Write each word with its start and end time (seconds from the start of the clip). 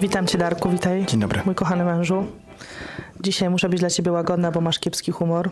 Witam 0.00 0.26
cię, 0.26 0.38
Darku, 0.38 0.70
witaj. 0.70 1.06
Dzień 1.06 1.20
dobry. 1.20 1.42
Mój 1.44 1.54
kochany 1.54 1.84
mężu. 1.84 2.26
Dzisiaj 3.20 3.50
muszę 3.50 3.68
być 3.68 3.80
dla 3.80 3.90
ciebie 3.90 4.12
łagodna, 4.12 4.50
bo 4.50 4.60
masz 4.60 4.78
kiepski 4.78 5.12
humor. 5.12 5.50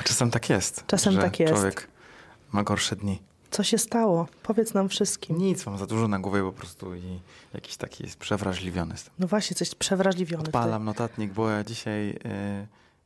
A 0.00 0.02
czasem 0.08 0.30
tak 0.30 0.50
jest. 0.50 0.86
Czasem 0.86 1.16
tak 1.16 1.40
jest. 1.40 1.52
Człowiek 1.52 1.88
ma 2.52 2.62
gorsze 2.62 2.96
dni. 2.96 3.22
Co 3.50 3.62
się 3.62 3.78
stało? 3.78 4.26
Powiedz 4.42 4.74
nam 4.74 4.88
wszystkim. 4.88 5.38
Nic, 5.38 5.66
mam 5.66 5.78
za 5.78 5.86
dużo 5.86 6.08
na 6.08 6.18
głowie 6.18 6.42
po 6.42 6.52
prostu 6.52 6.94
i 6.94 7.20
jakiś 7.54 7.76
taki 7.76 8.04
jest 8.04 8.16
przewrażliwiony 8.16 8.92
jestem. 8.92 9.14
No 9.18 9.26
właśnie, 9.26 9.56
coś 9.56 9.74
przewrażliwiony. 9.74 10.44
Odpalam 10.44 10.84
notatnik, 10.84 11.32
bo 11.32 11.50
ja 11.50 11.64
dzisiaj 11.64 12.10
y, 12.10 12.14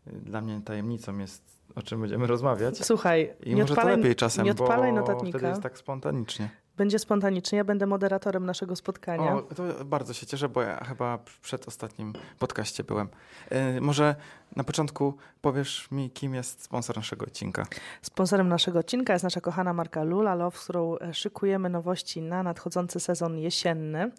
y, 0.06 0.20
dla 0.20 0.40
mnie 0.40 0.60
tajemnicą 0.64 1.18
jest, 1.18 1.42
o 1.74 1.82
czym 1.82 2.00
będziemy 2.00 2.26
rozmawiać. 2.26 2.86
Słuchaj, 2.86 3.34
I 3.42 3.50
nie 3.50 3.62
może 3.62 3.72
odpalaj, 3.72 3.94
to 3.94 3.98
lepiej 3.98 4.16
czasem, 4.16 4.44
nie 4.44 4.50
odpalaj 4.50 4.92
bo 4.92 5.00
notatnika. 5.00 5.38
wtedy 5.38 5.50
jest 5.50 5.62
tak 5.62 5.78
spontanicznie. 5.78 6.50
Będzie 6.76 6.98
spontanicznie, 6.98 7.58
ja 7.58 7.64
będę 7.64 7.86
moderatorem 7.86 8.46
naszego 8.46 8.76
spotkania. 8.76 9.36
O, 9.36 9.42
to 9.42 9.84
bardzo 9.84 10.14
się 10.14 10.26
cieszę, 10.26 10.48
bo 10.48 10.62
ja 10.62 10.84
chyba 10.84 11.18
przed 11.42 11.68
ostatnim 11.68 12.12
podcaście 12.38 12.84
byłem. 12.84 13.08
Y, 13.76 13.80
może 13.80 14.16
na 14.56 14.64
początku 14.64 15.14
powiesz 15.42 15.90
mi, 15.90 16.10
kim 16.10 16.34
jest 16.34 16.62
sponsor 16.62 16.96
naszego 16.96 17.26
odcinka? 17.26 17.66
Sponsorem 18.02 18.48
naszego 18.48 18.78
odcinka 18.78 19.12
jest 19.12 19.22
nasza 19.22 19.40
kochana 19.40 19.72
marka 19.72 20.02
Lula 20.02 20.34
Love, 20.34 20.56
z 20.56 20.64
którą 20.64 20.98
e, 20.98 21.14
szykujemy 21.14 21.68
nowości 21.68 22.22
na 22.22 22.42
nadchodzący 22.42 23.00
sezon 23.00 23.38
jesienny. 23.38 24.10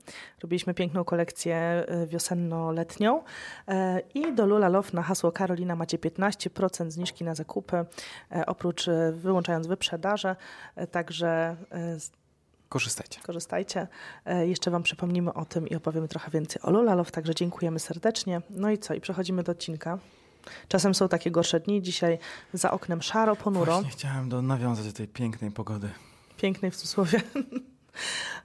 Robiliśmy 0.43 0.73
piękną 0.73 1.03
kolekcję 1.03 1.55
e, 1.55 2.07
wiosenno-letnią 2.07 3.23
i 4.13 4.33
do 4.33 4.45
Lula 4.45 4.69
Love 4.69 4.89
na 4.93 5.01
hasło 5.01 5.31
Karolina 5.31 5.75
macie 5.75 5.97
15% 5.97 6.91
zniżki 6.91 7.23
na 7.23 7.35
zakupy, 7.35 7.85
oprócz 8.47 8.85
wyłączając 9.11 9.67
wyprzedaże, 9.67 10.35
także 10.91 11.55
Korzystajcie. 12.79 13.19
korzystajcie. 13.21 13.87
E, 14.25 14.47
Jeszcze 14.47 14.71
Wam 14.71 14.83
przypomnimy 14.83 15.33
o 15.33 15.45
tym 15.45 15.67
i 15.67 15.75
opowiemy 15.75 16.07
trochę 16.07 16.31
więcej 16.31 16.61
o 16.61 16.71
Lula 16.71 16.95
Love, 16.95 17.11
także 17.11 17.35
dziękujemy 17.35 17.79
serdecznie. 17.79 18.41
No 18.49 18.71
i 18.71 18.77
co? 18.77 18.93
I 18.93 19.01
przechodzimy 19.01 19.43
do 19.43 19.51
odcinka. 19.51 19.99
Czasem 20.67 20.95
są 20.95 21.07
takie 21.07 21.31
gorsze 21.31 21.59
dni, 21.59 21.81
dzisiaj 21.81 22.19
za 22.53 22.71
oknem 22.71 23.01
szaro, 23.01 23.35
ponuro. 23.35 23.73
Właśnie 23.73 23.89
chciałem 23.91 24.29
do, 24.29 24.41
nawiązać 24.41 24.85
do 24.85 24.93
tej 24.93 25.07
pięknej 25.07 25.51
pogody. 25.51 25.89
Pięknej 26.37 26.71
w 26.71 26.75
cudzysłowie. 26.75 27.21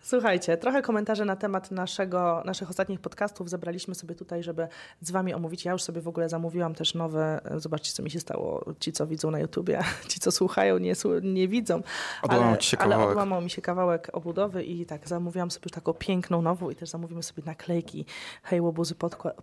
Słuchajcie, 0.02 0.56
trochę 0.56 0.82
komentarzy 0.82 1.24
na 1.24 1.36
temat 1.36 1.70
naszego, 1.70 2.42
naszych 2.44 2.70
ostatnich 2.70 3.00
podcastów 3.00 3.50
zebraliśmy 3.50 3.94
sobie 3.94 4.14
tutaj, 4.14 4.42
żeby 4.42 4.68
z 5.00 5.10
Wami 5.10 5.34
omówić. 5.34 5.64
Ja 5.64 5.72
już 5.72 5.82
sobie 5.82 6.00
w 6.00 6.08
ogóle 6.08 6.28
zamówiłam 6.28 6.74
też 6.74 6.94
nowe, 6.94 7.40
zobaczcie 7.56 7.92
co 7.92 8.02
mi 8.02 8.10
się 8.10 8.20
stało, 8.20 8.64
ci 8.80 8.92
co 8.92 9.06
widzą 9.06 9.30
na 9.30 9.38
YouTubie, 9.38 9.80
ci 10.08 10.20
co 10.20 10.30
słuchają 10.30 10.78
nie, 10.78 10.92
nie 11.22 11.48
widzą. 11.48 11.82
Odłamał 12.22 12.48
ale, 12.48 12.58
ci 12.58 12.70
się 12.70 12.78
ale 12.78 12.90
kawałek. 12.90 13.10
odłamał 13.10 13.40
mi 13.40 13.50
się 13.50 13.62
kawałek 13.62 14.10
obudowy 14.12 14.64
i 14.64 14.86
tak 14.86 15.08
zamówiłam 15.08 15.50
sobie 15.50 15.70
taką 15.70 15.94
piękną 15.94 16.42
nową 16.42 16.70
i 16.70 16.74
też 16.74 16.88
zamówimy 16.88 17.22
sobie 17.22 17.42
naklejki 17.46 18.04
Hej 18.42 18.60
Łobuzy 18.60 18.94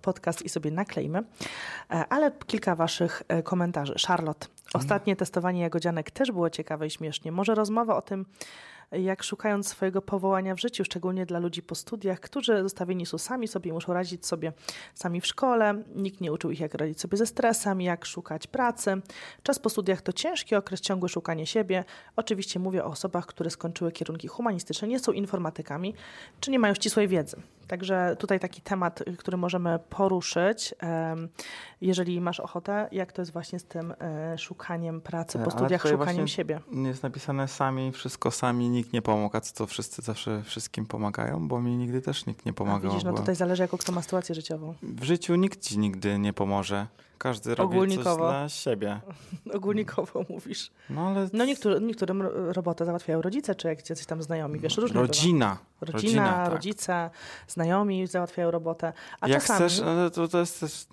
podcast 0.01 0.41
i 0.41 0.49
sobie 0.49 0.71
naklejmy. 0.71 1.23
E, 1.91 2.05
Ale 2.09 2.31
kilka 2.47 2.75
Waszych 2.75 3.23
e, 3.27 3.43
komentarzy. 3.43 3.95
Charlotte, 4.07 4.47
ostatnie 4.73 5.15
testowanie 5.15 5.61
jagodzianek 5.61 6.11
też 6.11 6.31
było 6.31 6.49
ciekawe 6.49 6.87
i 6.87 6.89
śmiesznie. 6.89 7.31
Może 7.31 7.55
rozmowa 7.55 7.95
o 7.95 8.01
tym, 8.01 8.25
jak 8.91 9.23
szukając 9.23 9.67
swojego 9.67 10.01
powołania 10.01 10.55
w 10.55 10.59
życiu, 10.59 10.85
szczególnie 10.85 11.25
dla 11.25 11.39
ludzi 11.39 11.63
po 11.63 11.75
studiach, 11.75 12.19
którzy 12.19 12.63
zostawieni 12.63 13.05
są 13.05 13.17
sami 13.17 13.47
sobie, 13.47 13.73
muszą 13.73 13.93
radzić 13.93 14.25
sobie 14.25 14.53
sami 14.93 15.21
w 15.21 15.27
szkole. 15.27 15.83
Nikt 15.95 16.21
nie 16.21 16.31
uczył 16.31 16.51
ich, 16.51 16.59
jak 16.59 16.73
radzić 16.73 17.01
sobie 17.01 17.17
ze 17.17 17.25
stresem, 17.25 17.81
jak 17.81 18.05
szukać 18.05 18.47
pracy. 18.47 19.01
Czas 19.43 19.59
po 19.59 19.69
studiach 19.69 20.01
to 20.01 20.13
ciężki 20.13 20.55
okres, 20.55 20.81
ciągłe 20.81 21.09
szukanie 21.09 21.45
siebie. 21.45 21.83
Oczywiście 22.15 22.59
mówię 22.59 22.85
o 22.85 22.87
osobach, 22.87 23.25
które 23.25 23.49
skończyły 23.49 23.91
kierunki 23.91 24.27
humanistyczne, 24.27 24.87
nie 24.87 24.99
są 24.99 25.11
informatykami, 25.11 25.93
czy 26.39 26.51
nie 26.51 26.59
mają 26.59 26.73
ścisłej 26.73 27.07
wiedzy. 27.07 27.41
Także 27.67 28.15
tutaj 28.19 28.39
taki 28.39 28.61
temat, 28.61 29.01
y, 29.01 29.17
który 29.17 29.37
możemy 29.37 29.79
poruszyć, 29.89 30.75
jeżeli 31.81 32.21
masz 32.21 32.39
ochotę, 32.39 32.87
jak 32.91 33.11
to 33.11 33.21
jest 33.21 33.33
właśnie 33.33 33.59
z 33.59 33.65
tym 33.65 33.93
e, 33.99 34.37
szukaniem 34.37 35.01
pracy 35.01 35.37
po 35.37 35.43
Ale 35.43 35.51
studiach, 35.51 35.87
szukaniem 35.87 36.27
siebie. 36.27 36.59
Jest 36.85 37.03
napisane 37.03 37.47
sami, 37.47 37.91
wszystko 37.91 38.31
sami, 38.31 38.69
nikt 38.69 38.93
nie 38.93 39.01
pomógł, 39.01 39.37
a 39.37 39.41
co 39.41 39.53
to 39.53 39.67
wszyscy 39.67 40.01
zawsze 40.01 40.43
wszystkim 40.43 40.85
pomagają, 40.85 41.47
bo 41.47 41.61
mi 41.61 41.77
nigdy 41.77 42.01
też 42.01 42.25
nikt 42.25 42.45
nie 42.45 42.51
A 42.51 42.55
pomagał. 42.55 42.91
widzisz, 42.91 43.03
no 43.03 43.13
tutaj 43.13 43.35
zależy, 43.35 43.61
jaką 43.63 43.77
kto 43.77 43.91
ma 43.91 44.01
sytuację 44.01 44.35
życiową. 44.35 44.73
W 44.83 45.03
życiu 45.03 45.35
nikt 45.35 45.61
ci 45.61 45.79
nigdy 45.79 46.19
nie 46.19 46.33
pomoże. 46.33 46.87
Każdy 47.17 47.55
robi 47.55 47.95
coś 47.95 48.17
dla 48.17 48.49
siebie. 48.49 48.99
Ogólnikowo 49.57 50.25
mówisz. 50.29 50.71
No 50.89 51.07
ale 51.07 51.29
No 51.33 51.45
niektóry, 51.45 51.81
niektórym 51.81 52.21
ro- 52.21 52.53
robotę 52.53 52.85
załatwiają 52.85 53.21
rodzice, 53.21 53.55
czy 53.55 53.67
jak 53.67 53.89
jacyś 53.89 54.05
tam 54.05 54.23
znajomi, 54.23 54.59
wiesz, 54.59 54.77
różnie 54.77 54.93
bywa. 54.93 55.07
rodzina. 55.07 55.57
Rodzina, 55.81 56.33
tak. 56.33 56.53
rodzice, 56.53 57.09
znajomi 57.47 58.07
załatwiają 58.07 58.51
robotę. 58.51 58.93
A 59.21 59.27
Jak 59.27 59.41
czasami... 59.41 59.69
chcesz, 59.69 59.81
to, 60.13 60.27
to 60.27 60.39
jest 60.39 60.59
też... 60.59 60.87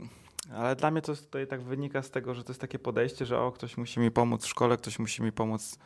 Ale 0.55 0.77
dla 0.77 0.91
mnie 0.91 1.03
to 1.03 1.17
tutaj 1.17 1.47
tak 1.47 1.63
wynika 1.63 2.03
z 2.03 2.11
tego, 2.11 2.35
że 2.35 2.45
to 2.45 2.51
jest 2.53 2.61
takie 2.61 2.79
podejście, 2.79 3.27
że 3.27 3.39
o, 3.41 3.53
ktoś 3.53 3.77
musi 3.77 4.01
mi 4.01 4.11
pomóc 4.11 4.45
w 4.45 4.49
szkole, 4.49 4.77
ktoś 4.77 4.99
musi 4.99 5.23
mi 5.23 5.33
pomóc. 5.33 5.79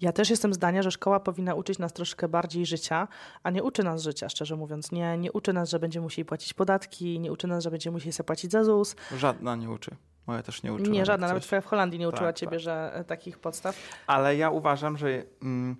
Ja 0.00 0.12
też 0.12 0.30
jestem 0.30 0.54
zdania, 0.54 0.82
że 0.82 0.90
szkoła 0.90 1.20
powinna 1.20 1.54
uczyć 1.54 1.78
nas 1.78 1.92
troszkę 1.92 2.28
bardziej 2.28 2.66
życia, 2.66 3.08
a 3.42 3.50
nie 3.50 3.62
uczy 3.62 3.84
nas 3.84 4.02
życia, 4.02 4.28
szczerze 4.28 4.56
mówiąc. 4.56 4.92
Nie, 4.92 5.18
nie 5.18 5.32
uczy 5.32 5.52
nas, 5.52 5.70
że 5.70 5.78
będziemy 5.78 6.02
musieli 6.04 6.24
płacić 6.26 6.54
podatki, 6.54 7.20
nie 7.20 7.32
uczy 7.32 7.46
nas, 7.46 7.64
że 7.64 7.70
będziemy 7.70 7.94
musieli 7.94 8.12
sobie 8.12 8.26
płacić 8.26 8.52
za 8.52 8.64
ZUS. 8.64 8.96
Żadna 9.16 9.56
nie 9.56 9.70
uczy. 9.70 9.96
Moja 10.26 10.42
też 10.42 10.62
nie 10.62 10.72
uczyła. 10.72 10.88
nie, 10.88 11.04
żadna, 11.04 11.26
coś. 11.26 11.30
nawet 11.30 11.42
twoja 11.42 11.60
w 11.60 11.66
Holandii 11.66 11.98
nie 11.98 12.08
uczyła 12.08 12.28
Tak, 12.28 12.36
ciebie, 12.36 12.50
tak. 12.50 12.60
że 12.60 12.90
e, 12.94 13.04
takich 13.04 13.38
podstaw. 13.38 13.76
Ale 14.06 14.36
ja 14.36 14.50
uważam, 14.50 14.96
że 14.96 15.24
mm, 15.42 15.76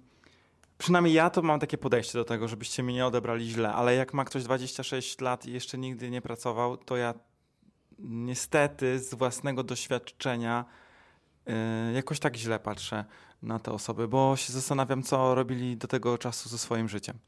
przynajmniej 0.79 1.15
ja 1.15 1.31
to 1.31 1.43
mam 1.43 1.61
takie 1.61 1.79
podejście 1.79 2.19
do 2.19 2.25
tego, 2.25 2.49
żebyście 2.49 2.83
mnie 2.83 2.95
nie 2.95 3.07
odebrali 3.07 3.49
źle, 3.51 3.73
ale 3.73 3.95
jak 3.95 4.15
ma 4.15 4.25
ktoś 4.25 4.45
26 4.45 5.21
lat 5.21 5.47
i 5.47 5.53
jeszcze 5.53 5.79
nigdy 5.79 6.11
nie 6.11 6.23
pracował, 6.23 6.77
to 6.77 6.97
ja 6.97 7.15
niestety 7.99 8.99
z 8.99 9.15
własnego 9.15 9.63
doświadczenia 9.63 10.65
y, 11.49 11.53
jakoś 11.93 12.19
tak 12.21 12.37
źle 12.37 12.59
patrzę 12.59 13.05
na 13.43 13.59
te 13.59 13.73
osoby, 13.73 14.09
bo 14.09 14.37
się 14.37 14.53
zastanawiam, 14.53 15.03
co 15.03 15.35
robili 15.35 15.77
do 15.77 15.89
tego 15.89 16.19
czasu 16.19 16.49
ze 16.49 16.59
swoim 16.59 16.89
życiem. 16.89 17.19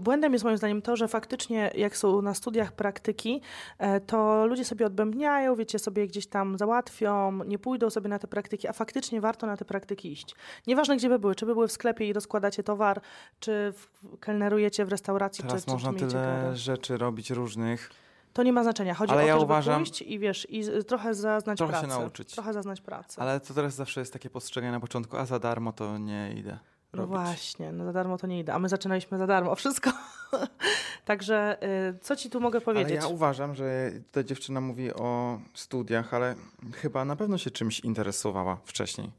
Błędem 0.00 0.32
jest 0.32 0.44
moim 0.44 0.56
zdaniem 0.56 0.82
to, 0.82 0.96
że 0.96 1.08
faktycznie 1.08 1.70
jak 1.74 1.96
są 1.96 2.22
na 2.22 2.34
studiach 2.34 2.72
praktyki, 2.72 3.40
e, 3.78 4.00
to 4.00 4.46
ludzie 4.46 4.64
sobie 4.64 4.86
odbębniają, 4.86 5.56
wiecie, 5.56 5.78
sobie 5.78 6.06
gdzieś 6.06 6.26
tam 6.26 6.58
załatwią, 6.58 7.44
nie 7.44 7.58
pójdą 7.58 7.90
sobie 7.90 8.08
na 8.08 8.18
te 8.18 8.28
praktyki, 8.28 8.68
a 8.68 8.72
faktycznie 8.72 9.20
warto 9.20 9.46
na 9.46 9.56
te 9.56 9.64
praktyki 9.64 10.12
iść. 10.12 10.34
Nieważne 10.66 10.96
gdzie 10.96 11.08
by 11.08 11.18
były, 11.18 11.34
czy 11.34 11.46
by 11.46 11.54
były 11.54 11.68
w 11.68 11.72
sklepie 11.72 12.08
i 12.08 12.12
rozkładacie 12.12 12.62
towar, 12.62 13.00
czy 13.40 13.74
kelnerujecie 14.20 14.84
w 14.84 14.88
restauracji, 14.88 15.44
Teraz 15.44 15.60
czy, 15.60 15.66
czy, 15.66 15.72
można 15.72 15.92
tyle 15.92 16.56
rzeczy 16.56 16.96
robić 16.96 17.30
różnych. 17.30 17.90
To 18.32 18.42
nie 18.42 18.52
ma 18.52 18.62
znaczenia. 18.62 18.94
Chodzi 18.94 19.12
Ale 19.12 19.22
o 19.22 19.26
ja 19.26 19.34
to, 19.34 19.40
żeby 19.40 19.52
uważam- 19.52 19.84
pójść 19.84 20.02
i 20.02 20.18
wiesz, 20.18 20.46
i 20.50 20.62
trochę 20.86 21.14
zaznać 21.14 21.58
Trochę 21.58 21.72
się 21.74 21.80
pracy. 21.80 22.00
nauczyć. 22.00 22.32
Trochę 22.34 22.52
zaznać 22.52 22.80
pracy. 22.80 23.20
Ale 23.20 23.40
to 23.40 23.54
teraz 23.54 23.74
zawsze 23.74 24.00
jest 24.00 24.12
takie 24.12 24.30
postrzeganie 24.30 24.72
na 24.72 24.80
początku, 24.80 25.16
a 25.16 25.26
za 25.26 25.38
darmo 25.38 25.72
to 25.72 25.98
nie 25.98 26.32
idę 26.36 26.58
No 26.92 26.98
robić. 26.98 27.10
właśnie, 27.10 27.72
no 27.72 27.84
za 27.84 27.92
darmo 27.92 28.18
to 28.18 28.26
nie 28.26 28.38
idę, 28.40 28.54
a 28.54 28.58
my 28.58 28.68
zaczynaliśmy 28.68 29.18
za 29.18 29.26
darmo 29.26 29.54
wszystko. 29.54 29.90
Także 31.04 31.58
y, 31.94 31.98
co 31.98 32.16
ci 32.16 32.30
tu 32.30 32.40
mogę 32.40 32.60
powiedzieć? 32.60 32.98
Ale 32.98 33.06
ja 33.08 33.14
uważam, 33.14 33.54
że 33.54 33.90
ta 34.12 34.22
dziewczyna 34.24 34.60
mówi 34.60 34.92
o 34.94 35.38
studiach, 35.54 36.14
ale 36.14 36.34
chyba 36.74 37.04
na 37.04 37.16
pewno 37.16 37.38
się 37.38 37.50
czymś 37.50 37.80
interesowała 37.80 38.58
wcześniej. 38.64 39.10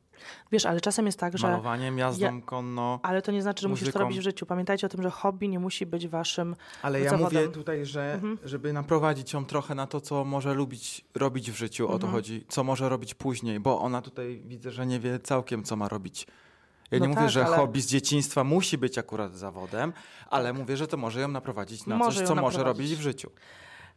Wiesz, 0.52 0.66
ale 0.66 0.82
czasem 0.82 1.06
jest 1.06 1.20
tak, 1.20 1.38
że 1.38 1.48
Malowaniem, 1.48 1.98
jazdą 1.98 2.42
konno. 2.42 3.00
Ale 3.04 3.22
to 3.22 3.32
nie 3.32 3.42
znaczy, 3.42 3.62
że 3.62 3.68
musisz 3.68 3.84
to 3.84 3.88
muzyką. 3.90 4.00
robić 4.00 4.20
w 4.20 4.22
życiu. 4.22 4.46
Pamiętajcie 4.46 4.88
o 4.88 4.90
tym, 4.90 5.02
że 5.04 5.10
hobby 5.12 5.50
nie 5.50 5.60
musi 5.60 5.86
być 5.86 6.08
waszym. 6.08 6.56
Ale 6.82 7.00
ja 7.00 7.10
zawodem. 7.10 7.42
mówię 7.44 7.54
tutaj, 7.54 7.86
że 7.86 8.14
Mhm. 8.14 8.38
żeby 8.46 8.74
naprowadzić 8.74 9.34
ją 9.34 9.46
trochę 9.46 9.76
na 9.76 9.88
to, 9.88 10.02
co 10.02 10.24
może 10.26 10.54
lubić 10.54 11.06
robić 11.16 11.52
w 11.52 11.56
życiu, 11.56 11.86
o 11.88 11.90
to 11.90 11.94
Mhm. 11.96 12.14
chodzi, 12.14 12.46
co 12.50 12.64
może 12.64 12.90
robić 12.90 13.14
później, 13.14 13.60
bo 13.60 13.82
ona 13.82 14.02
tutaj 14.02 14.42
widzę, 14.46 14.72
że 14.72 14.86
nie 14.86 15.00
wie 15.00 15.20
całkiem, 15.20 15.64
co 15.64 15.76
ma 15.76 15.88
robić. 15.90 16.28
Ja 16.92 17.00
No 17.00 17.06
nie 17.06 17.10
mówię, 17.10 17.22
tak, 17.22 17.30
że 17.32 17.46
ale- 17.46 17.58
hobby 17.58 17.82
z 17.82 17.88
dzieciństwa 17.88 18.44
musi 18.44 18.78
być 18.78 18.98
akurat 18.98 19.36
zawodem, 19.36 19.94
ale 20.30 20.54
mówię, 20.54 20.78
że 20.78 20.88
to 20.88 20.98
może 20.98 21.22
ją 21.22 21.28
naprowadzić 21.28 21.86
na 21.86 21.98
Może 21.98 22.20
coś, 22.20 22.28
co 22.28 22.36
może 22.36 22.64
robić 22.64 22.96
w 22.96 23.02
życiu. 23.02 23.30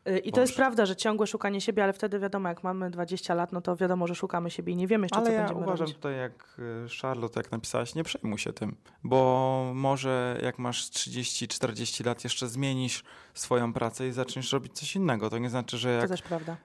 Y, 0.08 0.18
I 0.18 0.32
to 0.32 0.40
jest 0.40 0.56
prawda, 0.56 0.86
że 0.86 0.96
ciągłe 0.96 1.26
szukanie 1.26 1.60
siebie, 1.60 1.84
ale 1.84 1.92
wtedy 1.92 2.18
wiadomo, 2.18 2.48
jak 2.48 2.62
mamy 2.62 2.90
20 2.90 3.34
lat, 3.34 3.52
no 3.52 3.60
to 3.60 3.76
wiadomo, 3.76 4.06
że 4.06 4.14
szukamy 4.14 4.50
siebie 4.50 4.72
i 4.72 4.76
nie 4.76 4.86
wiemy 4.86 5.04
jeszcze, 5.04 5.16
Ale 5.18 5.26
co 5.26 5.32
ja 5.32 5.38
będziemy 5.38 5.60
uważam 5.60 5.78
robić. 5.78 5.94
tutaj, 5.94 6.16
jak 6.16 6.56
y, 6.58 6.86
Charlotte, 7.02 7.40
jak 7.40 7.52
napisałaś, 7.52 7.94
nie 7.94 8.04
przejmuj 8.04 8.38
się 8.38 8.52
tym, 8.52 8.76
bo 9.04 9.70
może 9.74 10.38
jak 10.42 10.58
masz 10.58 10.84
30-40 10.90 12.06
lat, 12.06 12.24
jeszcze 12.24 12.48
zmienisz 12.48 13.04
swoją 13.34 13.72
pracę 13.72 14.08
i 14.08 14.12
zaczniesz 14.12 14.52
robić 14.52 14.72
coś 14.72 14.96
innego. 14.96 15.30
To 15.30 15.38
nie 15.38 15.50
znaczy, 15.50 15.78
że 15.78 15.88
To 15.94 16.00
jak 16.00 16.08
też 16.10 16.22
prawda. 16.22 16.56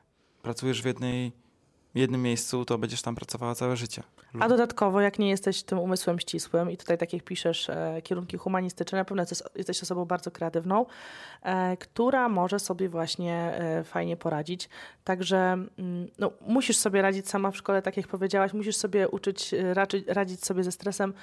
pracujesz 0.41 0.81
w 0.81 0.85
jednej 0.85 1.31
jednym 1.99 2.21
miejscu, 2.21 2.65
to 2.65 2.77
będziesz 2.77 3.01
tam 3.01 3.15
pracowała 3.15 3.55
całe 3.55 3.77
życie. 3.77 4.03
A 4.39 4.47
dodatkowo, 4.47 5.01
jak 5.01 5.19
nie 5.19 5.29
jesteś 5.29 5.63
tym 5.63 5.79
umysłem 5.79 6.19
ścisłym 6.19 6.71
i 6.71 6.77
tutaj 6.77 6.97
tak 6.97 7.13
jak 7.13 7.23
piszesz, 7.23 7.69
e, 7.69 8.01
kierunki 8.03 8.37
humanistyczne, 8.37 8.97
na 8.97 9.05
pewno 9.05 9.21
jesteś, 9.21 9.39
jesteś 9.55 9.83
osobą 9.83 10.05
bardzo 10.05 10.31
kreatywną, 10.31 10.85
e, 11.43 11.77
która 11.77 12.29
może 12.29 12.59
sobie 12.59 12.89
właśnie 12.89 13.33
e, 13.35 13.83
fajnie 13.83 14.17
poradzić. 14.17 14.69
Także 15.03 15.37
mm, 15.37 16.07
no, 16.19 16.31
musisz 16.47 16.77
sobie 16.77 17.01
radzić 17.01 17.29
sama 17.29 17.51
w 17.51 17.57
szkole, 17.57 17.81
tak 17.81 17.97
jak 17.97 18.07
powiedziałaś, 18.07 18.53
musisz 18.53 18.75
sobie 18.75 19.09
uczyć, 19.09 19.53
e, 19.53 19.73
radzić, 19.73 20.07
radzić 20.07 20.45
sobie 20.45 20.63
ze 20.63 20.71
stresem, 20.71 21.13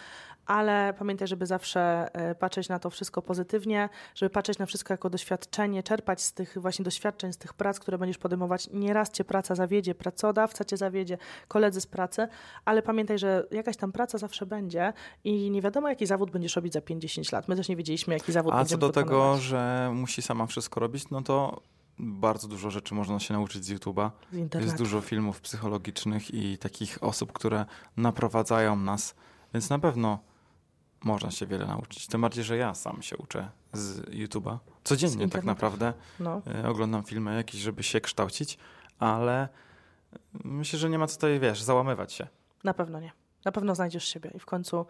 ale 0.49 0.95
pamiętaj, 0.99 1.29
żeby 1.29 1.47
zawsze 1.47 2.09
e, 2.13 2.35
patrzeć 2.35 2.69
na 2.69 2.79
to 2.79 2.91
wszystko 2.91 3.23
pozytywnie, 3.23 3.89
żeby 4.15 4.31
patrzeć 4.31 4.59
na 4.59 4.67
wszystko 4.67 4.95
jako 4.95 5.11
doświadczenie, 5.11 5.83
czerpać 5.83 6.23
z 6.23 6.33
tych 6.33 6.59
właśnie 6.59 6.85
doświadczeń, 6.85 7.33
z 7.33 7.39
tych 7.39 7.55
prac, 7.55 7.81
które 7.81 7.99
będziesz 7.99 8.19
podejmować. 8.19 8.69
Nieraz 8.73 9.11
cię 9.11 9.25
praca 9.25 9.55
zawiedzie, 9.55 9.95
pracodawca 9.95 10.58
cię 10.65 10.77
zawiedzie, 10.77 11.19
koledzy 11.49 11.81
z 11.81 11.87
pracy, 11.87 12.29
ale 12.65 12.83
pamiętaj, 12.83 13.19
że 13.19 13.47
jakaś 13.51 13.77
tam 13.77 13.93
praca 13.93 14.19
zawsze 14.19 14.47
będzie 14.47 14.93
i 15.25 15.51
nie 15.51 15.63
wiadomo, 15.63 15.89
jaki 15.89 16.07
zawód 16.07 16.31
będziesz 16.31 16.57
robić 16.57 16.73
za 16.73 16.81
5-10 16.81 17.33
lat. 17.33 17.49
My 17.49 17.57
też 17.57 17.69
nie 17.69 17.77
wiedzieliśmy, 17.77 18.15
jaki 18.15 18.33
zawód 18.33 18.53
A 18.53 18.57
co 18.57 18.59
będziemy 18.59 18.81
do 18.81 18.87
wykonywać. 18.87 19.09
tego, 19.11 19.37
że 19.37 19.91
musi 19.95 20.23
sama 20.23 20.47
wszystko 20.47 20.81
robić, 20.81 21.11
no 21.11 21.23
to 21.23 21.61
bardzo 21.99 22.49
dużo 22.49 22.71
rzeczy 22.71 22.95
można 22.95 23.21
się 23.21 23.35
nauczyć 23.35 23.65
z 23.65 23.71
YouTube'a. 23.73 24.11
z. 24.33 24.55
Jest 24.65 24.77
dużo 24.77 25.01
filmów 25.01 25.41
psychologicznych 25.41 26.35
i 26.35 26.59
takich 26.59 26.99
osób, 27.05 27.33
które 27.33 27.65
naprowadzają 27.97 28.77
nas, 28.77 29.15
więc 29.55 29.71
na 29.71 29.79
pewno 29.79 30.19
można 31.05 31.31
się 31.31 31.47
wiele 31.47 31.67
nauczyć. 31.67 32.07
Tym 32.07 32.21
bardziej, 32.21 32.45
że 32.45 32.57
ja 32.57 32.75
sam 32.75 33.03
się 33.03 33.17
uczę 33.17 33.51
z 33.73 34.01
YouTube'a. 34.01 34.59
Z 34.85 34.89
Codziennie 34.89 35.17
tak 35.17 35.23
internetu. 35.25 35.47
naprawdę 35.47 35.93
No. 36.21 36.43
e, 36.65 36.69
oglądam 36.69 37.03
filmy 37.05 37.37
jakieś, 37.37 37.61
żeby 37.61 37.83
się 37.83 38.01
kształcić, 38.01 38.59
ale 38.99 39.49
myślę, 40.45 40.79
że 40.79 40.91
nie 40.91 40.99
ma 40.99 41.07
co 41.07 41.15
tutaj, 41.15 41.41
wiesz, 41.41 41.63
załamywać 41.63 42.13
się. 42.13 42.27
Na 42.65 42.75
pewno 42.75 43.01
nie. 43.01 43.13
Na 43.45 43.53
pewno 43.53 43.75
znajdziesz 43.75 44.05
siebie 44.09 44.31
i 44.35 44.39
w 44.39 44.47
końcu 44.47 44.87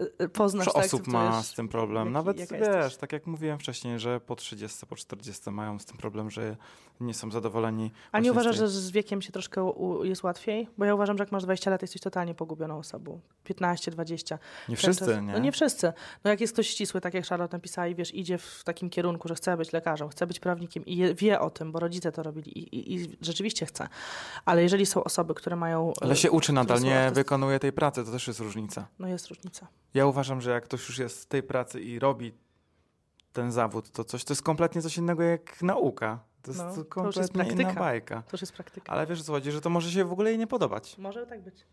y, 0.00 0.10
y, 0.22 0.28
poznasz 0.28 0.66
Dużo 0.66 0.76
tak, 0.78 0.86
osób 0.86 1.06
ma 1.06 1.42
z 1.42 1.54
tym 1.54 1.68
problem. 1.68 2.04
jaki- 2.04 2.12
Nawet 2.12 2.36
wiesz, 2.36 2.50
jesteś. 2.50 2.96
tak 2.96 3.12
jak 3.12 3.26
mówiłem 3.26 3.58
wcześniej, 3.58 3.98
że 3.98 4.20
po 4.20 4.36
30, 4.36 4.86
po 4.86 4.96
40 4.96 5.50
mają 5.50 5.78
z 5.78 5.84
tym 5.84 5.96
problem, 5.96 6.30
że 6.30 6.56
nie 7.00 7.14
są 7.14 7.30
zadowoleni. 7.30 7.90
A 8.12 8.20
nie 8.20 8.32
uważasz, 8.32 8.56
tej- 8.56 8.66
że 8.66 8.68
z 8.68 8.90
wiekiem 8.90 9.22
się 9.22 9.32
troszkę 9.32 9.62
u, 9.64 10.04
jest 10.04 10.22
łatwiej? 10.22 10.68
Bo 10.78 10.84
ja 10.84 10.94
uważam, 10.94 11.18
że 11.18 11.22
jak 11.24 11.32
masz 11.32 11.42
20 11.42 11.70
lat, 11.70 11.82
jesteś 11.82 12.02
totalnie 12.02 12.34
pogubioną 12.34 12.78
osobą. 12.78 13.20
15, 13.44 13.90
20. 13.90 14.38
Nie 14.68 14.76
wszyscy, 14.76 15.04
czas- 15.06 15.14
nie? 15.24 15.32
No 15.32 15.38
nie 15.38 15.52
wszyscy. 15.52 15.92
No 16.24 16.30
jak 16.30 16.40
jest 16.40 16.52
ktoś 16.52 16.68
ścisły, 16.68 17.00
tak 17.00 17.14
jak 17.14 17.26
Charlotte 17.26 17.56
napisała 17.56 17.86
i 17.86 17.94
wiesz, 17.94 18.14
idzie 18.14 18.38
w 18.38 18.62
takim 18.64 18.90
kierunku, 18.90 19.28
że 19.28 19.34
chce 19.34 19.56
być 19.56 19.72
lekarzem, 19.72 20.08
chce 20.08 20.26
być 20.26 20.40
prawnikiem 20.40 20.86
i 20.86 20.96
je, 20.96 21.14
wie 21.14 21.40
o 21.40 21.50
tym, 21.50 21.72
bo 21.72 21.80
rodzice 21.80 22.12
to 22.12 22.22
robili 22.22 22.58
i, 22.58 22.76
i, 22.76 22.94
i 22.94 23.16
rzeczywiście 23.20 23.66
chce. 23.66 23.88
Ale 24.44 24.62
jeżeli 24.62 24.86
są 24.86 25.04
osoby, 25.04 25.34
które 25.34 25.56
mają... 25.56 25.92
Ale 26.00 26.16
się 26.16 26.30
uczy 26.30 26.52
nadal, 26.52 26.80
nie 26.80 26.94
artyst- 27.10 27.14
wykonuje 27.14 27.58
tej 27.58 27.72
pracy, 27.72 27.91
to 27.92 28.12
też 28.12 28.26
jest 28.26 28.40
różnica. 28.40 28.86
No 28.98 29.08
jest 29.08 29.26
różnica. 29.28 29.66
Ja 29.94 30.06
uważam, 30.06 30.40
że 30.40 30.50
jak 30.50 30.64
ktoś 30.64 30.88
już 30.88 30.98
jest 30.98 31.22
w 31.22 31.26
tej 31.26 31.42
pracy 31.42 31.80
i 31.80 31.98
robi 31.98 32.32
ten 33.32 33.52
zawód, 33.52 33.90
to 33.90 34.04
coś, 34.04 34.24
to 34.24 34.32
jest 34.32 34.42
kompletnie 34.42 34.82
coś 34.82 34.96
innego 34.98 35.22
jak 35.22 35.62
nauka. 35.62 36.18
To 36.42 36.50
jest 36.50 36.60
No, 36.60 36.64
to 36.84 37.04
już 37.06 37.16
jest 37.16 37.32
kompletnie 37.32 37.52
inna 37.52 37.62
praktyka. 37.62 37.80
bajka. 37.80 38.22
To 38.22 38.28
już 38.32 38.40
jest 38.40 38.52
praktyka. 38.52 38.92
Ale 38.92 39.06
wiesz 39.06 39.20
o 39.20 39.24
co 39.24 39.32
chodzi, 39.32 39.52
że 39.52 39.60
to 39.60 39.70
może 39.70 39.90
się 39.90 40.04
w 40.04 40.12
ogóle 40.12 40.30
jej 40.30 40.38
nie 40.38 40.46
podobać. 40.46 40.98
Może 40.98 41.26
tak 41.26 41.42
być. 41.42 41.64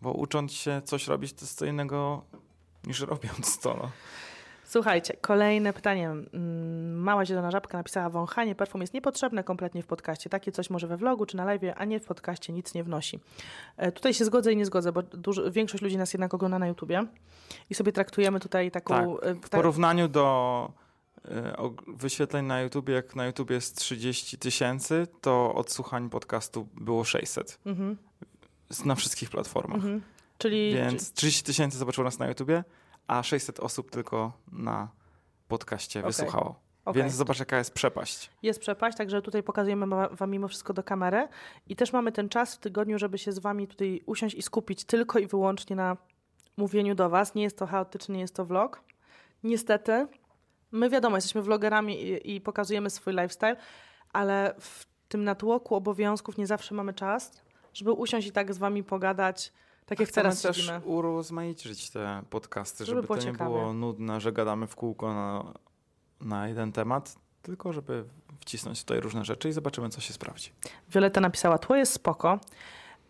Bo 0.00 0.12
ucząc 0.12 0.52
się 0.52 0.82
coś 0.84 1.06
robić, 1.08 1.32
to 1.32 1.40
jest 1.40 1.58
co 1.58 1.64
innego 1.66 2.24
niż 2.86 3.00
robiąc 3.00 3.58
to. 3.58 3.74
No. 3.82 3.90
Słuchajcie, 4.68 5.16
kolejne 5.20 5.72
pytanie. 5.72 6.08
Mm, 6.08 6.98
Mała 6.98 7.24
zielona 7.24 7.50
żabka 7.50 7.78
napisała, 7.78 8.10
wąchanie 8.10 8.54
perfum 8.54 8.80
jest 8.80 8.94
niepotrzebne 8.94 9.44
kompletnie 9.44 9.82
w 9.82 9.86
podcaście. 9.86 10.30
Takie 10.30 10.52
coś 10.52 10.70
może 10.70 10.86
we 10.86 10.96
vlogu 10.96 11.26
czy 11.26 11.36
na 11.36 11.44
live, 11.44 11.62
a 11.76 11.84
nie 11.84 12.00
w 12.00 12.04
podcaście, 12.04 12.52
nic 12.52 12.74
nie 12.74 12.84
wnosi. 12.84 13.20
E, 13.76 13.92
Tutaj 13.92 14.14
się 14.14 14.24
zgodzę 14.24 14.52
i 14.52 14.56
nie 14.56 14.66
zgodzę, 14.66 14.92
bo 14.92 15.02
dużo, 15.02 15.50
większość 15.52 15.82
ludzi 15.82 15.96
nas 15.98 16.12
jednak 16.12 16.34
ogląda 16.34 16.58
na 16.58 16.66
YouTubie 16.66 17.06
i 17.70 17.74
sobie 17.74 17.92
traktujemy 17.92 18.40
tutaj 18.40 18.70
taką... 18.70 19.16
Tak, 19.16 19.26
e, 19.30 19.34
W 19.34 19.48
porównaniu 19.48 20.08
do 20.08 20.72
og- 21.56 21.82
wyświetleń 21.96 22.46
na 22.46 22.60
YouTubie, 22.60 22.94
jak 22.94 23.16
na 23.16 23.26
YouTubie 23.26 23.54
jest 23.54 23.76
30 23.76 24.38
tysięcy, 24.38 25.06
to 25.20 25.54
odsłuchań 25.54 26.10
podcastu 26.10 26.68
było 26.74 27.04
600. 27.04 27.58
Mhm, 27.66 27.96
Na 28.84 28.94
wszystkich 28.94 29.30
platformach. 29.30 29.76
mhm. 29.76 30.02
Czyli... 30.38 30.74
Więc 30.74 31.12
30 31.12 31.42
tysięcy 31.42 31.78
zobaczyło 31.78 32.04
nas 32.04 32.18
na 32.18 32.28
YouTubie, 32.28 32.64
a 33.08 33.22
600 33.22 33.60
osób 33.60 33.90
tylko 33.90 34.32
na 34.52 34.88
podcaście 35.48 36.00
Okej. 36.00 36.08
wysłuchało. 36.08 36.60
okej. 36.84 37.02
Więc 37.02 37.14
zobacz, 37.14 37.38
jaka 37.38 37.58
jest 37.58 37.74
przepaść. 37.74 38.30
Jest 38.42 38.60
przepaść, 38.60 38.98
także 38.98 39.22
tutaj 39.22 39.42
pokazujemy 39.42 39.86
Wam 40.10 40.30
mimo 40.30 40.48
wszystko 40.48 40.72
do 40.72 40.82
kamery 40.82 41.28
i 41.66 41.76
też 41.76 41.92
mamy 41.92 42.12
ten 42.12 42.28
czas 42.28 42.54
w 42.54 42.58
tygodniu, 42.58 42.98
żeby 42.98 43.18
się 43.18 43.32
z 43.32 43.38
Wami 43.38 43.68
tutaj 43.68 44.02
usiąść 44.06 44.34
i 44.34 44.42
skupić 44.42 44.84
tylko 44.84 45.18
i 45.18 45.26
wyłącznie 45.26 45.76
na 45.76 45.96
mówieniu 46.56 46.94
do 46.94 47.10
Was. 47.10 47.34
Nie 47.34 47.42
jest 47.42 47.58
to 47.58 47.66
chaotyczny, 47.66 48.14
nie 48.14 48.20
jest 48.20 48.34
to 48.34 48.44
vlog. 48.44 48.82
Niestety, 49.42 50.06
my 50.72 50.90
wiadomo, 50.90 51.16
jesteśmy 51.16 51.42
vlogerami 51.42 52.02
i, 52.02 52.36
i 52.36 52.40
pokazujemy 52.40 52.90
swój 52.90 53.12
lifestyle, 53.12 53.56
ale 54.12 54.54
w 54.60 54.86
tym 55.08 55.24
natłoku 55.24 55.74
obowiązków 55.74 56.38
nie 56.38 56.46
zawsze 56.46 56.74
mamy 56.74 56.94
czas, 56.94 57.42
żeby 57.74 57.92
usiąść 57.92 58.26
i 58.26 58.32
tak 58.32 58.54
z 58.54 58.58
Wami 58.58 58.84
pogadać, 58.84 59.52
tak 59.88 60.00
jak 60.00 60.10
teraz 60.10 60.42
też 60.42 60.56
siedzimy. 60.56 60.80
urozmaicić 60.84 61.90
te 61.90 62.22
podcasty, 62.30 62.84
Żeby 62.84 62.96
żeby, 62.96 63.08
to 63.08 63.14
nie 63.16 63.20
ciekawie. 63.22 63.50
było 63.50 63.72
nudne, 63.72 64.20
że 64.20 64.32
gadamy 64.32 64.66
w 64.66 64.76
kółko 64.76 65.14
na, 65.14 65.44
na 66.20 66.48
jeden 66.48 66.72
temat, 66.72 67.16
tylko 67.42 67.72
żeby 67.72 68.04
wcisnąć 68.40 68.84
tutaj 68.84 69.00
różne 69.00 69.24
rzeczy 69.24 69.48
i 69.48 69.52
zobaczymy, 69.52 69.88
co 69.88 70.00
się 70.00 70.12
sprawdzi. 70.12 70.50
Violeta 70.90 71.20
napisała, 71.20 71.58
tło 71.58 71.76
jest 71.76 71.92
spoko, 71.92 72.38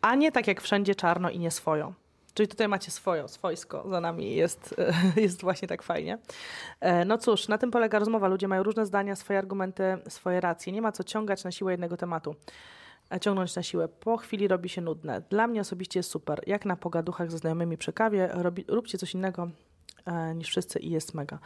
a 0.03 0.15
nie 0.15 0.33
tak 0.33 0.47
jak 0.47 0.61
wszędzie 0.61 0.95
czarno 0.95 1.31
i 1.31 1.39
nie 1.39 1.51
swoją. 1.51 1.95
Czyli 2.35 2.49
tutaj 2.49 2.69
macie 2.69 2.91
swoją, 2.91 3.29
swojsko 3.29 3.85
za 3.91 4.01
nami 4.01 4.35
jest, 4.37 4.75
jest 5.17 5.41
właśnie 5.43 5.69
tak 5.69 5.83
fajnie. 5.83 6.19
E, 6.81 7.05
No 7.05 7.19
cóż, 7.19 7.49
na 7.49 7.59
tym 7.59 7.71
polega 7.71 7.99
rozmowa. 7.99 8.29
Ludzie 8.29 8.49
mają 8.49 8.63
różne 8.63 8.87
zdania, 8.87 9.17
swoje 9.17 9.39
argumenty, 9.39 9.83
swoje 10.09 10.41
racje. 10.41 10.73
Nie 10.73 10.83
ma 10.83 10.93
co 10.93 11.05
ciągać 11.05 11.45
na 11.45 11.51
siłę 11.53 11.73
jednego 11.73 11.97
tematu. 11.97 12.35
Ciągnąć 13.20 13.56
na 13.56 13.62
siłę. 13.62 13.88
Po 13.88 14.16
chwili 14.16 14.49
robi 14.49 14.69
się 14.69 14.81
nudne. 14.81 15.22
Dla 15.31 15.46
mnie 15.46 15.60
osobiście 15.60 15.99
jest 15.99 16.10
super. 16.10 16.43
Jak 16.46 16.64
na 16.64 16.76
pogaduchach 16.76 17.31
ze 17.31 17.38
znajomymi 17.38 17.78
przy 17.78 17.93
kawie, 17.93 18.28
robi, 18.32 18.64
róbcie 18.69 18.99
coś 18.99 19.14
innego 19.14 19.50
niż 20.34 20.49
wszyscy 20.49 20.78
i 20.78 20.90
jest 20.90 21.14
mega. 21.14 21.38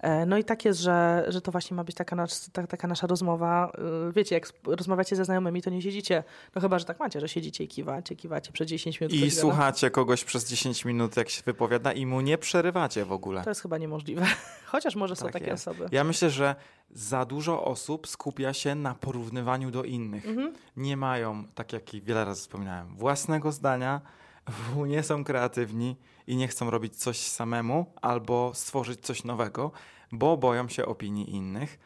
E, 0.00 0.26
No 0.26 0.38
i 0.38 0.44
tak 0.44 0.64
jest, 0.64 0.80
że, 0.80 1.24
że 1.28 1.40
to 1.40 1.52
właśnie 1.52 1.74
ma 1.76 1.84
być 1.84 1.96
taka, 1.96 2.16
ta, 2.52 2.66
taka 2.66 2.88
nasza 2.88 3.06
rozmowa. 3.06 3.72
E, 4.08 4.12
Wiecie, 4.12 4.34
jak 4.34 4.48
rozmawiacie 4.66 5.16
ze 5.16 5.24
znajomymi, 5.24 5.62
to 5.62 5.70
nie 5.70 5.82
siedzicie, 5.82 6.24
no 6.54 6.60
chyba, 6.60 6.78
że 6.78 6.84
tak 6.84 6.98
macie, 7.00 7.20
że 7.20 7.28
siedzicie 7.28 7.64
i 7.64 7.68
kiwacie, 7.68 8.16
kiwacie 8.16 8.52
przez 8.52 8.68
10 8.68 9.00
minut. 9.00 9.14
I 9.14 9.20
gada. 9.20 9.32
słuchacie 9.40 9.90
kogoś 9.90 10.24
przez 10.24 10.48
10 10.50 10.84
minut, 10.84 11.16
jak 11.16 11.28
się 11.28 11.42
wypowiada 11.46 11.92
i 11.92 12.06
mu 12.06 12.20
nie 12.20 12.38
przerywacie 12.38 13.04
w 13.04 13.12
ogóle. 13.12 13.42
To 13.44 13.50
jest 13.50 13.62
chyba 13.62 13.78
niemożliwe. 13.78 14.26
Chociaż 14.72 14.96
może 14.96 15.16
są 15.16 15.24
Tak 15.24 15.32
takie 15.32 15.46
jest. 15.46 15.68
osoby. 15.68 15.86
Ja 15.92 16.04
myślę, 16.04 16.30
że 16.30 16.54
za 16.90 17.24
dużo 17.24 17.64
osób 17.64 18.08
skupia 18.08 18.52
się 18.52 18.74
na 18.74 18.94
porównywaniu 18.94 19.70
do 19.70 19.84
innych. 19.84 20.26
Mhm. 20.26 20.52
Nie 20.76 20.96
mają, 20.96 21.44
tak 21.54 21.72
jak 21.72 21.94
i 21.94 22.00
wiele 22.02 22.24
razy 22.24 22.40
wspominałem, 22.40 22.96
własnego 22.96 23.52
zdania, 23.52 24.00
nie 24.86 25.02
są 25.02 25.24
kreatywni 25.24 25.96
i 26.28 26.36
nie 26.36 26.48
chcą 26.48 26.70
robić 26.70 26.96
coś 26.96 27.18
samemu 27.18 27.86
albo 28.02 28.50
stworzyć 28.54 29.00
coś 29.00 29.24
nowego, 29.24 29.70
bo 30.12 30.36
boją 30.36 30.68
się 30.68 30.86
opinii 30.86 31.34
innych. 31.34 31.78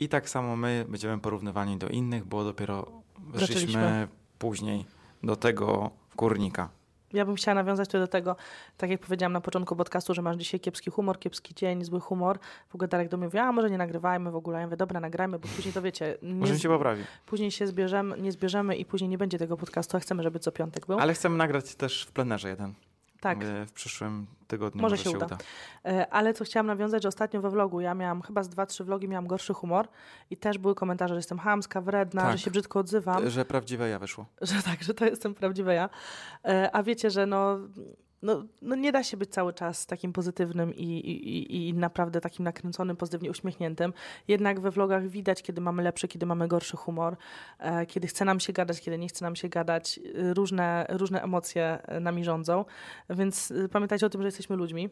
I 0.00 0.08
tak 0.08 0.28
samo 0.28 0.56
my 0.56 0.86
będziemy 0.88 1.18
porównywani 1.18 1.76
do 1.76 1.88
innych, 1.88 2.24
bo 2.24 2.44
dopiero 2.44 2.86
weszliśmy 3.18 3.56
Zaczęliśmy. 3.56 4.08
później 4.38 4.84
do 5.22 5.36
tego 5.36 5.90
górnika. 6.16 6.68
Ja 7.12 7.24
bym 7.24 7.34
chciała 7.34 7.54
nawiązać 7.54 7.88
tu 7.88 7.98
do 7.98 8.06
tego, 8.08 8.36
tak 8.76 8.90
jak 8.90 9.00
powiedziałam 9.00 9.32
na 9.32 9.40
początku 9.40 9.76
podcastu, 9.76 10.14
że 10.14 10.22
masz 10.22 10.36
dzisiaj 10.36 10.60
kiepski 10.60 10.90
humor, 10.90 11.18
kiepski 11.18 11.54
dzień, 11.54 11.84
zły 11.84 12.00
humor. 12.00 12.38
W 12.68 12.74
ogóle 12.74 12.88
Darek 12.88 13.08
do 13.08 13.16
mnie 13.16 13.26
mówi, 13.26 13.38
a 13.38 13.52
może 13.52 13.70
nie 13.70 13.78
nagrywajmy 13.78 14.30
w 14.30 14.36
ogóle. 14.36 14.58
Ja 14.60 14.66
mówię, 14.66 14.76
dobra, 14.76 15.00
nagrajmy, 15.00 15.38
bo 15.38 15.48
później 15.56 15.74
to 15.74 15.82
wiecie, 15.82 16.18
nie, 16.22 16.34
Może 16.34 16.58
się 16.58 16.68
poprawi. 16.68 17.02
później 17.26 17.50
się 17.50 17.66
zbierzemy, 17.66 18.20
nie 18.20 18.32
zbierzemy 18.32 18.76
i 18.76 18.84
później 18.84 19.08
nie 19.08 19.18
będzie 19.18 19.38
tego 19.38 19.56
podcastu, 19.56 19.96
a 19.96 20.00
chcemy, 20.00 20.22
żeby 20.22 20.38
co 20.38 20.52
piątek 20.52 20.86
był. 20.86 20.98
Ale 20.98 21.14
chcemy 21.14 21.36
nagrać 21.36 21.74
też 21.74 22.04
w 22.04 22.12
plenerze 22.12 22.48
jeden. 22.48 22.74
Tak. 23.20 23.44
E, 23.44 23.66
W 23.66 23.72
przyszłym 23.72 24.26
tygodniu 24.48 24.82
Może 24.82 24.92
może, 24.96 25.04
się 25.04 25.16
uda. 25.16 25.26
uda. 25.26 25.38
E, 25.84 26.06
Ale 26.10 26.34
co 26.34 26.44
chciałam 26.44 26.66
nawiązać, 26.66 27.02
że 27.02 27.08
ostatnio 27.08 27.40
we 27.40 27.50
vlogu 27.50 27.80
ja 27.80 27.94
miałam 27.94 28.22
chyba 28.22 28.42
z 28.42 28.48
dwa, 28.48 28.66
trzy 28.66 28.84
vlogi 28.84 29.08
miałam 29.08 29.26
gorszy 29.26 29.54
humor 29.54 29.88
i 30.30 30.36
też 30.36 30.58
były 30.58 30.74
komentarze, 30.74 31.14
że 31.14 31.18
jestem 31.18 31.38
chamska, 31.38 31.80
wredna, 31.80 32.22
Tak. 32.22 32.32
że 32.32 32.38
się 32.38 32.50
brzydko 32.50 32.78
odzywam. 32.78 33.30
Że 33.30 33.44
prawdziwe 33.44 33.88
ja 33.88 33.98
wyszło. 33.98 34.26
że 34.42 34.62
tak, 34.62 34.82
że 34.82 34.94
to 34.94 35.04
jestem 35.04 35.34
prawdziwa 35.34 35.72
ja. 35.72 35.88
E, 36.44 36.70
A 36.76 36.82
wiecie, 36.82 37.10
że 37.10 37.26
no, 37.26 37.58
no, 38.22 38.44
no 38.62 38.76
nie 38.76 38.92
da 38.92 39.02
się 39.02 39.16
być 39.16 39.30
cały 39.30 39.52
czas 39.52 39.86
takim 39.86 40.12
pozytywnym 40.12 40.74
i, 40.74 40.82
i, 40.82 41.68
i- 41.68 41.74
naprawdę 41.74 42.20
takim 42.20 42.44
nakręconym, 42.44 42.96
pozytywnie 42.96 43.30
uśmiechniętym. 43.30 43.92
Jednak 44.28 44.60
we 44.60 44.70
vlogach 44.70 45.08
widać, 45.08 45.42
kiedy 45.42 45.60
mamy 45.60 45.82
lepszy, 45.82 46.08
kiedy 46.08 46.26
mamy 46.26 46.48
gorszy 46.48 46.76
humor, 46.76 47.16
e, 47.58 47.86
kiedy 47.86 48.06
chce 48.06 48.24
nam 48.24 48.40
się 48.40 48.52
gadać, 48.52 48.80
kiedy 48.80 48.98
nie 48.98 49.08
chce 49.08 49.24
nam 49.24 49.36
się 49.36 49.48
gadać. 49.48 50.00
Różne, 50.14 50.86
różne 50.88 51.22
emocje 51.22 51.78
e, 51.82 52.00
nami 52.00 52.24
rządzą, 52.24 52.64
więc 53.10 53.50
e, 53.50 53.68
pamiętajcie 53.68 54.06
o 54.06 54.10
tym, 54.10 54.22
że 54.22 54.28
jesteśmy 54.28 54.56
ludźmi. 54.56 54.88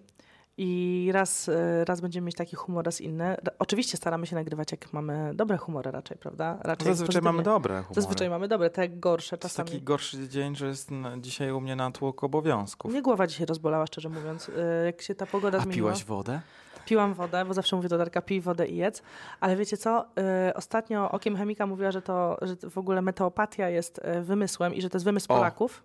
I 0.59 1.11
raz, 1.13 1.49
e, 1.49 1.85
raz 1.85 2.01
będziemy 2.01 2.27
mieć 2.27 2.35
taki 2.37 2.57
humor, 2.57 2.85
raz 2.85 3.01
inny. 3.01 3.37
Oczywiście 3.59 3.97
staramy 3.97 4.27
się 4.27 4.37
nagrywać, 4.37 4.73
jak 4.73 4.93
mamy 4.93 5.31
dobre 5.35 5.57
humory 5.57 5.91
raczej, 5.91 6.17
prawda? 6.19 6.59
Raczej 6.63 6.87
Zazwyczaj 6.87 7.07
pozytywnie. 7.07 7.33
mamy 7.33 7.43
dobre 7.43 7.75
humory. 7.83 7.95
Zazwyczaj 7.95 8.31
mamy 8.31 8.49
dobre, 8.49 8.71
te 8.71 8.89
gorsze 8.89 9.39
To 9.39 9.47
jest 9.47 9.57
czasami. 9.57 9.71
taki 9.71 9.83
gorszy 9.83 10.29
dzień, 10.29 10.57
że 10.57 10.67
jest 10.67 10.91
dzisiaj 11.19 11.53
u 11.53 11.61
mnie 11.61 11.77
natłok 11.77 12.25
obowiązków. 12.25 12.91
Mnie 12.93 13.03
głowa 13.03 13.27
dzisiaj 13.27 13.47
rozbolała, 13.47 13.87
szczerze 13.87 14.09
mówiąc. 14.09 14.51
E, 14.59 14.87
Jak 14.87 15.03
się 15.03 15.15
ta 15.15 15.27
pogoda 15.27 15.59
A 15.59 15.61
zmieniła. 15.61 15.91
piłaś 15.93 16.05
wodę? 16.05 16.41
Piłam 16.87 17.15
wodę, 17.15 17.45
bo 17.45 17.55
zawsze 17.55 17.77
mówię 17.77 17.89
do 17.89 17.99
Darka, 17.99 18.23
pij 18.23 18.41
wodę 18.41 18.67
i 18.67 18.77
jedz. 18.77 19.03
Ale 19.41 19.57
wiecie 19.57 19.77
co? 19.77 20.05
Y, 20.49 20.55
ostatnio 20.55 21.11
Okiem 21.11 21.37
Chemika 21.37 21.67
mówiła, 21.67 21.93
że 21.93 22.03
to 22.03 22.39
że 22.43 22.57
w 22.71 22.79
ogóle 22.79 23.03
meteopatia 23.03 23.69
jest 23.69 24.01
wymysłem 24.23 24.75
i 24.75 24.83
że 24.83 24.91
to 24.91 24.97
jest 24.97 25.05
wymysł 25.05 25.27
O. 25.33 25.35
Polaków. 25.37 25.85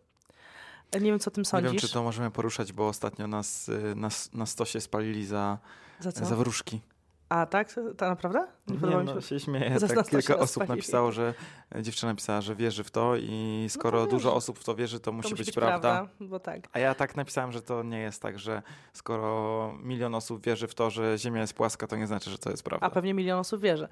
Nie 0.93 0.99
wiem, 1.11 1.19
co 1.19 1.31
o 1.31 1.33
tym 1.33 1.41
Nie 1.41 1.45
sądzisz. 1.45 1.71
wiem, 1.71 1.79
czy 1.79 1.93
to 1.93 2.03
możemy 2.03 2.31
poruszać, 2.31 2.73
bo 2.73 2.87
ostatnio 2.87 3.27
nas 3.27 3.69
y, 3.69 3.93
na, 3.95 4.09
na 4.33 4.45
stosie 4.45 4.81
spalili 4.81 5.25
za, 5.25 5.57
Za 5.99 6.11
co? 6.11 6.25
za 6.25 6.35
wróżki. 6.35 6.81
A 7.29 7.45
tak? 7.45 7.73
To 7.97 8.09
naprawdę? 8.09 8.47
Nie, 8.67 8.89
Nie, 8.89 8.95
mi 8.95 9.03
no, 9.03 9.21
się. 9.21 9.27
się 9.27 9.39
śmieję. 9.39 9.79
Za 9.79 9.87
Tak, 9.87 9.97
to 9.97 10.03
kilka 10.03 10.37
osób 10.37 10.67
napisało, 10.67 11.11
że 11.11 11.33
e, 11.75 11.83
dziewczyna 11.83 12.11
napisała, 12.11 12.41
że 12.41 12.55
wierzy 12.55 12.83
w 12.83 12.91
to 12.91 13.15
i 13.15 13.65
skoro 13.69 13.99
No 13.99 14.05
to 14.05 14.11
dużo 14.11 14.35
osób 14.35 14.59
w 14.59 14.63
to 14.63 14.75
wierzy, 14.75 14.99
to 14.99 15.11
musi, 15.11 15.29
To 15.29 15.35
być, 15.35 15.51
prawda. 15.51 16.07
Bo 16.19 16.39
tak. 16.39 16.61
A 16.73 16.79
ja 16.79 16.95
tak 16.95 17.15
napisałem, 17.15 17.51
że 17.51 17.61
to 17.61 17.83
nie 17.83 17.99
jest 17.99 18.21
tak, 18.21 18.39
że 18.39 18.61
skoro 18.93 19.73
milion 19.83 20.15
osób 20.15 20.45
wierzy 20.45 20.67
w 20.67 20.75
to, 20.75 20.89
że 20.89 21.17
Ziemia 21.17 21.41
jest 21.41 21.53
płaska, 21.53 21.87
to 21.87 21.95
nie 21.95 22.07
znaczy, 22.07 22.29
że 22.29 22.37
to 22.37 22.49
jest 22.51 22.63
prawda. 22.63 22.87
A 22.87 22.89
pewnie 22.89 23.13
milion 23.13 23.39
osób 23.39 23.61
wierzy. 23.61 23.87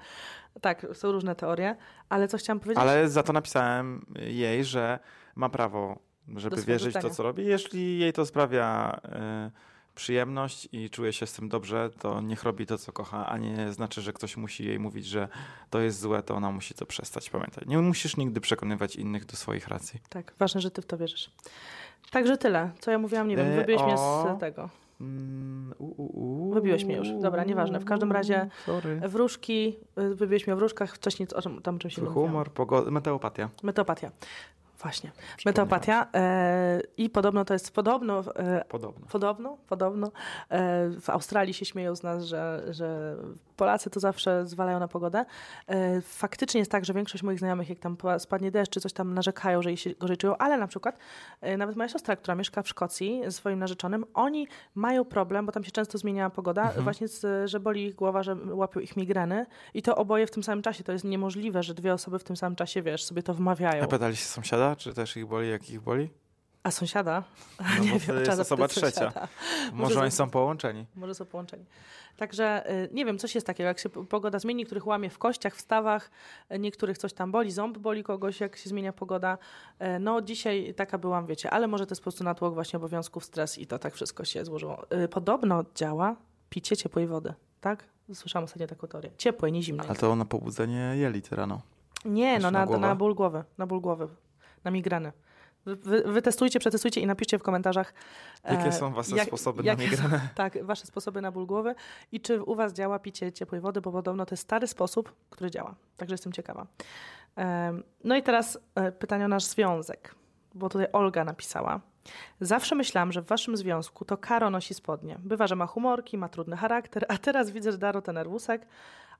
Tak, 0.60 0.86
są 0.92 1.12
różne 1.12 1.34
teorie, 1.34 1.76
ale 2.08 2.28
co 2.28 2.38
chciałam 2.38 2.60
powiedzieć? 2.60 2.82
Ale 2.82 3.08
za 3.08 3.22
to 3.22 3.32
napisałem 3.32 4.06
jej, 4.18 4.64
że 4.64 4.98
ma 5.36 5.48
prawo, 5.48 5.98
żeby 6.36 6.62
wierzyć 6.62 6.96
w 6.96 7.02
to, 7.02 7.10
co 7.10 7.22
robi. 7.22 7.46
Jeśli 7.46 7.98
jej 7.98 8.12
to 8.12 8.26
sprawia 8.26 9.00
e, 9.04 9.50
przyjemność 9.94 10.68
i 10.72 10.90
czuje 10.90 11.12
się 11.12 11.26
z 11.26 11.32
tym 11.32 11.48
dobrze, 11.48 11.90
to 11.98 12.20
niech 12.20 12.42
robi 12.42 12.66
to, 12.66 12.78
co 12.78 12.92
kocha, 12.92 13.26
a 13.26 13.38
nie 13.38 13.72
znaczy, 13.72 14.00
że 14.02 14.12
ktoś 14.12 14.36
musi 14.36 14.64
jej 14.64 14.78
mówić, 14.78 15.06
że 15.06 15.28
to 15.70 15.80
jest 15.80 16.00
złe, 16.00 16.22
to 16.22 16.34
ona 16.34 16.50
musi 16.50 16.74
to 16.74 16.86
przestać. 16.86 17.30
Pamiętaj, 17.30 17.64
nie 17.66 17.78
musisz 17.78 18.16
nigdy 18.16 18.40
przekonywać 18.40 18.96
innych 18.96 19.24
do 19.24 19.36
swoich 19.36 19.68
racji. 19.68 20.00
Tak, 20.08 20.34
ważne, 20.38 20.60
że 20.60 20.70
ty 20.70 20.82
w 20.82 20.86
to 20.86 20.98
wierzysz. 20.98 21.30
Także 22.10 22.36
tyle. 22.36 22.70
Co 22.80 22.90
ja 22.90 22.98
mówiłam, 22.98 23.28
nie 23.28 23.36
wiem, 23.36 23.46
E, 23.46 23.56
wybiłeś 23.56 23.82
mnie 23.82 23.98
z 23.98 24.40
tego. 24.40 24.68
Mm, 25.00 25.74
u, 25.78 25.84
u, 26.02 26.48
u. 26.48 26.54
Wybiłeś 26.54 26.84
mnie 26.84 26.96
już. 26.96 27.08
Dobra, 27.22 27.44
nieważne. 27.44 27.80
W 27.80 27.84
każdym 27.84 28.12
razie- 28.12 28.48
Sorry. 28.66 29.00
Wróżki, 29.08 29.76
y, 29.98 30.14
wybiłeś 30.14 30.46
mnie 30.46 30.54
o 30.54 30.56
wróżkach, 30.56 30.94
wcześniej 30.94 31.28
o 31.34 31.42
czym, 31.42 31.62
tam 31.62 31.74
o 31.74 31.78
innym 31.78 31.90
mówiłam. 32.08 32.12
humor, 32.28 32.50
pogoda, 32.52 32.90
meteopatia. 32.90 33.48
Meteopatia. 33.62 34.10
Właśnie. 34.82 35.12
Meteopatia. 35.46 36.06
E, 36.14 36.80
I 36.96 37.10
podobno 37.10 37.44
to 37.44 37.52
jest 37.54 37.74
podobno. 37.74 38.24
E, 38.36 38.64
Podobno. 38.68 39.06
Podobno, 39.06 39.58
podobno. 39.68 40.06
E, 40.48 40.90
w 41.00 41.10
Australii 41.10 41.54
się 41.54 41.64
śmieją 41.64 41.96
z 41.96 42.02
nas, 42.02 42.24
że, 42.24 42.64
że 42.70 43.16
Polacy 43.60 43.90
to 43.90 44.00
zawsze 44.00 44.46
zwalają 44.46 44.78
na 44.80 44.88
pogodę. 44.88 45.24
E, 45.66 46.00
faktycznie 46.00 46.58
jest 46.58 46.70
tak, 46.70 46.84
że 46.84 46.94
większość 46.94 47.22
moich 47.24 47.38
znajomych, 47.38 47.68
jak 47.68 47.78
tam 47.78 47.96
pa- 47.96 48.18
spadnie 48.18 48.50
deszcz 48.50 48.72
czy 48.72 48.80
coś 48.80 48.92
tam 48.92 49.14
narzekają, 49.14 49.62
że 49.62 49.70
jej 49.70 49.76
się 49.76 49.90
gorzej 49.94 50.16
czują, 50.16 50.36
ale 50.36 50.58
na 50.58 50.66
przykład 50.66 50.98
e, 51.40 51.56
nawet 51.56 51.76
moja 51.76 51.88
siostra, 51.88 52.16
która 52.16 52.34
mieszka 52.34 52.62
w 52.62 52.68
Szkocji 52.68 53.20
ze 53.24 53.32
swoim 53.32 53.58
narzeczonym, 53.58 54.04
oni 54.14 54.48
mają 54.74 55.04
problem, 55.04 55.46
bo 55.46 55.52
tam 55.52 55.64
się 55.64 55.70
często 55.70 55.98
zmienia 55.98 56.30
pogoda, 56.30 56.62
Mhm. 56.62 56.84
właśnie 56.84 57.08
z, 57.08 57.50
że 57.50 57.60
boli 57.60 57.86
ich 57.86 57.94
głowa, 57.94 58.22
że 58.22 58.36
łapią 58.50 58.80
ich 58.80 58.96
migreny 58.96 59.46
i 59.74 59.82
to 59.82 59.96
oboje 59.96 60.26
w 60.26 60.30
tym 60.30 60.42
samym 60.42 60.62
czasie. 60.62 60.84
To 60.84 60.92
jest 60.92 61.04
niemożliwe, 61.04 61.62
że 61.62 61.74
dwie 61.74 61.92
osoby 61.94 62.18
w 62.18 62.24
tym 62.24 62.36
samym 62.36 62.56
czasie, 62.56 62.82
wiesz, 62.82 63.04
sobie 63.04 63.22
to 63.22 63.34
wmawiają. 63.34 63.84
A 63.84 63.86
pytali 63.86 64.16
się 64.16 64.24
sąsiada, 64.24 64.76
czy 64.76 64.94
też 64.94 65.16
ich 65.16 65.26
boli, 65.26 65.50
jak 65.50 65.70
ich 65.70 65.80
boli? 65.80 66.10
A 66.62 66.70
sąsiada? 66.70 67.22
No 67.60 67.66
bo 67.92 67.98
wtedy 67.98 68.18
jest 68.18 68.30
trzeba 68.30 68.42
osoba 68.42 68.68
trzecia. 68.68 68.90
sąsiada. 68.90 69.28
Może 69.72 69.94
za- 69.94 70.00
oni 70.00 70.10
są 70.10 70.30
połączeni. 70.30 70.86
Może 70.96 71.14
są 71.14 71.24
połączeni. 71.24 71.64
Także 72.16 72.70
y, 72.84 72.88
nie 72.92 73.04
wiem, 73.04 73.18
coś 73.18 73.34
jest 73.34 73.46
takiego, 73.46 73.68
jak 73.68 73.78
się 73.78 73.88
pogoda 73.88 74.38
zmieni, 74.38 74.58
niektórych 74.58 74.86
łamie 74.86 75.10
w 75.10 75.18
kościach, 75.18 75.56
w 75.56 75.60
stawach, 75.60 76.10
y, 76.54 76.58
niektórych 76.58 76.98
coś 76.98 77.12
tam 77.12 77.32
boli, 77.32 77.50
ząb 77.50 77.78
boli 77.78 78.04
kogoś, 78.04 78.40
jak 78.40 78.56
się 78.56 78.68
zmienia 78.70 78.92
pogoda. 78.92 79.38
Y, 79.82 79.98
No 79.98 80.20
dzisiaj 80.22 80.74
taka 80.74 80.98
byłam, 80.98 81.26
wiecie, 81.26 81.50
ale 81.50 81.66
może 81.68 81.86
to 81.86 81.92
jest 81.92 82.00
po 82.02 82.04
prostu 82.04 82.24
natłok 82.24 82.54
właśnie 82.54 82.76
obowiązków, 82.76 83.24
stres 83.24 83.58
i 83.58 83.66
to 83.66 83.78
tak 83.78 83.94
wszystko 83.94 84.24
się 84.24 84.44
złożyło. 84.44 84.86
Podobno 85.10 85.64
działa 85.74 86.16
picie 86.50 86.76
ciepłej 86.76 87.06
wody, 87.06 87.34
tak? 87.60 87.84
Słyszałam 88.14 88.44
ostatnio 88.44 88.66
taką 88.66 88.86
teorię. 88.88 89.10
Ciepłej, 89.18 89.52
nie 89.52 89.62
zimnej. 89.62 89.86
Ale 89.86 89.98
to 89.98 90.16
na 90.16 90.24
pobudzenie 90.24 90.92
jelit 90.96 91.32
rano. 91.32 91.60
Nie, 92.04 92.38
no 92.38 92.50
na 92.50 92.66
na, 92.66 92.78
na 92.78 92.94
ból 92.94 93.14
głowy, 93.14 93.44
na 93.58 93.66
ból 93.66 93.80
głowy, 93.80 94.08
na 94.64 94.70
migrenę. 94.70 95.12
Wy, 95.64 95.76
wy, 95.76 96.02
wytestujcie, 96.02 96.58
przetestujcie 96.58 97.00
i 97.00 97.06
napiszcie 97.06 97.38
w 97.38 97.42
komentarzach. 97.42 97.94
Jakie 98.44 98.66
e, 98.66 98.72
są 98.72 98.92
wasze 98.92 99.16
jak- 99.16 99.26
sposoby 99.26 99.62
jakie 99.62 99.84
na 99.84 99.90
migrenę? 99.90 100.28
Tak, 100.34 100.64
wasze 100.64 100.86
sposoby 100.86 101.20
na 101.20 101.32
ból 101.32 101.46
głowy 101.46 101.74
i 102.12 102.20
czy 102.20 102.42
u 102.42 102.54
was 102.54 102.72
działa 102.72 102.98
picie 102.98 103.32
ciepłej 103.32 103.60
wody, 103.60 103.80
bo 103.80 103.92
podobno 103.92 104.26
to 104.26 104.32
jest 104.32 104.42
stary 104.42 104.66
sposób, 104.66 105.12
który 105.30 105.50
działa. 105.50 105.74
Także 105.96 106.14
jestem 106.14 106.32
ciekawa. 106.32 106.66
No 108.04 108.16
i 108.16 108.22
teraz 108.22 108.58
e, 108.74 108.92
pytanie 108.92 109.24
o 109.24 109.28
nasz 109.28 109.44
związek, 109.44 110.14
bo 110.54 110.68
tutaj 110.68 110.88
Olga 110.92 111.24
napisała. 111.24 111.80
Zawsze 112.40 112.74
myślałam, 112.74 113.12
że 113.12 113.22
w 113.22 113.26
waszym 113.26 113.56
związku 113.56 114.04
to 114.04 114.16
Karo 114.16 114.50
nosi 114.50 114.74
spodnie. 114.74 115.16
Bywa, 115.18 115.46
że 115.46 115.56
ma 115.56 115.66
humorki, 115.66 116.18
ma 116.18 116.28
trudny 116.28 116.56
charakter, 116.56 117.04
a 117.08 117.18
teraz 117.18 117.50
widzę, 117.50 117.72
że 117.72 117.78
Daro 117.78 118.02
ten 118.02 118.14
nerwusek, 118.14 118.66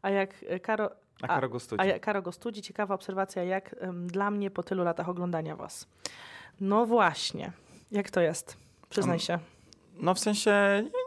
a 0.02 0.10
jak 0.10 0.34
e, 0.48 0.60
Karo, 0.60 0.90
A 1.22 1.24
a- 1.26 1.28
Karo 1.34 1.48
go 1.48 1.60
studzi. 1.60 1.80
a 1.82 1.84
jak 1.84 2.02
Karo 2.02 2.22
go 2.22 2.32
studzi, 2.32 2.62
ciekawa 2.62 2.94
obserwacja, 2.94 3.44
jak 3.44 3.76
dla 4.06 4.30
mnie 4.30 4.50
po 4.50 4.62
tylu 4.62 4.84
latach 4.84 5.08
oglądania 5.08 5.56
was. 5.56 5.86
No 6.60 6.86
właśnie, 6.86 7.52
jak 7.90 8.10
to 8.10 8.20
jest? 8.20 8.56
Przyznaj 8.88 9.18
się. 9.18 9.38
No 9.94 10.14
w 10.14 10.18
sensie, 10.18 10.52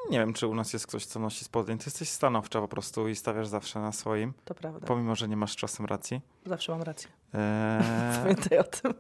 nie, 0.10 0.20
wiem, 0.20 0.34
czy 0.34 0.48
u 0.48 0.55
nas 0.55 0.74
jest 0.74 0.88
ktoś, 0.88 1.05
co 1.05 1.20
nosi 1.20 1.46
spodnie. 1.46 1.77
Ty 1.77 1.84
jesteś 1.86 2.10
stanowcza 2.10 2.62
po 2.62 2.67
prostu 2.67 3.08
i 3.08 3.15
stawiasz 3.15 3.48
zawsze 3.48 3.79
na 3.79 3.91
swoim, 3.91 4.34
To 4.46 4.53
prawda. 4.55 4.88
pomimo, 4.88 5.15
że 5.15 5.27
nie 5.27 5.38
masz 5.38 5.55
czasem 5.55 5.86
racji. 5.86 6.22
Zawsze 6.46 6.72
mam 6.72 6.82
rację. 6.82 7.10
Eee, 7.34 7.84
Pamiętaj 8.24 8.58
o 8.60 8.63
tym. 8.63 8.93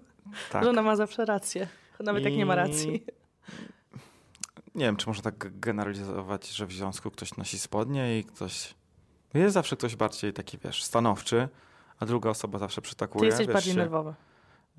tak. 0.51 0.63
Żona 0.63 0.81
ma 0.81 0.95
zawsze 0.95 1.25
rację. 1.25 1.67
Nawet 1.99 2.23
jak 2.23 2.33
nie 2.33 2.45
ma 2.45 2.53
I- 2.53 2.57
racji. 2.57 3.05
Nie 4.75 4.85
wiem, 4.85 4.95
czy 4.95 5.07
można 5.07 5.23
tak 5.23 5.59
generalizować, 5.59 6.47
że 6.49 6.65
w 6.65 6.71
związku 6.71 7.11
ktoś 7.11 7.37
nosi 7.37 7.59
spodnie 7.59 8.19
i 8.19 8.23
ktoś... 8.23 8.75
Jest 9.33 9.53
zawsze 9.53 9.75
ktoś 9.75 9.95
bardziej 9.95 10.33
taki, 10.33 10.57
wiesz, 10.57 10.83
stanowczy, 10.83 11.47
a 11.99 12.05
druga 12.05 12.29
osoba 12.29 12.59
zawsze 12.59 12.81
przytakuje. 12.81 13.19
Ty 13.21 13.25
jesteś 13.25 13.47
wiesz, 13.47 13.53
bardziej 13.53 13.73
się- 13.73 13.79
nerwowy. 13.79 14.13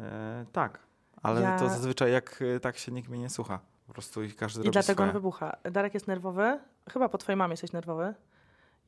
E, 0.01 0.45
tak, 0.53 0.79
ale 1.23 1.41
Ja- 1.41 1.59
to 1.59 1.69
zazwyczaj 1.69 2.13
jak 2.13 2.43
e, 2.57 2.61
tak 2.61 2.77
się 2.79 2.93
nikt 2.93 3.09
mnie 3.09 3.19
nie 3.19 3.31
słucha. 3.31 3.59
Po 3.87 3.93
prostu 3.93 4.23
i 4.23 4.33
każdy 4.33 4.61
I 4.61 4.65
robi 4.65 4.73
dlatego 4.73 4.95
swoje. 4.97 5.09
on 5.09 5.13
wybucha. 5.13 5.57
Darek 5.73 5.95
jest 5.95 6.09
nerwowy. 6.09 6.59
Chyba 6.93 7.09
po 7.09 7.19
twojej 7.19 7.37
mamie 7.37 7.53
jesteś 7.53 7.73
nerwowy. 7.73 8.15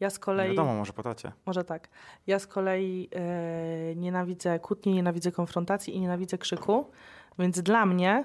Ja 0.00 0.10
z 0.10 0.14
Nie 0.14 0.20
kolei... 0.20 0.48
wiadomo, 0.50 0.74
może 0.74 0.92
po 0.92 1.02
tacie. 1.02 1.32
Może 1.46 1.64
tak. 1.64 1.88
Ja 2.26 2.38
z 2.38 2.46
kolei 2.46 3.08
e, 3.14 3.94
nienawidzę 3.96 4.58
kłótni, 4.58 4.94
nienawidzę 4.94 5.32
konfrontacji 5.32 5.96
i 5.96 6.00
nienawidzę 6.00 6.38
krzyku. 6.38 6.90
Więc 7.38 7.60
dla 7.60 7.86
mnie... 7.86 8.24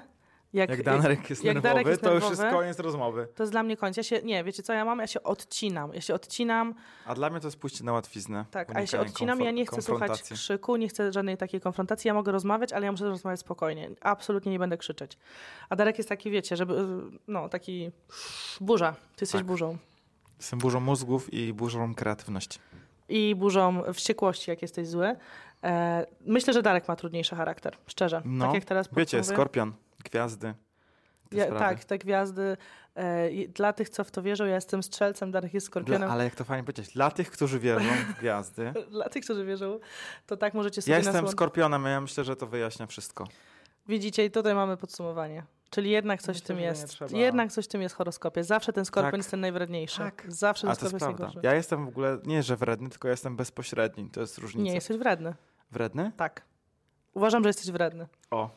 Jak, 0.52 0.70
Jak 0.70 0.82
Darek 0.82 1.30
jest 1.30 1.44
jak 1.44 1.62
nerwowy, 1.62 1.90
jest 1.90 2.02
to 2.02 2.14
już 2.14 2.30
jest 2.30 2.42
koniec 2.42 2.78
rozmowy. 2.78 3.28
To 3.34 3.42
jest 3.42 3.52
dla 3.52 3.62
mnie 3.62 3.76
koniec. 3.76 3.96
Ja 3.96 4.02
się, 4.02 4.22
nie, 4.22 4.44
wiecie 4.44 4.62
co 4.62 4.72
ja 4.72 4.84
mam? 4.84 4.98
Ja 4.98 5.06
się 5.06 5.22
odcinam. 5.22 5.94
Ja 5.94 6.00
się 6.00 6.14
odcinam, 6.14 6.74
A 7.06 7.14
dla 7.14 7.30
mnie 7.30 7.40
to 7.40 7.46
jest 7.46 7.56
pójście 7.58 7.84
na 7.84 7.92
łatwiznę. 7.92 8.44
tak, 8.50 8.76
a 8.76 8.80
ja 8.80 8.86
się 8.86 9.00
odcinam 9.00 9.40
ja 9.40 9.50
nie 9.50 9.66
chcę 9.66 9.82
słuchać 9.82 10.22
krzyku, 10.22 10.76
nie 10.76 10.88
chcę 10.88 11.12
żadnej 11.12 11.36
takiej 11.36 11.60
konfrontacji. 11.60 12.08
Ja 12.08 12.14
mogę 12.14 12.32
rozmawiać, 12.32 12.72
ale 12.72 12.86
ja 12.86 12.92
muszę 12.92 13.04
rozmawiać 13.04 13.40
spokojnie. 13.40 13.90
Absolutnie 14.00 14.52
nie 14.52 14.58
będę 14.58 14.76
krzyczeć. 14.78 15.18
A 15.68 15.76
Darek 15.76 15.98
jest 15.98 16.08
taki, 16.08 16.30
wiecie, 16.30 16.56
żeby, 16.56 16.86
no, 17.28 17.48
taki 17.48 17.90
burza. 18.60 18.92
Ty 18.92 18.98
jesteś 19.22 19.38
Tak. 19.40 19.46
burzą. 19.46 19.76
Jestem 20.38 20.58
burzą 20.58 20.80
mózgów 20.80 21.32
i 21.32 21.52
burzą 21.52 21.94
kreatywności. 21.94 22.58
I 23.08 23.34
burzą 23.34 23.82
wściekłości, 23.94 24.50
jak 24.50 24.62
jesteś 24.62 24.88
zły. 24.88 25.16
E, 25.64 26.06
myślę, 26.26 26.52
że 26.52 26.62
Darek 26.62 26.88
ma 26.88 26.96
trudniejszy 26.96 27.36
charakter, 27.36 27.76
szczerze. 27.86 28.22
No, 28.24 28.44
tak 28.44 28.54
jak 28.54 28.64
teraz 28.64 28.86
Wiecie, 28.88 29.18
podsumowuję. 29.18 29.34
skorpion, 29.36 29.72
gwiazdy. 30.02 30.54
Ja, 31.32 31.46
tak, 31.58 31.84
te 31.84 31.98
gwiazdy. 31.98 32.56
E, 32.94 33.28
dla 33.48 33.72
tych, 33.72 33.88
co 33.88 34.04
w 34.04 34.10
to 34.10 34.22
wierzą, 34.22 34.44
ja 34.44 34.54
jestem 34.54 34.82
strzelcem, 34.82 35.30
Darek 35.30 35.54
jest 35.54 35.66
skorpionem. 35.66 36.00
Dla, 36.02 36.10
ale 36.10 36.24
jak 36.24 36.34
to 36.34 36.44
fajnie 36.44 36.64
powiedzieć, 36.64 36.94
dla 36.94 37.10
tych, 37.10 37.30
którzy 37.30 37.58
wierzą 37.58 37.88
w 38.08 38.18
gwiazdy. 38.18 38.72
Dla 38.90 39.08
tych, 39.08 39.24
którzy 39.24 39.44
wierzą, 39.44 39.78
to 40.26 40.36
tak 40.36 40.54
możecie 40.54 40.82
sobie 40.82 40.92
Ja 40.92 40.98
jestem 40.98 41.24
łą- 41.24 41.30
skorpionem, 41.30 41.86
a 41.86 41.90
ja 41.90 42.00
myślę, 42.00 42.24
że 42.24 42.36
to 42.36 42.46
wyjaśnia 42.46 42.86
wszystko. 42.86 43.26
Widzicie, 43.88 44.24
i 44.24 44.30
tutaj 44.30 44.54
mamy 44.54 44.76
podsumowanie. 44.76 45.42
Czyli 45.70 45.90
jednak 45.90 46.22
coś 46.22 46.36
w 46.36 46.40
Myślę, 46.40 46.46
tym 46.46 46.64
jest. 46.64 46.88
trzeba. 46.88 47.18
Jednak 47.18 47.52
coś 47.52 47.64
w 47.64 47.68
tym 47.68 47.82
jest 47.82 47.94
w 47.94 47.98
horoskopie. 47.98 48.44
Zawsze 48.44 48.72
ten 48.72 48.84
skorpion 48.84 49.10
Tak. 49.10 49.18
jest 49.18 49.30
ten 49.30 49.40
najwredniejszy. 49.40 49.98
Tak. 49.98 50.24
Zawsze 50.28 50.68
A 50.68 50.70
ten 50.70 50.76
to 50.80 50.84
jest 50.84 50.90
skorpion 50.90 51.08
jest 51.10 51.16
prawda. 51.16 51.24
najgorszy. 51.26 51.46
Ja 51.46 51.54
jestem 51.54 51.84
w 51.84 51.88
ogóle 51.88 52.18
nie, 52.24 52.42
że 52.42 52.56
wredny, 52.56 52.90
tylko 52.90 53.08
ja 53.08 53.12
jestem 53.12 53.36
bezpośredni. 53.36 54.10
To 54.10 54.20
jest 54.20 54.38
różnica. 54.38 54.64
Nie, 54.64 54.74
jesteś 54.74 54.96
wredny. 54.96 55.34
Wredny? 55.70 56.12
Tak. 56.16 56.42
Uważam, 57.14 57.42
że 57.42 57.48
jesteś 57.48 57.70
wredny. 57.70 58.06
O. 58.30 58.50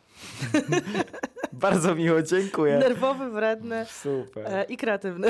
Bardzo 1.54 1.96
miło, 1.96 2.22
dziękuję. 2.22 2.78
Nerwowy, 2.78 3.30
wredny 3.30 3.86
Super. 3.86 4.48
e, 4.48 4.64
i 4.64 4.78
kreatywny. 4.78 5.28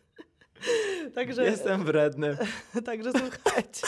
także, 1.14 1.44
Jestem 1.44 1.84
wredny. 1.84 2.36
także 2.86 3.12
słuchajcie. 3.12 3.86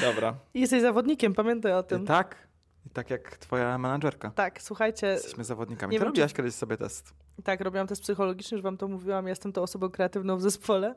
Dobra. 0.00 0.34
Jesteś 0.54 0.82
zawodnikiem, 0.82 1.34
pamiętaj 1.34 1.72
o 1.72 1.82
tym. 1.82 2.06
Tak? 2.06 2.36
I 2.86 2.90
tak 2.90 3.10
jak 3.10 3.36
twoja 3.36 3.78
menadżerka. 3.78 4.30
Tak, 4.30 4.62
słuchajcie, 4.62 5.06
Jesteśmy 5.06 5.44
zawodnikami. 5.44 5.92
nie 5.92 5.98
Ty 5.98 6.04
wiem, 6.04 6.08
robiłaś 6.08 6.32
kiedyś 6.32 6.54
sobie 6.54 6.76
test. 6.76 7.12
Tak, 7.44 7.60
robiłam 7.60 7.86
test 7.86 8.02
psychologiczny, 8.02 8.54
już 8.56 8.62
wam 8.62 8.76
to 8.76 8.88
mówiłam, 8.88 9.26
jestem 9.28 9.52
tą 9.52 9.62
osobą 9.62 9.90
kreatywną 9.90 10.36
w 10.36 10.42
zespole, 10.42 10.94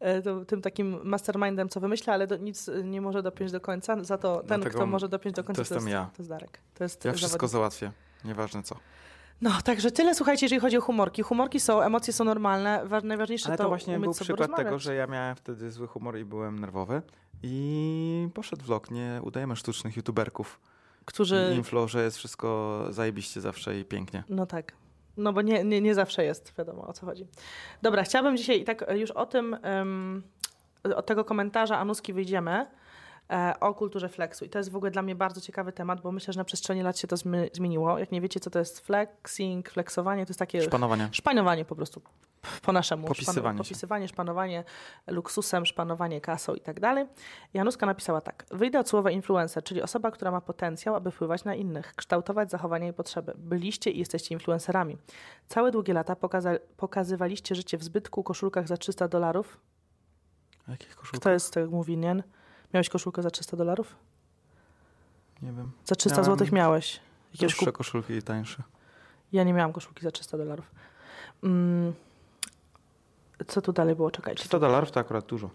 e, 0.00 0.22
to, 0.22 0.44
tym 0.44 0.62
takim 0.62 1.00
mastermindem, 1.04 1.68
co 1.68 1.80
wymyśla, 1.80 2.14
ale 2.14 2.26
do, 2.26 2.36
nic 2.36 2.70
nie 2.84 3.00
może 3.00 3.22
dopiąć 3.22 3.52
do 3.52 3.60
końca, 3.60 4.04
za 4.04 4.18
to 4.18 4.36
ten, 4.38 4.46
Dlatego 4.46 4.70
kto 4.70 4.86
może 4.86 5.08
dopiąć 5.08 5.36
do 5.36 5.44
końca, 5.44 5.56
to 5.56 5.62
jestem 5.62 5.76
jest, 5.78 5.88
ja. 5.88 6.10
to 6.16 6.22
jest 6.22 6.30
Darek. 6.30 6.58
To 6.74 6.84
jest 6.84 7.04
Ja 7.04 7.12
wszystko 7.12 7.48
zawodnik. 7.48 7.52
załatwię. 7.80 7.92
Nieważne 8.24 8.62
co. 8.62 8.76
No, 9.40 9.50
także 9.64 9.90
tyle, 9.90 10.14
słuchajcie, 10.14 10.46
jeżeli 10.46 10.60
chodzi 10.60 10.76
o 10.76 10.80
humorki. 10.80 11.22
Humorki 11.22 11.60
są, 11.60 11.80
emocje 11.82 12.12
są 12.12 12.24
normalne, 12.24 12.82
wa- 12.86 13.00
najważniejsze 13.00 13.48
Ale 13.48 13.56
to, 13.56 13.62
to 13.62 13.68
właśnie 13.68 13.94
umieć 13.96 14.04
był 14.04 14.14
przykład 14.14 14.38
rozmawiać. 14.40 14.66
tego, 14.66 14.78
że 14.78 14.94
ja 14.94 15.06
miałem 15.06 15.36
wtedy 15.36 15.70
zły 15.70 15.86
humor 15.86 16.18
i 16.18 16.24
byłem 16.24 16.58
nerwowy. 16.58 17.02
I 17.42 18.28
poszedł 18.34 18.64
vlog. 18.64 18.90
Nie 18.90 19.20
udajemy 19.22 19.56
sztucznych 19.56 19.96
youtuberków. 19.96 20.60
Którzy... 21.04 21.52
Inflo, 21.56 21.88
że 21.88 22.04
jest 22.04 22.16
wszystko 22.16 22.78
zajebiście 22.90 23.40
zawsze 23.40 23.78
i 23.80 23.84
pięknie. 23.84 24.24
No 24.28 24.46
tak. 24.46 24.72
No 25.16 25.32
bo 25.32 25.42
nie, 25.42 25.64
nie, 25.64 25.80
nie 25.80 25.94
zawsze 25.94 26.24
jest, 26.24 26.54
wiadomo 26.58 26.86
o 26.86 26.92
co 26.92 27.06
chodzi. 27.06 27.26
Dobra, 27.82 28.02
chciałabym 28.02 28.36
dzisiaj 28.36 28.60
i 28.60 28.64
tak 28.64 28.84
już 28.94 29.10
o 29.10 29.26
tym, 29.26 29.56
um, 29.64 30.22
od 30.96 31.06
tego 31.06 31.24
komentarza 31.24 31.78
Anuski 31.78 32.12
wyjdziemy, 32.12 32.66
o 33.60 33.74
kulturze 33.74 34.08
flexu. 34.08 34.44
I 34.44 34.48
to 34.48 34.58
jest 34.58 34.70
w 34.70 34.76
ogóle 34.76 34.90
dla 34.90 35.02
mnie 35.02 35.14
bardzo 35.14 35.40
ciekawy 35.40 35.72
temat, 35.72 36.00
bo 36.00 36.12
myślę, 36.12 36.32
że 36.32 36.40
na 36.40 36.44
przestrzeni 36.44 36.82
lat 36.82 36.98
się 36.98 37.08
to 37.08 37.16
zmieniło. 37.52 37.98
Jak 37.98 38.12
nie 38.12 38.20
wiecie, 38.20 38.40
co 38.40 38.50
to 38.50 38.58
jest 38.58 38.80
flexing, 38.80 39.70
flexowanie, 39.70 40.26
to 40.26 40.30
jest 40.30 40.38
takie 40.38 40.62
Szpanowanie. 40.62 41.08
szpanowanie 41.12 41.64
po 41.64 41.76
prostu 41.76 42.02
po 42.62 42.72
naszemu. 42.72 43.06
Popisywanie 43.08 43.58
się. 43.58 43.64
popisywanie, 43.64 44.08
szpanowanie 44.08 44.64
luksusem, 45.06 45.66
szpanowanie 45.66 46.20
kasą 46.20 46.54
i 46.54 46.60
tak 46.60 46.80
dalej. 46.80 47.06
Januska 47.54 47.86
napisała 47.86 48.20
tak. 48.20 48.44
Wyjdę 48.50 48.78
od 48.78 48.88
słowa 48.88 49.10
influencer, 49.10 49.64
czyli 49.64 49.82
osoba, 49.82 50.10
która 50.10 50.30
ma 50.30 50.40
potencjał, 50.40 50.94
aby 50.94 51.10
wpływać 51.10 51.44
na 51.44 51.54
innych, 51.54 51.94
kształtować 51.96 52.50
zachowania 52.50 52.88
i 52.88 52.92
potrzeby. 52.92 53.32
Byliście 53.36 53.90
i 53.90 53.98
jesteście 53.98 54.34
influencerami. 54.34 54.98
Całe 55.48 55.70
długie 55.70 55.92
lata 55.94 56.14
pokaza- 56.14 56.58
pokazywaliście 56.76 57.54
życie 57.54 57.78
w 57.78 57.84
zbytku, 57.84 58.22
koszulkach 58.22 58.68
za 58.68 58.76
300 58.76 59.08
dolarów. 59.08 59.60
Jakich 60.68 60.96
koszulek? 60.96 61.20
Kto 61.20 61.30
jest, 61.30 61.54
tak 61.54 61.70
mówi, 61.70 61.96
nie? 61.96 62.22
Miałeś 62.74 62.88
koszulkę 62.88 63.22
za 63.22 63.30
300 63.30 63.56
dolarów? 63.56 63.96
Nie 65.42 65.52
wiem. 65.52 65.72
Za 65.84 65.94
300 65.94 66.16
Miałem 66.16 66.24
złotych 66.24 66.52
miałeś. 66.52 67.00
Jakiegoś 67.32 67.54
Droższe 67.54 67.72
koszulki 67.72 68.12
i 68.12 68.22
tańsze. 68.22 68.62
Ja 69.32 69.44
nie 69.44 69.52
miałam 69.52 69.72
koszulki 69.72 70.02
za 70.02 70.10
300 70.10 70.38
dolarów. 70.38 70.70
Mm. 71.42 71.92
Co 73.46 73.62
tu 73.62 73.72
dalej 73.72 73.94
było? 73.96 74.10
Czekajcie. 74.10 74.38
300 74.38 74.58
dolarów 74.58 74.90
to 74.90 75.00
akurat 75.00 75.26
dużo. 75.26 75.50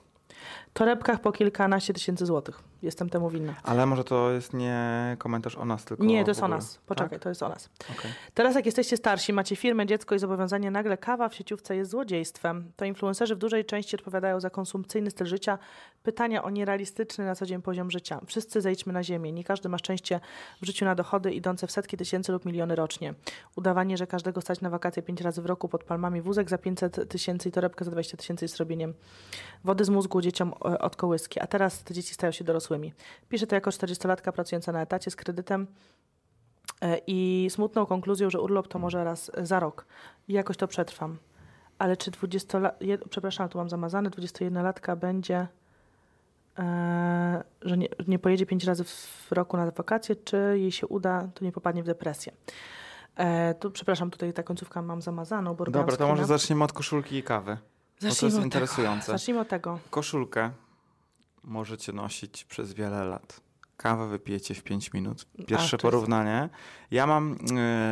Torebkach 0.77 1.21
po 1.21 1.31
kilkanaście 1.31 1.93
tysięcy 1.93 2.25
złotych. 2.25 2.63
Jestem 2.81 3.09
temu 3.09 3.29
winna. 3.29 3.55
Ale 3.63 3.85
może 3.85 4.03
to 4.03 4.31
jest 4.31 4.53
nie 4.53 5.15
komentarz 5.19 5.55
o 5.55 5.65
nas, 5.65 5.85
tylko 5.85 6.03
Nie, 6.03 6.23
to 6.23 6.31
jest 6.31 6.43
o 6.43 6.47
nas. 6.47 6.79
Poczekaj, 6.85 7.19
to 7.19 7.29
jest 7.29 7.43
o 7.43 7.49
nas. 7.49 7.69
Tak? 7.77 7.99
Okej. 7.99 8.11
Teraz 8.33 8.55
jak 8.55 8.65
jesteście 8.65 8.97
starsi, 8.97 9.33
macie 9.33 9.55
firmę, 9.55 9.85
dziecko 9.85 10.15
i 10.15 10.19
zobowiązanie, 10.19 10.71
nagle 10.71 10.97
kawa 10.97 11.29
w 11.29 11.35
sieciówce 11.35 11.75
jest 11.75 11.91
złodziejstwem. 11.91 12.71
To 12.75 12.85
influencerzy 12.85 13.35
w 13.35 13.37
dużej 13.37 13.65
części 13.65 13.95
odpowiadają 13.95 14.39
za 14.39 14.49
konsumpcyjny 14.49 15.11
styl 15.11 15.27
życia, 15.27 15.57
pytania 16.03 16.43
o 16.43 16.49
nierealistyczny 16.49 17.25
na 17.25 17.35
co 17.35 17.45
dzień 17.45 17.61
poziom 17.61 17.91
życia. 17.91 18.21
Wszyscy 18.25 18.61
zejdźmy 18.61 18.93
na 18.93 19.03
ziemię. 19.03 19.31
Nie 19.31 19.43
każdy 19.43 19.69
ma 19.69 19.77
szczęście 19.77 20.19
w 20.61 20.65
życiu 20.65 20.85
na 20.85 20.95
dochody 20.95 21.31
idące 21.31 21.67
w 21.67 21.71
setki 21.71 21.97
tysięcy 21.97 22.31
lub 22.31 22.45
miliony 22.45 22.75
rocznie. 22.75 23.13
Udawanie, 23.55 23.97
że 23.97 24.07
każdego 24.07 24.41
stać 24.41 24.61
na 24.61 24.69
wakacje 24.69 25.03
pięć 25.03 25.21
razy 25.21 25.41
w 25.41 25.45
roku 25.45 25.69
pod 25.69 25.83
palmami, 25.83 26.21
wózek 26.21 26.49
za 26.49 26.57
500 26.57 27.09
tysięcy 27.09 27.49
i 27.49 27.51
torebkę 27.51 27.85
za 27.85 27.91
20 27.91 28.17
tysięcy 28.17 28.45
jest 28.45 28.57
robieniem 28.57 28.93
wody 29.63 29.85
z 29.85 29.89
mózgu 29.89 30.21
dzieciom 30.21 30.53
od 30.79 30.95
kołyski. 30.95 31.39
A 31.39 31.47
teraz 31.47 31.83
te 31.83 31.93
dzieci 31.93 32.13
stają 32.13 32.31
się 32.31 32.43
dorosłymi. 32.43 32.93
Piszę 33.29 33.47
to 33.47 33.55
jako 33.55 33.69
40-latka 33.69 34.31
pracująca 34.31 34.71
na 34.71 34.81
etacie 34.81 35.11
z 35.11 35.15
kredytem 35.15 35.67
e, 36.81 36.97
i 37.07 37.47
smutną 37.49 37.85
konkluzją, 37.85 38.29
że 38.29 38.41
urlop 38.41 38.67
to 38.67 38.79
może 38.79 39.03
raz 39.03 39.31
za 39.43 39.59
rok. 39.59 39.85
I 40.27 40.33
jakoś 40.33 40.57
to 40.57 40.67
przetrwam. 40.67 41.17
Ale 41.79 41.97
czy 41.97 42.11
20 42.11 42.59
lat, 42.59 42.79
przepraszam, 43.09 43.49
tu 43.49 43.57
mam 43.57 43.69
zamazane, 43.69 44.09
21-latka 44.09 44.97
będzie, 44.97 45.47
e, 46.59 47.43
że 47.61 47.77
nie, 47.77 47.87
nie 48.07 48.19
pojedzie 48.19 48.45
pięć 48.45 48.63
razy 48.63 48.83
w 48.83 49.31
roku 49.31 49.57
na 49.57 49.71
wakacje, 49.71 50.15
czy 50.15 50.55
jej 50.59 50.71
się 50.71 50.87
uda, 50.87 51.27
to 51.33 51.45
nie 51.45 51.51
popadnie 51.51 51.83
w 51.83 51.85
depresję. 51.85 52.33
E, 53.15 53.53
tu, 53.53 53.71
przepraszam, 53.71 54.11
tutaj 54.11 54.33
ta 54.33 54.43
końcówka 54.43 54.81
mam 54.81 55.01
zamazaną, 55.01 55.53
bo 55.53 55.65
Dobra, 55.65 55.97
to 55.97 56.07
może 56.07 56.25
zaczniemy 56.25 56.63
od 56.63 56.73
koszulki 56.73 57.15
i 57.15 57.23
kawy. 57.23 57.57
To 57.99 58.05
jest 58.07 58.23
od 58.23 58.31
tego. 58.31 58.43
interesujące. 58.43 59.11
Zacznijmy 59.11 59.41
od 59.41 59.47
tego. 59.49 59.79
Koszulkę 59.89 60.51
możecie 61.43 61.93
nosić 61.93 62.43
przez 62.43 62.73
wiele 62.73 63.05
lat. 63.05 63.41
Kawę 63.77 64.07
wypijecie 64.07 64.53
w 64.55 64.63
5 64.63 64.93
minut. 64.93 65.25
Pierwsze 65.47 65.75
jest- 65.75 65.81
porównanie. 65.81 66.49
Ja 66.91 67.07
mam 67.07 67.37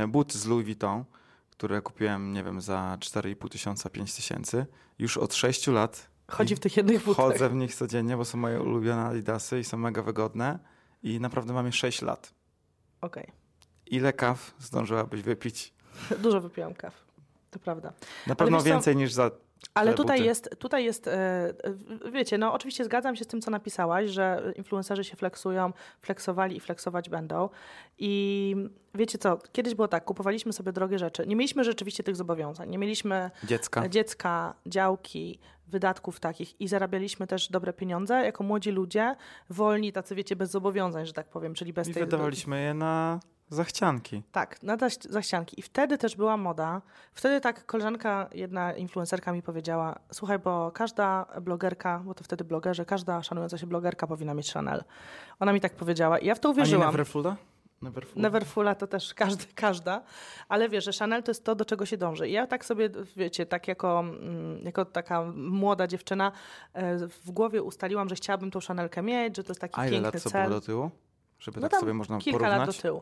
buty 0.08 0.38
z 0.38 0.46
Louis 0.46 0.66
Vuitton, 0.66 1.04
które 1.52 1.82
kupiłem, 1.82 2.34
nie 2.34 2.44
wiem, 2.44 2.62
za 2.62 2.98
4,5 3.00 3.50
tysiąca, 3.50 3.90
5 3.90 4.14
tysięcy. 4.16 4.66
Już 5.00 5.18
od 5.18 5.34
6 5.34 5.68
lat 5.72 6.08
Chodzi 6.28 6.56
w 6.56 6.60
tych 6.60 6.78
jednych 6.78 7.04
butach. 7.04 7.26
chodzę 7.26 7.50
w 7.50 7.54
nich 7.56 7.76
codziennie, 7.76 8.18
bo 8.18 8.26
są 8.26 8.38
moje 8.38 8.62
ulubione 8.62 9.06
Adidasy 9.06 9.60
i 9.60 9.64
są 9.64 9.78
mega 9.78 10.02
wygodne. 10.02 10.60
I 11.04 11.20
naprawdę 11.20 11.54
mam 11.54 11.66
je 11.66 11.72
6 11.72 12.02
lat. 12.02 12.34
Okej. 13.02 13.32
Ile 13.86 14.14
kaw 14.14 14.54
zdążyłabyś 14.60 15.22
wypić? 15.22 15.74
Dużo 16.24 16.42
wypiłam 16.42 16.74
kaw. 16.74 17.06
To 17.52 17.60
prawda. 17.60 17.94
Na 18.28 18.36
pewno 18.36 18.58
wiesz 18.58 18.64
co? 18.64 18.70
więcej 18.70 18.96
niż 18.96 19.14
za 19.14 19.32
Ale 19.74 19.94
tutaj 19.94 20.18
buty. 20.18 20.28
jest, 20.28 20.50
tutaj 20.60 20.86
jest, 20.86 21.08
e, 21.08 21.12
e, 21.14 22.12
wiecie, 22.12 22.38
no 22.38 22.54
oczywiście 22.54 22.86
zgadzam 22.86 23.16
się 23.16 23.24
z 23.24 23.28
tym, 23.28 23.42
co 23.42 23.52
napisałaś, 23.52 24.10
że 24.10 24.54
influencerzy 24.56 25.04
się 25.04 25.16
flexują, 25.16 25.74
flexowali 26.02 26.58
i 26.58 26.60
flexować 26.60 27.10
będą. 27.10 27.50
I 28.00 28.56
wiecie 28.94 29.18
co, 29.18 29.38
kiedyś 29.52 29.76
było 29.76 29.88
tak, 29.88 30.06
kupowaliśmy 30.06 30.54
sobie 30.54 30.72
drogie 30.72 31.00
rzeczy. 31.00 31.28
Nie 31.28 31.36
mieliśmy 31.36 31.64
rzeczywiście 31.64 32.04
tych 32.04 32.16
zobowiązań. 32.16 32.70
Nie 32.70 32.78
mieliśmy 32.78 33.32
dziecka. 33.44 33.90
dziecka, 33.90 34.54
działki, 34.66 35.40
wydatków 35.68 36.20
takich 36.20 36.62
i 36.62 36.68
zarabialiśmy 36.68 37.28
też 37.28 37.50
dobre 37.50 37.74
pieniądze 37.74 38.14
jako 38.26 38.44
młodzi 38.44 38.72
ludzie, 38.72 39.16
wolni, 39.50 39.92
tacy 39.92 40.16
wiecie, 40.16 40.36
bez 40.36 40.52
zobowiązań, 40.52 41.06
że 41.06 41.14
tak 41.14 41.30
powiem, 41.30 41.54
czyli 41.54 41.74
bez 41.74 41.88
I 41.88 41.94
tej... 41.94 42.04
wydawaliśmy 42.04 42.62
je 42.64 42.74
na 42.74 43.20
zachcianki. 43.50 44.24
Tak, 44.32 44.64
na 44.64 44.78
zachcianki. 45.10 45.60
I 45.60 45.62
wtedy 45.62 45.98
też 45.98 46.16
była 46.16 46.38
moda. 46.38 46.82
Wtedy 47.14 47.42
tak 47.42 47.66
koleżanka, 47.66 48.30
jedna 48.34 48.74
influencerka 48.74 49.34
mi 49.34 49.42
powiedziała, 49.42 50.00
słuchaj, 50.12 50.40
bo 50.40 50.72
każda 50.72 51.26
blogerka, 51.42 52.02
bo 52.06 52.14
to 52.14 52.24
wtedy 52.24 52.44
blogerzy, 52.44 52.86
każda 52.86 53.24
szanująca 53.24 53.58
się 53.58 53.68
blogerka 53.68 54.08
powinna 54.08 54.34
mieć 54.34 54.54
Chanel. 54.54 54.84
Ona 55.40 55.54
mi 55.54 55.62
tak 55.62 55.74
powiedziała 55.76 56.20
i 56.20 56.26
ja 56.26 56.36
w 56.36 56.40
to 56.40 56.50
A 56.50 56.52
nie 56.52 56.54
uwierzyłam. 56.54 56.88
Neverfulla? 56.88 57.36
Neverfulla? 57.82 58.22
Neverfulla 58.22 58.76
to 58.76 58.88
też 58.88 59.14
każdy, 59.14 59.46
każda, 59.66 60.02
ale 60.50 60.70
wiesz, 60.70 60.86
że 60.86 60.92
Chanel 61.00 61.24
to 61.24 61.32
jest 61.32 61.44
to, 61.46 61.56
do 61.56 61.66
czego 61.66 61.86
się 61.86 61.98
dąży. 61.98 62.30
I 62.30 62.32
ja 62.32 62.48
tak 62.48 62.66
sobie, 62.66 62.90
wiecie, 63.16 63.46
tak 63.46 63.68
jako, 63.68 64.00
mm, 64.00 64.64
jako 64.66 64.86
taka 64.86 65.26
młoda 65.36 65.88
dziewczyna 65.88 66.32
e, 66.74 67.08
w 67.08 67.32
głowie 67.32 67.64
ustaliłam, 67.64 68.10
że 68.10 68.16
chciałabym 68.16 68.52
tą 68.52 68.60
Chanelkę 68.68 69.02
mieć, 69.02 69.38
że 69.38 69.44
to 69.44 69.52
jest 69.52 69.62
taki 69.62 69.80
A 69.80 69.88
ile 69.88 69.92
piękny 69.92 70.12
lat 70.14 70.24
to 70.24 70.30
cel. 70.30 70.48
było 70.48 70.60
do 70.60 70.66
tyłu? 70.66 70.92
Żeby 71.40 71.60
No 71.62 71.70
tak 71.70 71.80
sobie 71.80 71.94
można 71.94 72.18
Kilka 72.20 72.40
porównać? 72.40 72.68
lat 72.68 72.76
do 72.76 72.82
tyłu. 72.82 73.02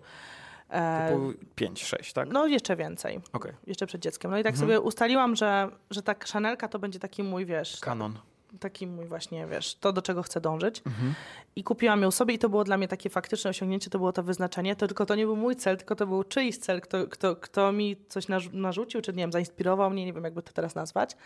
E, 0.69 1.09
Typu 1.09 1.33
5-6, 1.73 2.13
tak? 2.13 2.29
no 2.31 2.47
jeszcze 2.47 2.75
więcej. 2.75 3.21
Okej. 3.33 3.51
jeszcze 3.67 3.87
przed 3.87 4.01
dzieckiem. 4.01 4.31
No 4.31 4.37
i 4.37 4.43
tak 4.43 4.53
Mhm. 4.53 4.67
sobie 4.69 4.81
ustaliłam, 4.81 5.35
że, 5.35 5.69
że 5.89 6.01
tak 6.01 6.25
Chanelka 6.25 6.67
to 6.67 6.79
będzie 6.79 6.99
taki 6.99 7.23
mój, 7.23 7.45
wiesz, 7.45 7.79
Kanon. 7.79 8.19
Taki 8.59 8.87
mój 8.87 9.05
właśnie, 9.05 9.47
wiesz, 9.47 9.75
to 9.75 9.93
do 9.93 10.01
czego 10.01 10.23
chcę 10.23 10.41
dążyć. 10.41 10.81
Mhm. 10.85 11.13
I 11.55 11.63
kupiłam 11.63 12.01
ją 12.01 12.11
sobie 12.11 12.33
i 12.33 12.39
to 12.39 12.49
było 12.49 12.63
dla 12.63 12.77
mnie 12.77 12.87
takie 12.87 13.09
faktyczne 13.09 13.49
osiągnięcie, 13.49 13.89
to 13.89 13.97
było 13.97 14.13
to 14.13 14.23
wyznaczenie. 14.23 14.75
To 14.75 14.87
tylko 14.87 15.05
to 15.05 15.15
nie 15.15 15.25
był 15.25 15.35
mój 15.35 15.55
cel, 15.55 15.77
tylko 15.77 15.95
to 15.95 16.07
był 16.07 16.23
czyjś 16.23 16.57
cel, 16.57 16.81
kto, 16.81 17.07
kto, 17.07 17.35
kto 17.35 17.71
mi 17.71 17.97
coś 18.09 18.25
narzu- 18.25 18.53
narzucił, 18.53 19.01
czy 19.01 19.11
nie 19.11 19.23
wiem, 19.23 19.31
zainspirował 19.31 19.89
mnie, 19.89 20.05
nie 20.05 20.13
wiem 20.13 20.23
jakby 20.23 20.43
to 20.43 20.53
teraz 20.53 20.75
nazwać, 20.75 21.17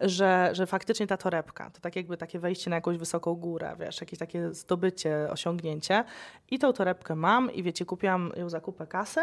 że, 0.00 0.50
że 0.52 0.66
faktycznie 0.66 1.06
ta 1.06 1.16
torebka, 1.16 1.70
to 1.70 1.80
tak 1.80 1.96
jakby 1.96 2.16
takie 2.16 2.38
wejście 2.38 2.70
na 2.70 2.76
jakąś 2.76 2.98
wysoką 2.98 3.34
górę, 3.34 3.76
wiesz, 3.80 4.00
jakieś 4.00 4.18
takie 4.18 4.54
zdobycie, 4.54 5.28
osiągnięcie. 5.30 6.04
I 6.50 6.58
tą 6.58 6.72
torebkę 6.72 7.14
mam 7.14 7.52
i 7.52 7.62
wiecie, 7.62 7.84
kupiłam 7.84 8.32
ją 8.36 8.48
za 8.48 8.60
kupę 8.60 8.86
kasy 8.86 9.20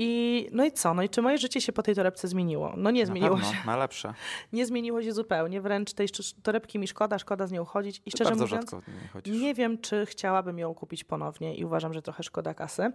i 0.00 0.48
no 0.52 0.64
i 0.64 0.72
co? 0.72 0.94
No 0.94 1.02
i 1.02 1.08
czy 1.08 1.22
moje 1.22 1.38
życie 1.38 1.60
się 1.60 1.72
po 1.72 1.82
tej 1.82 1.94
torebce 1.94 2.28
zmieniło? 2.28 2.74
No 2.76 2.90
nie 2.90 3.00
Na 3.02 3.06
zmieniło 3.06 3.36
pewno, 3.36 3.52
się. 3.52 3.56
na 3.66 3.76
lepsze. 3.76 4.14
Nie 4.52 4.66
zmieniło 4.66 5.02
się 5.02 5.12
zupełnie, 5.12 5.60
wręcz 5.60 5.92
tej 5.92 6.08
torebki 6.42 6.78
mi 6.78 6.88
szkoda, 6.88 7.18
szkoda 7.18 7.46
z 7.46 7.52
nią 7.52 7.64
chodzić 7.64 8.02
i 8.06 8.10
szczerze 8.10 8.30
Bardzo 8.30 8.44
mówiąc, 8.44 8.70
rzadko 8.70 8.82
nie 9.26 9.38
nie 9.38 9.54
wiem, 9.54 9.78
czy 9.78 10.06
chciałabym 10.06 10.58
ją 10.58 10.74
kupić 10.74 11.04
ponownie 11.04 11.54
i 11.56 11.64
uważam, 11.64 11.92
że 11.92 12.02
trochę 12.02 12.22
szkoda 12.22 12.54
kasy. 12.54 12.92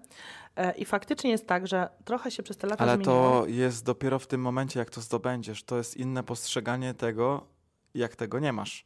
E, 0.56 0.76
I 0.78 0.86
faktycznie 0.86 1.30
jest 1.32 1.48
tak, 1.48 1.68
że 1.68 1.89
trochę 2.06 2.32
się 2.32 2.44
przez 2.44 2.58
te 2.58 2.68
lata 2.68 2.84
Ale 2.84 2.96
zmieniło. 2.96 3.42
to 3.42 3.48
jest 3.48 3.86
dopiero 3.86 4.20
w 4.20 4.28
tym 4.28 4.42
momencie, 4.42 4.80
jak 4.80 4.89
to 4.89 5.02
zdobędziesz. 5.02 5.63
To 5.63 5.78
jest 5.78 5.98
inne 5.98 6.24
postrzeganie 6.24 6.94
tego, 6.94 7.46
jak 7.94 8.16
tego 8.16 8.39
nie 8.39 8.54
masz. 8.54 8.86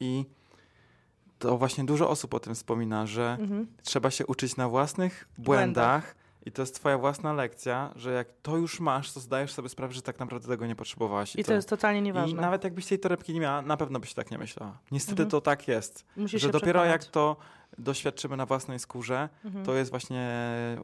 I 0.00 0.24
to 1.38 1.58
właśnie 1.58 1.84
dużo 1.84 2.10
osób 2.10 2.34
o 2.34 2.40
tym 2.40 2.54
wspomina, 2.54 3.06
że 3.06 3.36
Mhm. 3.40 3.66
trzeba 3.82 4.10
się 4.10 4.26
uczyć 4.26 4.56
na 4.56 4.68
własnych 4.68 5.28
błędach. 5.38 6.14
I 6.46 6.52
to 6.52 6.62
jest 6.62 6.74
twoja 6.74 6.98
własna 6.98 7.32
lekcja, 7.32 7.92
że 7.96 8.12
jak 8.12 8.28
to 8.42 8.56
już 8.56 8.80
masz, 8.80 9.12
to 9.12 9.20
zdajesz 9.20 9.52
sobie 9.52 9.68
sprawę, 9.68 9.92
że 9.94 10.02
tak 10.02 10.18
naprawdę 10.18 10.48
tego 10.48 10.66
nie 10.66 10.76
potrzebowałaś. 10.76 11.36
I 11.36 11.44
to 11.44 11.52
jest 11.52 11.68
totalnie 11.68 11.98
I 12.00 12.02
nieważne. 12.02 12.40
nawet 12.40 12.64
jakbyś 12.64 12.86
tej 12.86 12.98
torebki 12.98 13.34
nie 13.34 13.40
miała, 13.40 13.62
na 13.62 13.76
pewno 13.76 14.00
byś 14.00 14.14
tak 14.14 14.30
nie 14.30 14.38
myślała. 14.38 14.78
Niestety 14.90 15.12
Mhm. 15.22 15.30
to 15.30 15.40
tak 15.40 15.68
jest. 15.68 16.04
Musisz 16.16 16.42
że 16.42 16.50
dopiero 16.50 16.84
jak 16.84 17.00
przekonać. 17.00 17.36
to 17.36 17.36
doświadczymy 17.78 18.36
na 18.36 18.46
własnej 18.46 18.78
skórze, 18.78 19.28
Mhm. 19.44 19.64
to 19.64 19.74
jest 19.74 19.90
właśnie, 19.90 20.30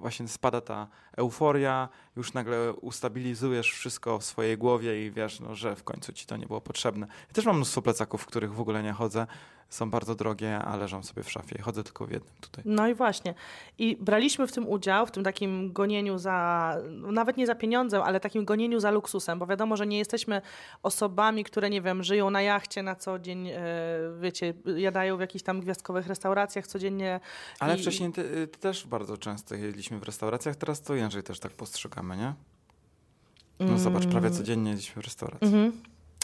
właśnie 0.01 0.29
spada 0.29 0.61
ta 0.61 0.87
euforia, 1.17 1.89
już 2.17 2.33
nagle 2.33 2.73
ustabilizujesz 2.73 3.73
wszystko 3.73 4.19
w 4.19 4.25
swojej 4.25 4.59
głowie 4.59 5.07
i 5.07 5.11
wiesz, 5.11 5.41
no, 5.41 5.55
że 5.55 5.77
w 5.77 5.85
końcu 5.85 6.13
ci 6.13 6.27
to 6.27 6.37
nie 6.37 6.47
było 6.47 6.61
potrzebne. 6.61 7.07
Ja 7.29 7.33
też 7.35 7.45
mam 7.47 7.57
mnóstwo 7.57 7.83
plecaków, 7.83 8.23
w 8.23 8.27
których 8.27 8.55
w 8.55 8.61
ogóle 8.61 8.83
nie 8.83 8.93
chodzę. 8.93 9.27
Są 9.69 9.91
bardzo 9.91 10.15
drogie, 10.15 10.59
a 10.59 10.77
leżą 10.77 11.03
sobie 11.03 11.23
w 11.23 11.31
szafie. 11.31 11.63
Chodzę 11.63 11.85
tylko 11.85 12.07
w 12.07 12.11
jednym 12.11 12.35
tutaj. 12.41 12.65
No 12.67 12.89
i 12.89 12.95
właśnie. 12.95 13.35
I 13.79 13.97
braliśmy 14.01 14.47
w 14.47 14.53
tym 14.53 14.69
udział, 14.69 15.07
w 15.07 15.11
tym 15.11 15.25
takim 15.25 15.73
gonieniu 15.73 16.19
za, 16.19 16.77
no 16.91 17.13
nawet 17.13 17.37
nie 17.37 17.47
za 17.47 17.55
pieniądzem, 17.55 18.03
ale 18.03 18.21
takim 18.21 18.45
gonieniu 18.45 18.81
za 18.81 18.91
luksusem, 18.91 19.39
bo 19.39 19.47
wiadomo, 19.47 19.77
że 19.77 19.87
nie 19.87 19.99
jesteśmy 19.99 20.43
osobami, 20.83 21.45
które, 21.45 21.71
nie 21.71 21.83
wiem, 21.83 22.03
żyją 22.03 22.31
na 22.31 22.43
jachcie 22.43 22.83
na 22.83 22.95
co 22.95 23.19
dzień, 23.19 23.49
e, 23.49 23.59
wiecie, 24.21 24.55
jadają 24.77 25.17
w 25.17 25.21
jakichś 25.21 25.43
tam 25.45 25.61
gwiazdkowych 25.61 26.07
restauracjach 26.07 26.67
codziennie. 26.77 27.21
Ale 27.61 27.77
I- 27.77 27.81
wcześniej 27.81 28.13
ty, 28.13 28.49
ty 28.53 28.59
też 28.59 28.87
bardzo 28.87 29.17
często 29.17 29.55
jedliśmy 29.55 29.99
w 29.99 30.03
restauracjach, 30.03 30.57
teraz 30.57 30.83
to 30.83 30.95
Jędrzej 30.95 31.23
też 31.23 31.41
tak 31.41 31.53
postrzegamy, 31.53 32.17
nie? 32.17 32.35
No 33.61 33.79
zobacz, 33.79 34.07
prawie 34.07 34.31
codziennie 34.31 34.71
jedliśmy 34.71 35.03
w 35.03 35.05
restauracji. 35.05 35.47
Mhm. 35.47 35.73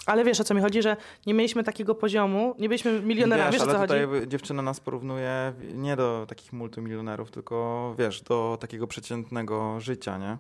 Ale 0.07 0.25
wiesz 0.25 0.41
o 0.41 0.45
co 0.45 0.55
mi 0.55 0.61
chodzi, 0.61 0.83
że 0.83 0.97
nie 1.27 1.35
mieliśmy 1.35 1.65
takiego 1.65 1.95
poziomu, 1.95 2.55
nie 2.59 2.69
byliśmy 2.69 3.01
milionerami, 3.01 3.53
wiesz, 3.53 3.61
wiesz, 3.61 3.69
o 3.69 3.73
co 3.73 3.79
ale 3.79 3.89
chodzi? 3.89 4.05
tutaj 4.05 4.29
dziewczyna 4.29 4.63
nas 4.63 4.81
porównuje 4.81 5.53
nie 5.75 5.97
do 5.97 6.27
takich 6.29 6.53
multimilionerów, 6.53 7.31
tylko 7.31 7.95
wiesz, 7.99 8.23
do 8.23 8.59
takiego 8.61 8.87
przeciętnego 8.87 9.81
życia, 9.81 10.19
nie? 10.19 10.39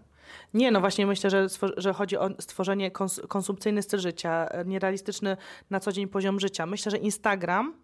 Nie, 0.55 0.71
no 0.71 0.81
właśnie 0.81 1.07
myślę, 1.07 1.31
że, 1.31 1.47
że 1.77 1.93
chodzi 1.93 2.17
o 2.17 2.31
stworzenie 2.41 2.91
kons 2.91 3.21
konsumpcyjny 3.29 3.83
styl 3.83 4.01
życia, 4.01 4.49
e, 4.49 4.65
nierealistyczny 4.65 5.37
na 5.71 5.81
co 5.81 5.93
dzień 5.93 6.09
poziom 6.09 6.41
życia. 6.41 6.67
Myślę, 6.67 6.91
że 6.91 6.99
Instagram 6.99 7.75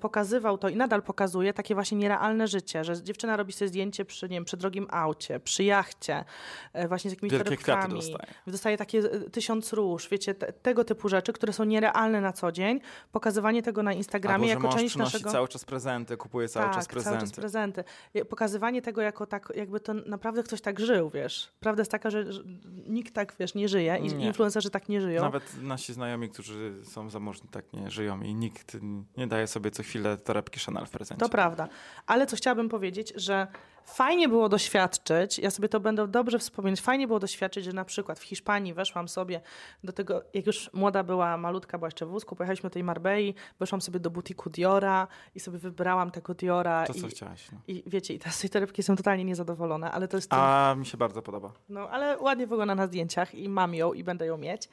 pokazywał 0.00 0.58
to 0.58 0.68
i 0.68 0.76
nadal 0.76 1.02
pokazuje 1.02 1.52
takie 1.52 1.74
właśnie 1.74 1.98
nierealne 1.98 2.48
życie, 2.48 2.84
że 2.84 3.02
dziewczyna 3.02 3.36
robi 3.36 3.52
sobie 3.52 3.68
zdjęcie 3.68 4.04
przy, 4.04 4.28
nie 4.28 4.36
wiem, 4.36 4.44
przy 4.44 4.56
drogim 4.56 4.86
aucie, 4.90 5.40
przy 5.40 5.64
jachcie, 5.64 6.24
e, 6.72 6.88
właśnie 6.88 7.10
z 7.10 7.12
jakimiś 7.12 7.32
Wielkie 7.32 7.56
kwiaty 7.56 7.82
torebkami. 7.82 7.94
dostaje. 7.94 8.34
Dostaje 8.46 8.76
takie 8.76 8.98
e, 8.98 9.30
tysiąc 9.30 9.72
róż, 9.72 10.08
wiecie, 10.08 10.34
te, 10.34 10.52
tego 10.52 10.84
typu 10.84 11.08
rzeczy, 11.08 11.32
które 11.32 11.52
są 11.52 11.64
nierealne 11.64 12.20
na 12.20 12.32
co 12.32 12.52
dzień. 12.52 12.80
Pokazywanie 13.12 13.62
tego 13.62 13.82
na 13.82 13.92
Instagramie 13.92 14.52
Albo, 14.52 14.66
jako 14.66 14.78
część 14.78 14.96
naszego... 14.96 15.30
cały 15.30 15.48
czas 15.48 15.64
prezenty, 15.64 16.16
kupuje 16.16 16.48
cały 16.48 16.66
tak, 16.66 16.74
czas 16.74 16.88
prezenty. 16.88 17.18
cały 17.18 17.30
czas 17.30 17.36
prezenty. 17.36 17.84
Pokazywanie 18.28 18.82
tego 18.82 19.00
jako 19.00 19.26
tak, 19.26 19.52
jakby 19.56 19.80
to 19.80 19.94
naprawdę 19.94 20.42
ktoś 20.42 20.60
tak 20.60 20.80
żył, 20.80 21.10
wiesz. 21.10 21.52
Prawda 21.60 21.80
jest 21.80 21.90
taka, 21.90 22.10
że, 22.10 22.32
że 22.32 22.42
nikt 22.86 23.14
tak, 23.14 23.34
wiesz, 23.38 23.54
nie 23.54 23.68
żyje 23.68 23.98
i 24.02 24.14
Nie. 24.14 24.26
influencerzy 24.26 24.70
tak 24.70 24.88
nie 24.88 25.00
żyją. 25.00 25.22
Nawet 25.22 25.62
nasi 25.62 25.92
znajomi, 25.92 26.28
którzy 26.28 26.74
są 26.84 27.10
zamożni, 27.10 27.48
tak 27.48 27.72
nie 27.72 27.90
żyją 27.90 28.22
i 28.22 28.34
nikt 28.34 28.76
nie 29.16 29.26
daje 29.26 29.46
sobie 29.46 29.70
co 29.74 29.82
chwilę 29.82 30.16
torebki 30.16 30.60
Chanel 30.60 30.86
w 30.86 30.90
prezencie. 30.90 31.20
To 31.20 31.28
prawda. 31.28 31.68
Ale 32.06 32.26
co 32.26 32.36
chciałabym 32.36 32.68
powiedzieć, 32.68 33.12
że 33.16 33.46
fajnie 33.86 34.28
było 34.28 34.48
doświadczyć, 34.48 35.38
ja 35.38 35.50
sobie 35.50 35.68
to 35.68 35.80
będę 35.80 36.08
dobrze 36.08 36.38
wspominać, 36.38 36.80
fajnie 36.80 37.06
było 37.06 37.18
doświadczyć, 37.20 37.64
że 37.64 37.72
na 37.72 37.84
przykład 37.84 38.18
w 38.18 38.22
Hiszpanii 38.22 38.74
weszłam 38.74 39.08
sobie 39.08 39.40
do 39.84 39.92
tego, 39.92 40.22
jak 40.34 40.46
już 40.46 40.70
młoda 40.72 41.02
była, 41.02 41.36
malutka 41.36 41.78
była 41.78 41.86
jeszcze 41.88 42.06
w 42.06 42.08
wózku, 42.08 42.36
pojechaliśmy 42.36 42.70
do 42.70 42.74
tej 42.74 42.84
Marbei, 42.84 43.34
weszłam 43.58 43.80
sobie 43.80 44.00
do 44.00 44.10
butiku 44.10 44.50
Diora 44.50 45.06
i 45.34 45.40
sobie 45.40 45.58
wybrałam 45.58 46.10
tego 46.10 46.34
Diora. 46.34 46.86
To, 46.86 46.94
co 46.94 47.06
i, 47.06 47.10
chciałaś. 47.10 47.52
No. 47.52 47.58
I 47.68 47.82
wiecie, 47.86 48.14
i 48.14 48.18
teraz 48.18 48.38
tej 48.40 48.50
torebki 48.50 48.82
są 48.82 48.96
totalnie 48.96 49.24
niezadowolone, 49.24 49.90
ale 49.90 50.08
to 50.08 50.16
jest... 50.16 50.30
ten- 50.30 50.38
A 50.42 50.74
mi 50.78 50.86
się 50.86 50.96
bardzo 50.98 51.22
podoba. 51.22 51.52
No, 51.68 51.90
ale 51.90 52.18
ładnie 52.18 52.46
wygląda 52.46 52.74
na 52.74 52.86
zdjęciach 52.86 53.34
i 53.34 53.48
mam 53.48 53.74
ją 53.74 53.92
i 53.92 54.04
będę 54.04 54.26
ją 54.26 54.38
mieć. 54.38 54.68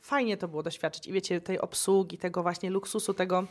Fajnie 0.00 0.36
to 0.36 0.48
było 0.48 0.62
doświadczyć 0.62 1.06
i 1.06 1.12
wiecie, 1.12 1.40
tej 1.40 1.60
obsługi, 1.60 2.18
tego 2.18 2.42
właśnie 2.42 2.70
luksusu, 2.70 3.14
tego 3.14 3.44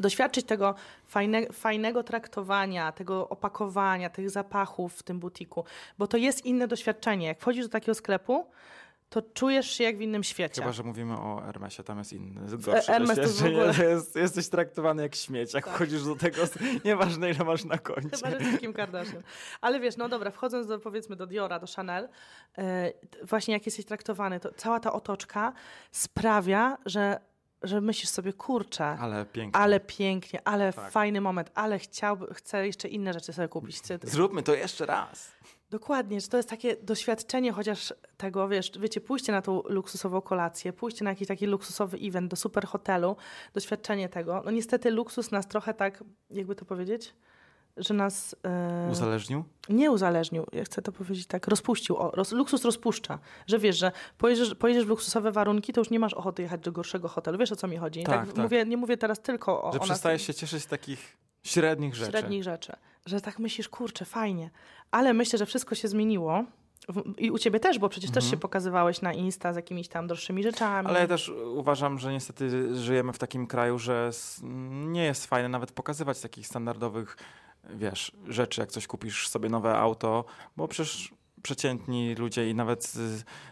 doświadczyć 0.00 0.46
tego 0.46 0.74
fajne, 1.06 1.46
fajnego 1.52 2.02
traktowania, 2.02 2.92
tego 2.92 3.28
opakowania, 3.28 4.10
tych 4.10 4.30
zapachów 4.30 4.94
w 4.94 5.02
tym 5.02 5.18
butiku, 5.20 5.64
bo 5.98 6.06
to 6.06 6.16
jest 6.16 6.44
inne 6.46 6.68
doświadczenie. 6.68 7.26
Jak 7.26 7.40
wchodzisz 7.40 7.64
do 7.64 7.72
takiego 7.72 7.94
sklepu, 7.94 8.46
to 9.10 9.22
czujesz 9.22 9.70
się 9.70 9.84
jak 9.84 9.98
w 9.98 10.00
innym 10.00 10.24
świecie. 10.24 10.62
Chyba, 10.62 10.72
że 10.72 10.82
mówimy 10.82 11.14
o 11.14 11.42
Hermesie, 11.46 11.82
tam 11.82 11.98
jest 11.98 12.12
inny, 12.12 12.56
gorszy 12.56 12.92
Hermes 12.92 13.16
to 13.16 13.28
w 13.28 13.46
ogóle- 13.46 13.72
jest, 13.90 14.16
jesteś 14.16 14.48
traktowany 14.48 15.02
jak 15.02 15.14
śmieć, 15.14 15.54
jak 15.54 15.64
Tak. 15.64 15.74
wchodzisz 15.74 16.04
do 16.04 16.16
tego, 16.16 16.42
nieważne 16.84 17.30
ile 17.30 17.44
masz 17.44 17.64
na 17.64 17.78
koncie. 17.78 18.08
Chyba, 18.16 18.30
że 18.30 18.56
z 18.56 18.60
Kim 18.60 18.72
Kardashian. 18.72 19.22
Ale 19.60 19.80
wiesz, 19.80 19.96
no 19.96 20.08
dobra, 20.08 20.30
wchodząc 20.30 20.66
do, 20.66 20.78
powiedzmy 20.78 21.16
do 21.16 21.26
Diora, 21.26 21.58
do 21.58 21.66
Chanel, 21.76 22.08
e, 22.58 22.92
t- 23.10 23.24
właśnie 23.26 23.54
jak 23.54 23.66
jesteś 23.66 23.84
traktowany, 23.84 24.40
to 24.40 24.52
cała 24.56 24.80
ta 24.80 24.92
otoczka 24.92 25.52
sprawia, 25.90 26.78
że, 26.86 27.20
że 27.62 27.80
myślisz 27.80 28.08
sobie, 28.08 28.32
kurczę, 28.32 28.84
Ale 28.84 29.26
pięknie. 29.26 29.60
ale 29.60 29.80
pięknie, 29.80 30.40
ale 30.48 30.72
Tak. 30.72 30.90
fajny 30.92 31.20
moment, 31.20 31.50
ale 31.54 31.78
chciałby, 31.78 32.34
chcę 32.34 32.66
jeszcze 32.66 32.88
inne 32.88 33.12
rzeczy 33.12 33.32
sobie 33.32 33.48
kupić. 33.48 33.80
Zróbmy 34.02 34.42
to 34.42 34.54
jeszcze 34.54 34.86
raz. 34.86 35.32
Dokładnie, 35.70 36.20
że 36.20 36.28
to 36.28 36.36
jest 36.36 36.48
takie 36.48 36.76
doświadczenie 36.76 37.52
chociaż 37.52 37.94
tego, 38.16 38.48
wiesz, 38.48 38.72
wiecie, 38.78 39.00
pójście 39.00 39.32
na 39.32 39.42
tą 39.42 39.62
luksusową 39.68 40.20
kolację, 40.20 40.72
pójście 40.72 41.04
na 41.04 41.10
jakiś 41.10 41.28
taki 41.28 41.46
luksusowy 41.46 41.98
event 42.02 42.30
do 42.30 42.36
super 42.36 42.66
hotelu, 42.66 43.16
doświadczenie 43.54 44.08
tego. 44.08 44.42
No 44.44 44.50
niestety 44.50 44.90
luksus 44.90 45.30
nas 45.30 45.48
trochę 45.48 45.74
tak, 45.74 46.04
jakby 46.30 46.54
to 46.54 46.64
powiedzieć, 46.64 47.14
że 47.76 47.94
nas 47.94 48.36
e, 48.44 48.88
Uzależnił? 48.92 49.44
nie 49.68 49.90
uzależnił, 49.90 50.46
ja 50.52 50.64
chcę 50.64 50.82
to 50.82 50.92
powiedzieć 50.92 51.26
tak, 51.26 51.48
rozpuścił. 51.48 51.96
O, 51.96 52.10
roz, 52.10 52.32
luksus 52.32 52.64
rozpuszcza, 52.64 53.18
że 53.46 53.58
wiesz, 53.58 53.78
że 53.78 53.92
pojedziesz, 54.18 54.54
pojedziesz 54.54 54.84
w 54.84 54.88
luksusowe 54.88 55.32
warunki, 55.32 55.72
to 55.72 55.80
już 55.80 55.90
nie 55.90 55.98
masz 55.98 56.14
ochoty 56.14 56.42
jechać 56.42 56.60
do 56.60 56.72
gorszego 56.72 57.08
hotelu. 57.08 57.38
Wiesz 57.38 57.52
o 57.52 57.56
co 57.56 57.68
mi 57.68 57.76
chodzi? 57.76 58.04
Tak, 58.04 58.26
tak. 58.26 58.36
Mówię, 58.36 58.64
nie 58.66 58.76
mówię 58.76 58.96
teraz 58.96 59.20
tylko 59.20 59.62
o, 59.62 59.72
Że 59.72 59.78
o 59.78 59.80
nas- 59.80 59.88
przestajesz 59.88 60.22
się 60.22 60.34
cieszyć 60.34 60.62
z 60.62 60.66
takich 60.66 61.16
średnich 61.42 61.94
rzeczy. 61.94 62.10
średnich 62.10 62.42
rzeczy. 62.42 62.72
Że 63.06 63.20
tak 63.20 63.38
myślisz, 63.38 63.68
kurczę, 63.68 64.04
fajnie. 64.04 64.50
Ale 64.90 65.14
myślę, 65.14 65.38
że 65.38 65.46
wszystko 65.46 65.74
się 65.74 65.88
zmieniło. 65.88 66.44
I 67.18 67.30
u 67.30 67.38
ciebie 67.38 67.60
też, 67.60 67.78
bo 67.78 67.88
przecież 67.88 68.10
też 68.10 68.30
się 68.30 68.36
pokazywałeś 68.36 69.02
na 69.02 69.12
Insta 69.12 69.52
z 69.52 69.56
jakimiś 69.56 69.88
tam 69.88 70.06
droższymi 70.06 70.42
rzeczami. 70.42 70.78
Mhm. 70.78 70.86
Ale 70.86 71.00
ja 71.00 71.06
też 71.08 71.32
uważam, 71.54 71.98
że 71.98 72.12
niestety 72.12 72.74
żyjemy 72.76 73.12
w 73.12 73.18
takim 73.18 73.46
kraju, 73.46 73.78
że 73.78 74.10
nie 74.72 75.04
jest 75.04 75.26
fajne 75.26 75.48
nawet 75.48 75.72
pokazywać 75.72 76.20
takich 76.20 76.46
standardowych, 76.46 77.16
wiesz, 77.70 78.12
rzeczy, 78.28 78.60
jak 78.60 78.70
coś 78.70 78.86
kupisz 78.86 79.28
sobie 79.28 79.48
nowe 79.48 79.78
auto, 79.78 80.24
bo 80.56 80.68
przecież 80.68 81.14
przeciętni 81.42 82.14
ludzie 82.14 82.50
i 82.50 82.54
nawet 82.54 82.92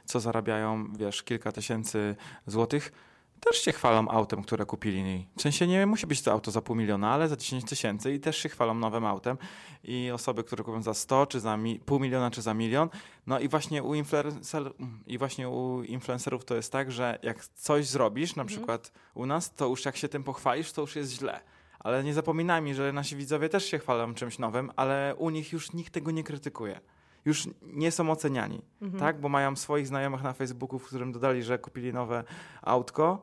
co 0.05 0.20
zarabiają, 0.20 0.92
wiesz, 0.92 1.23
kilka 1.23 1.53
tysięcy 1.53 2.16
złotych, 2.46 2.92
też 3.40 3.62
się 3.62 3.73
chwalą 3.73 4.09
autem, 4.09 4.42
które 4.42 4.66
kupili. 4.66 5.27
W 5.37 5.42
sensie 5.42 5.66
nie 5.66 5.87
musi 5.87 6.07
być 6.07 6.23
to 6.23 6.33
auto 6.33 6.51
za 6.51 6.62
pół 6.62 6.77
miliona, 6.77 7.11
ale 7.11 7.29
za 7.29 7.37
10 7.37 7.64
tysięcy 7.64 8.14
i 8.14 8.20
też 8.20 8.37
się 8.37 8.49
chwalą 8.49 8.75
nowym 8.75 9.05
autem. 9.05 9.38
I 9.85 10.11
osoby, 10.11 10.44
które 10.44 10.64
kupią 10.64 10.83
za 10.83 10.94
100, 10.94 11.27
czy 11.27 11.40
za 11.40 11.57
mi, 11.57 11.81
pół 11.81 12.01
miliona, 12.01 12.31
czy 12.31 12.42
za 12.42 12.55
milion. 12.55 12.88
No 13.27 13.40
i 13.40 13.49
właśnie 13.49 13.83
u, 13.83 13.94
influencer, 13.94 14.73
i 15.07 15.18
właśnie 15.18 15.49
u 15.49 15.83
influencerów 15.83 16.44
to 16.44 16.57
jest 16.57 16.73
tak, 16.73 16.92
że 16.92 17.18
jak 17.23 17.44
coś 17.44 17.87
zrobisz, 17.87 18.37
na 18.37 18.44
przykład 18.44 18.92
u 19.14 19.27
nas, 19.27 19.55
to 19.55 19.66
już 19.66 19.85
jak 19.85 19.96
się 19.96 20.09
tym 20.09 20.25
pochwalisz, 20.25 20.73
to 20.73 20.81
już 20.81 20.96
jest 20.96 21.12
źle. 21.12 21.40
Ale 21.81 22.05
nie 22.05 22.14
zapominajmy, 22.14 22.75
że 22.75 22.93
nasi 22.93 23.16
widzowie 23.16 23.49
też 23.49 23.64
się 23.64 23.79
chwalą 23.79 24.14
czymś 24.14 24.38
nowym, 24.38 24.71
ale 24.77 25.14
u 25.19 25.31
nich 25.31 25.53
już 25.53 25.73
nikt 25.73 25.93
tego 25.95 26.11
nie 26.11 26.25
krytykuje. 26.25 26.81
Już 27.25 27.49
nie 27.62 27.90
są 27.90 28.11
oceniani, 28.11 28.62
tak? 28.99 29.21
Bo 29.21 29.29
mają 29.29 29.57
swoich 29.57 29.87
znajomych 29.87 30.23
na 30.23 30.33
Facebooku, 30.33 30.79
w 30.79 30.87
którym 30.87 31.12
dodali, 31.12 31.43
że 31.43 31.59
kupili 31.59 31.93
nowe 31.93 32.25
autko, 32.62 33.23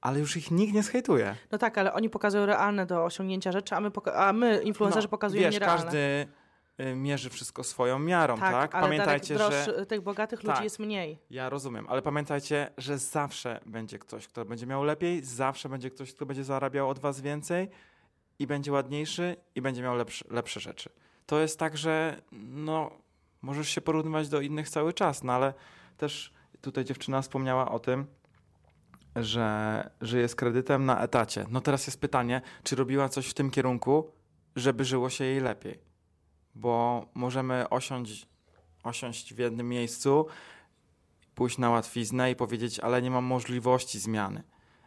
ale 0.00 0.18
już 0.20 0.36
ich 0.36 0.50
nikt 0.50 0.74
nie 0.74 0.82
schejtuje. 0.82 1.34
No 1.52 1.58
tak, 1.58 1.78
ale 1.78 1.92
oni 1.94 2.10
pokazują 2.10 2.46
realne 2.46 2.86
do 2.86 3.04
osiągnięcia 3.04 3.52
rzeczy, 3.52 3.74
a 3.74 3.80
my, 3.80 3.90
poka- 3.90 4.12
a 4.14 4.32
my 4.32 4.62
influencerzy 4.62 5.06
No, 5.06 5.10
pokazujemy 5.10 5.46
wiesz, 5.46 5.54
nierealne. 5.54 5.84
każdy 5.84 6.26
mierzy 6.96 7.30
wszystko 7.30 7.64
swoją 7.64 7.98
miarą, 7.98 8.38
tak? 8.38 8.52
tak, 8.52 8.74
ale 8.74 8.86
Pamiętajcie, 8.86 9.34
Darek, 9.34 9.64
że... 9.66 9.86
tych 9.86 10.00
bogatych 10.00 10.42
ludzi 10.42 10.54
Tak. 10.54 10.64
jest 10.64 10.78
mniej. 10.78 11.18
Ja 11.30 11.48
rozumiem, 11.48 11.86
ale 11.88 12.02
pamiętajcie, 12.02 12.70
że 12.78 12.98
zawsze 12.98 13.60
będzie 13.66 13.98
ktoś, 13.98 14.28
kto 14.28 14.44
będzie 14.44 14.66
miał 14.66 14.84
lepiej, 14.84 15.24
zawsze 15.24 15.68
będzie 15.68 15.90
ktoś, 15.90 16.12
kto 16.14 16.26
będzie 16.26 16.44
zarabiał 16.44 16.88
od 16.88 16.98
was 16.98 17.20
więcej 17.20 17.68
i 18.38 18.46
będzie 18.46 18.72
ładniejszy 18.72 19.36
i 19.54 19.62
będzie 19.62 19.82
miał 19.82 19.96
lepszy, 19.96 20.24
lepsze 20.30 20.60
rzeczy. 20.60 20.90
To 21.26 21.40
jest 21.40 21.58
tak, 21.58 21.76
że 21.76 22.22
no, 22.32 22.90
możesz 23.42 23.68
się 23.68 23.80
porównywać 23.80 24.28
do 24.28 24.40
innych 24.40 24.68
cały 24.68 24.92
czas, 24.92 25.24
no 25.24 25.32
ale 25.32 25.54
też 25.96 26.32
tutaj 26.60 26.84
dziewczyna 26.84 27.22
wspomniała 27.22 27.70
o 27.70 27.78
tym, 27.78 28.06
że 29.16 29.90
żyje 30.00 30.28
z 30.28 30.34
kredytem 30.34 30.84
na 30.84 31.02
etacie. 31.02 31.46
No 31.50 31.60
teraz 31.60 31.86
jest 31.86 32.00
pytanie, 32.00 32.40
czy 32.62 32.76
robiła 32.76 33.08
coś 33.08 33.26
w 33.28 33.34
tym 33.34 33.50
kierunku, 33.50 34.10
żeby 34.56 34.84
żyło 34.84 35.10
się 35.10 35.24
jej 35.24 35.40
lepiej. 35.40 35.78
Bo 36.56 37.06
możemy 37.14 37.68
osiąść, 37.68 38.28
osiąść 38.82 39.34
w 39.34 39.38
jednym 39.38 39.68
miejscu, 39.68 40.26
pójść 41.34 41.58
na 41.58 41.70
łatwiznę 41.70 42.30
i 42.30 42.36
powiedzieć, 42.36 42.80
ale 42.80 43.02
nie 43.02 43.10
mam 43.10 43.24
możliwości 43.24 43.98
zmiany. 43.98 44.42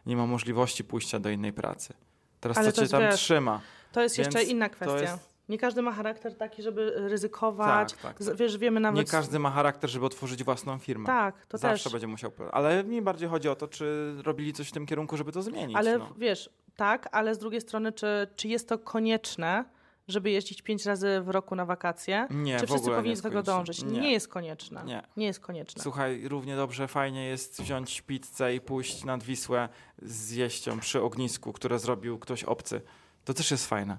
Nie 0.06 0.16
mam 0.16 0.28
możliwości 0.28 0.84
pójścia 0.84 1.18
do 1.18 1.30
innej 1.30 1.52
pracy. 1.52 1.94
Teraz 2.40 2.58
Ale 2.58 2.72
to 2.72 2.82
cię 2.82 2.88
tam 2.88 3.00
wiesz, 3.00 3.14
trzyma? 3.14 3.60
To 3.92 4.02
jest 4.02 4.18
jeszcze 4.18 4.42
inna 4.42 4.68
kwestia. 4.68 5.18
Nie 5.48 5.58
każdy 5.58 5.82
ma 5.82 5.92
charakter 5.92 6.36
taki, 6.36 6.62
żeby 6.62 6.92
ryzykować. 6.96 7.92
Tak, 7.92 8.02
tak, 8.02 8.22
Z- 8.22 8.38
Wiesz, 8.38 8.58
wiemy 8.58 8.80
nawet... 8.80 8.98
Nie 8.98 9.10
każdy 9.10 9.38
ma 9.38 9.50
charakter, 9.50 9.90
żeby 9.90 10.06
otworzyć 10.06 10.44
własną 10.44 10.78
firmę. 10.78 11.06
Tak, 11.06 11.46
to 11.46 11.58
Zawsze 11.58 11.84
też. 11.84 11.92
będzie 11.92 12.06
musiał. 12.06 12.32
Ale 12.52 12.84
mi 12.84 13.02
bardziej 13.02 13.28
chodzi 13.28 13.48
o 13.48 13.56
to, 13.56 13.68
czy 13.68 14.14
robili 14.22 14.52
coś 14.52 14.68
w 14.68 14.72
tym 14.72 14.86
kierunku, 14.86 15.16
żeby 15.16 15.32
to 15.32 15.42
zmienić. 15.42 15.76
Ale 15.76 15.98
no. 15.98 16.14
wiesz, 16.18 16.50
tak, 16.76 17.08
ale 17.12 17.34
z 17.34 17.38
drugiej 17.38 17.60
strony, 17.60 17.92
czy, 17.92 18.28
czy 18.36 18.48
jest 18.48 18.68
to 18.68 18.78
konieczne, 18.78 19.64
żeby 20.10 20.30
jeździć 20.30 20.62
pięć 20.62 20.86
razy 20.86 21.20
w 21.20 21.28
roku 21.28 21.54
na 21.54 21.64
wakacje? 21.64 22.26
Nie, 22.30 22.60
Czy 22.60 22.66
wszyscy 22.66 22.90
powinni 22.90 23.16
do 23.16 23.22
tego 23.22 23.42
dążyć? 23.42 23.82
Nie. 23.82 24.00
Nie 24.00 24.12
jest 24.12 24.28
konieczne. 24.28 24.84
Nie. 24.84 25.02
Nie 25.16 25.26
jest 25.26 25.40
konieczne. 25.40 25.82
Słuchaj, 25.82 26.28
równie 26.28 26.56
dobrze 26.56 26.88
fajnie 26.88 27.26
jest 27.26 27.62
wziąć 27.62 28.00
pizzę 28.02 28.54
i 28.54 28.60
pójść 28.60 29.04
nad 29.04 29.22
Wisłę 29.22 29.68
zjeść 30.02 30.66
ją 30.66 30.80
przy 30.80 31.02
ognisku, 31.02 31.52
które 31.52 31.78
zrobił 31.78 32.18
ktoś 32.18 32.44
obcy. 32.44 32.80
To 33.24 33.34
też 33.34 33.50
jest 33.50 33.66
fajne. 33.66 33.98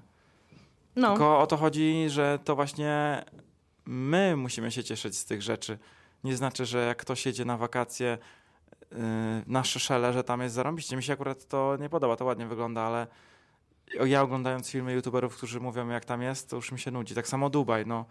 No, 0.96 1.08
Tylko 1.08 1.38
o 1.40 1.46
to 1.46 1.56
chodzi, 1.56 2.04
że 2.08 2.38
to 2.44 2.56
właśnie 2.56 3.24
my 3.86 4.36
musimy 4.36 4.70
się 4.70 4.84
cieszyć 4.84 5.18
z 5.18 5.24
tych 5.24 5.42
rzeczy. 5.42 5.78
Nie 6.24 6.36
znaczy, 6.36 6.66
że 6.66 6.86
jak 6.86 6.98
ktoś 6.98 7.26
jedzie 7.26 7.44
na 7.44 7.56
wakacje 7.56 8.18
yy, 8.90 8.98
na 9.46 9.64
Szyszele, 9.64 10.12
że 10.12 10.24
tam 10.24 10.40
jest 10.40 10.54
zarąbiście. 10.54 10.96
Mi 10.96 11.02
się 11.02 11.12
akurat 11.12 11.48
to 11.48 11.76
nie 11.80 11.88
podoba, 11.88 12.16
to 12.16 12.24
ładnie 12.24 12.46
wygląda, 12.46 12.80
ale 12.80 13.06
ja 14.06 14.22
oglądając 14.22 14.70
filmy 14.70 14.92
youtuberów, 14.92 15.36
którzy 15.36 15.60
mówią 15.60 15.88
jak 15.88 16.04
tam 16.04 16.22
jest, 16.22 16.50
to 16.50 16.56
już 16.56 16.72
mi 16.72 16.78
się 16.78 16.90
nudzi. 16.90 17.14
Tak 17.14 17.28
samo 17.28 17.50
Dubaj, 17.50 17.86
no 17.86 18.04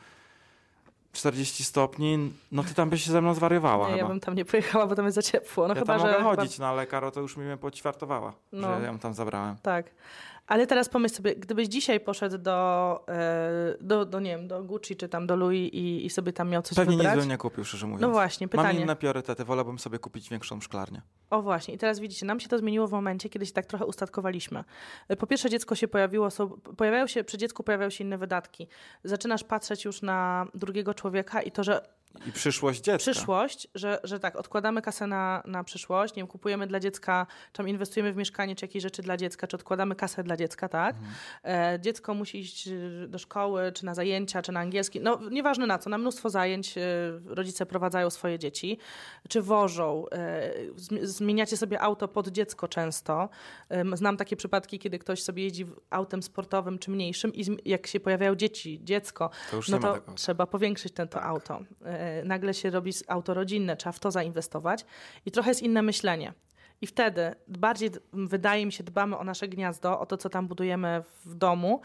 40 1.14 1.64
stopni, 1.66 2.34
no 2.52 2.64
ty 2.64 2.74
tam 2.74 2.90
byś 2.90 3.04
się 3.04 3.12
ze 3.12 3.22
mną 3.22 3.34
zwariowała 3.34 3.86
nie, 3.88 3.94
chyba. 3.94 4.04
ja 4.04 4.08
bym 4.10 4.20
tam 4.20 4.36
nie 4.36 4.46
pojechała, 4.46 4.88
bo 4.88 4.96
tam 4.96 5.06
jest 5.06 5.16
za 5.16 5.22
ciepło. 5.22 5.68
No 5.68 5.74
ja 5.74 5.80
chyba, 5.80 5.94
tam 5.94 6.02
mogę 6.08 6.18
że 6.18 6.24
chodzić, 6.24 6.60
no 6.60 6.68
ale 6.68 6.88
Karo 6.88 7.12
to 7.12 7.20
już 7.22 7.38
mi 7.38 7.44
mnie 7.46 7.58
poćwiartowała, 7.58 8.34
No. 8.52 8.80
że 8.80 8.86
ją 8.86 9.00
tam 9.00 9.14
zabrałem. 9.14 9.56
Tak. 9.62 9.86
Ale 10.48 10.68
teraz 10.68 10.90
pomyśl 10.90 11.16
sobie, 11.16 11.36
gdybyś 11.36 11.68
dzisiaj 11.68 12.00
poszedł 12.00 12.38
do, 12.38 13.04
e, 13.08 13.76
do, 13.82 14.06
do, 14.06 14.20
nie 14.20 14.30
wiem, 14.38 14.48
do 14.48 14.64
Gucci 14.64 14.96
czy 14.96 15.10
tam 15.10 15.28
do 15.28 15.36
Louis 15.36 15.74
i, 15.74 16.06
i 16.06 16.10
sobie 16.10 16.34
tam 16.34 16.50
miał 16.50 16.62
coś 16.62 16.76
Pewnie 16.76 16.96
nic 16.96 17.04
wybrać. 17.04 17.20
bym 17.20 17.30
nie 17.30 17.38
kupił, 17.38 17.64
szczerze 17.66 17.86
mówiąc. 17.88 18.02
No 18.02 18.10
właśnie, 18.10 18.48
Mam 18.48 18.50
pytanie. 18.66 18.80
inne 18.80 18.96
priorytety, 18.96 19.46
wolałbym 19.46 19.80
sobie 19.80 20.00
kupić 20.00 20.30
większą 20.30 20.62
szklarnię. 20.62 21.02
O 21.30 21.42
właśnie, 21.42 21.74
i 21.74 21.78
teraz 21.78 22.00
widzicie, 22.00 22.26
nam 22.26 22.40
się 22.40 22.48
to 22.50 22.58
zmieniło 22.58 22.88
w 22.88 22.92
momencie, 22.92 23.30
kiedy 23.30 23.46
się 23.46 23.54
tak 23.54 23.66
trochę 23.66 23.86
ustatkowaliśmy. 23.86 24.64
E, 25.08 25.16
Po 25.16 25.28
pierwsze, 25.28 25.50
dziecko 25.50 25.76
się 25.76 25.88
pojawiło, 25.88 26.32
są, 26.32 26.50
pojawiają 26.50 27.08
się, 27.08 27.24
przy 27.24 27.38
dziecku 27.38 27.64
pojawiają 27.64 27.90
się 27.90 28.04
inne 28.04 28.18
wydatki. 28.18 28.68
Zaczynasz 29.04 29.44
patrzeć 29.44 29.86
już 29.86 30.02
na 30.02 30.48
drugiego 30.54 30.94
człowieka 30.94 31.42
i 31.42 31.52
to, 31.52 31.64
że 31.64 31.82
I 32.26 32.32
przyszłość 32.32 32.82
dziecka. 32.82 32.98
przyszłość, 32.98 33.68
że, 33.76 34.00
że 34.04 34.20
tak, 34.20 34.36
odkładamy 34.36 34.82
kasę 34.82 35.08
na, 35.08 35.44
na 35.46 35.64
przyszłość, 35.64 36.16
nie 36.16 36.20
wiem, 36.22 36.28
kupujemy 36.28 36.68
dla 36.68 36.80
dziecka, 36.80 37.28
czy 37.52 37.58
tam 37.58 37.68
inwestujemy 37.68 38.14
w 38.14 38.16
mieszkanie, 38.16 38.56
czy 38.56 38.66
jakieś 38.66 38.84
rzeczy 38.84 39.02
dla 39.02 39.18
dziecka, 39.18 39.48
czy 39.48 39.56
odkładamy 39.56 39.96
kasę 39.96 40.24
dla 40.24 40.38
dziecka, 40.38 40.70
tak? 40.70 40.96
E, 41.44 41.78
dziecko 41.82 42.14
musi 42.14 42.40
iść 42.40 42.68
y, 42.68 43.06
do 43.10 43.18
szkoły, 43.20 43.72
czy 43.72 43.86
na 43.86 43.94
zajęcia, 43.96 44.42
czy 44.42 44.52
na 44.52 44.60
angielski, 44.60 45.02
no 45.02 45.20
nieważne 45.32 45.68
na 45.68 45.78
co, 45.78 45.90
na 45.90 45.98
mnóstwo 45.98 46.30
zajęć 46.30 46.78
e, 46.78 46.82
rodzice 47.26 47.66
prowadzają 47.66 48.10
swoje 48.10 48.40
dzieci, 48.40 48.78
czy 49.30 49.42
wożą, 49.42 50.06
e, 50.12 50.52
zmi- 50.76 51.06
zmieniacie 51.06 51.58
sobie 51.58 51.80
auto 51.82 52.08
pod 52.08 52.28
dziecko 52.28 52.68
często. 52.68 53.30
Znam 53.94 54.18
takie 54.18 54.36
przypadki, 54.36 54.80
kiedy 54.80 55.00
ktoś 55.00 55.24
sobie 55.24 55.44
jeździ 55.44 55.66
autem 55.90 56.24
sportowym 56.24 56.80
czy 56.80 56.92
mniejszym 56.92 57.34
i 57.34 57.46
jak 57.66 57.88
się 57.88 58.00
pojawiają 58.00 58.36
dzieci, 58.36 58.80
dziecko, 58.84 59.30
To 59.52 59.60
no 59.70 59.80
to 59.80 59.98
trzeba 60.16 60.46
powiększyć 60.46 60.94
ten 60.94 61.08
to 61.08 61.14
Tak. 61.20 61.28
auto. 61.28 61.60
E, 62.02 62.24
Nagle 62.24 62.54
się 62.54 62.70
robi 62.70 62.90
s- 62.90 63.04
auto 63.08 63.34
rodzinne, 63.34 63.78
trzeba 63.78 63.92
w 63.94 64.00
to 64.00 64.12
zainwestować 64.12 64.86
i 65.26 65.32
trochę 65.32 65.50
jest 65.50 65.62
inne 65.62 65.82
myślenie. 65.82 66.34
I 66.82 66.88
wtedy 66.88 67.36
bardziej, 67.48 67.90
wydaje 68.14 68.66
mi 68.66 68.72
się, 68.72 68.84
dbamy 68.84 69.18
o 69.18 69.24
nasze 69.24 69.48
gniazdo, 69.48 70.00
o 70.00 70.06
to, 70.06 70.18
co 70.18 70.30
tam 70.30 70.48
budujemy 70.48 71.04
w 71.26 71.36
domu, 71.36 71.82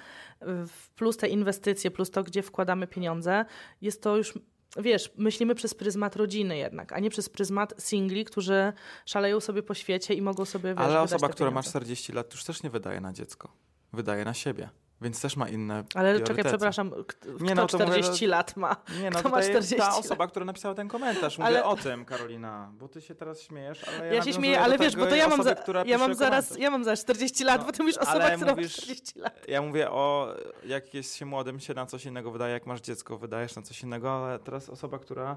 plus 0.96 1.16
te 1.16 1.28
inwestycje, 1.28 1.90
plus 1.90 2.10
to, 2.10 2.22
gdzie 2.22 2.42
wkładamy 2.42 2.86
pieniądze. 2.86 3.44
Jest 3.80 4.02
to 4.02 4.16
już, 4.16 4.38
wiesz, 4.76 5.12
myślimy 5.16 5.54
przez 5.54 5.74
pryzmat 5.74 6.16
rodziny 6.16 6.56
jednak, 6.56 6.92
a 6.92 6.98
nie 6.98 7.10
przez 7.10 7.28
pryzmat 7.28 7.74
singli, 7.78 8.24
którzy 8.24 8.72
szaleją 9.06 9.40
sobie 9.40 9.62
po 9.62 9.74
świecie 9.74 10.14
i 10.14 10.22
mogą 10.22 10.44
sobie, 10.44 10.74
wiesz, 10.74 10.84
Ale 10.84 11.00
osoba, 11.00 11.28
która 11.28 11.50
ma 11.50 11.54
pieniądze. 11.62 11.70
40 11.70 12.12
lat, 12.12 12.32
już 12.32 12.44
też 12.44 12.62
nie 12.62 12.70
wydaje 12.70 13.00
na 13.00 13.12
dziecko. 13.12 13.48
Wydaje 13.92 14.24
na 14.24 14.34
siebie. 14.34 14.68
Więc 15.00 15.20
też 15.20 15.36
ma 15.36 15.48
inne 15.48 15.74
Ale 15.74 15.84
priorytety. 15.84 16.26
czekaj, 16.36 16.44
przepraszam, 16.52 16.90
k- 16.90 16.96
Nie, 17.40 17.46
kto 17.52 17.54
no 17.54 17.66
to 17.66 17.78
mówię, 17.78 17.88
40 17.92 18.26
lat 18.26 18.56
ma? 18.56 18.76
Nie, 19.02 19.10
no 19.10 19.18
Kto 19.18 19.28
ma 19.28 19.36
tutaj 19.36 19.50
40 19.50 19.76
ta 19.76 19.96
osoba, 19.96 20.26
która 20.26 20.44
napisała 20.44 20.74
ten 20.74 20.88
komentarz. 20.88 21.38
Mówię 21.38 21.46
Ale- 21.48 21.64
o 21.64 21.76
tym, 21.76 22.04
Karolina, 22.04 22.70
bo 22.74 22.88
ty 22.88 23.00
się 23.00 23.14
teraz 23.14 23.42
śmiejesz, 23.42 23.88
ale 23.88 24.06
ja, 24.06 24.14
Ja 24.14 24.22
się 24.22 24.32
śmieję, 24.32 24.60
ale 24.60 24.78
wiesz, 24.78 24.96
bo 24.96 25.06
to 25.06 25.14
ja 25.14 25.28
mam, 25.28 25.40
osoby, 25.40 25.56
za, 25.66 25.82
ja 25.86 25.98
mam 25.98 26.14
zaraz, 26.14 26.58
ja 26.58 26.70
mam 26.70 26.84
zaraz 26.84 27.00
40 27.00 27.44
lat, 27.44 27.60
No, 27.60 27.66
bo 27.66 27.72
ty 27.72 27.82
mówisz 27.82 27.98
osoba, 27.98 28.30
która 28.30 28.50
mówisz- 28.54 28.76
ma 28.76 28.82
40 28.82 29.18
lat. 29.18 29.48
Ja 29.48 29.62
mówię 29.62 29.90
o, 29.90 30.34
jak 30.64 30.94
jest 30.94 31.16
się 31.16 31.26
młodym, 31.26 31.60
się 31.60 31.74
na 31.74 31.86
coś 31.86 32.04
innego 32.04 32.30
wydaje, 32.30 32.52
jak 32.52 32.66
masz 32.66 32.80
dziecko, 32.80 33.18
wydajesz 33.18 33.56
na 33.56 33.62
coś 33.62 33.82
innego, 33.82 34.10
ale 34.26 34.38
teraz 34.38 34.68
osoba, 34.68 34.98
która 34.98 35.36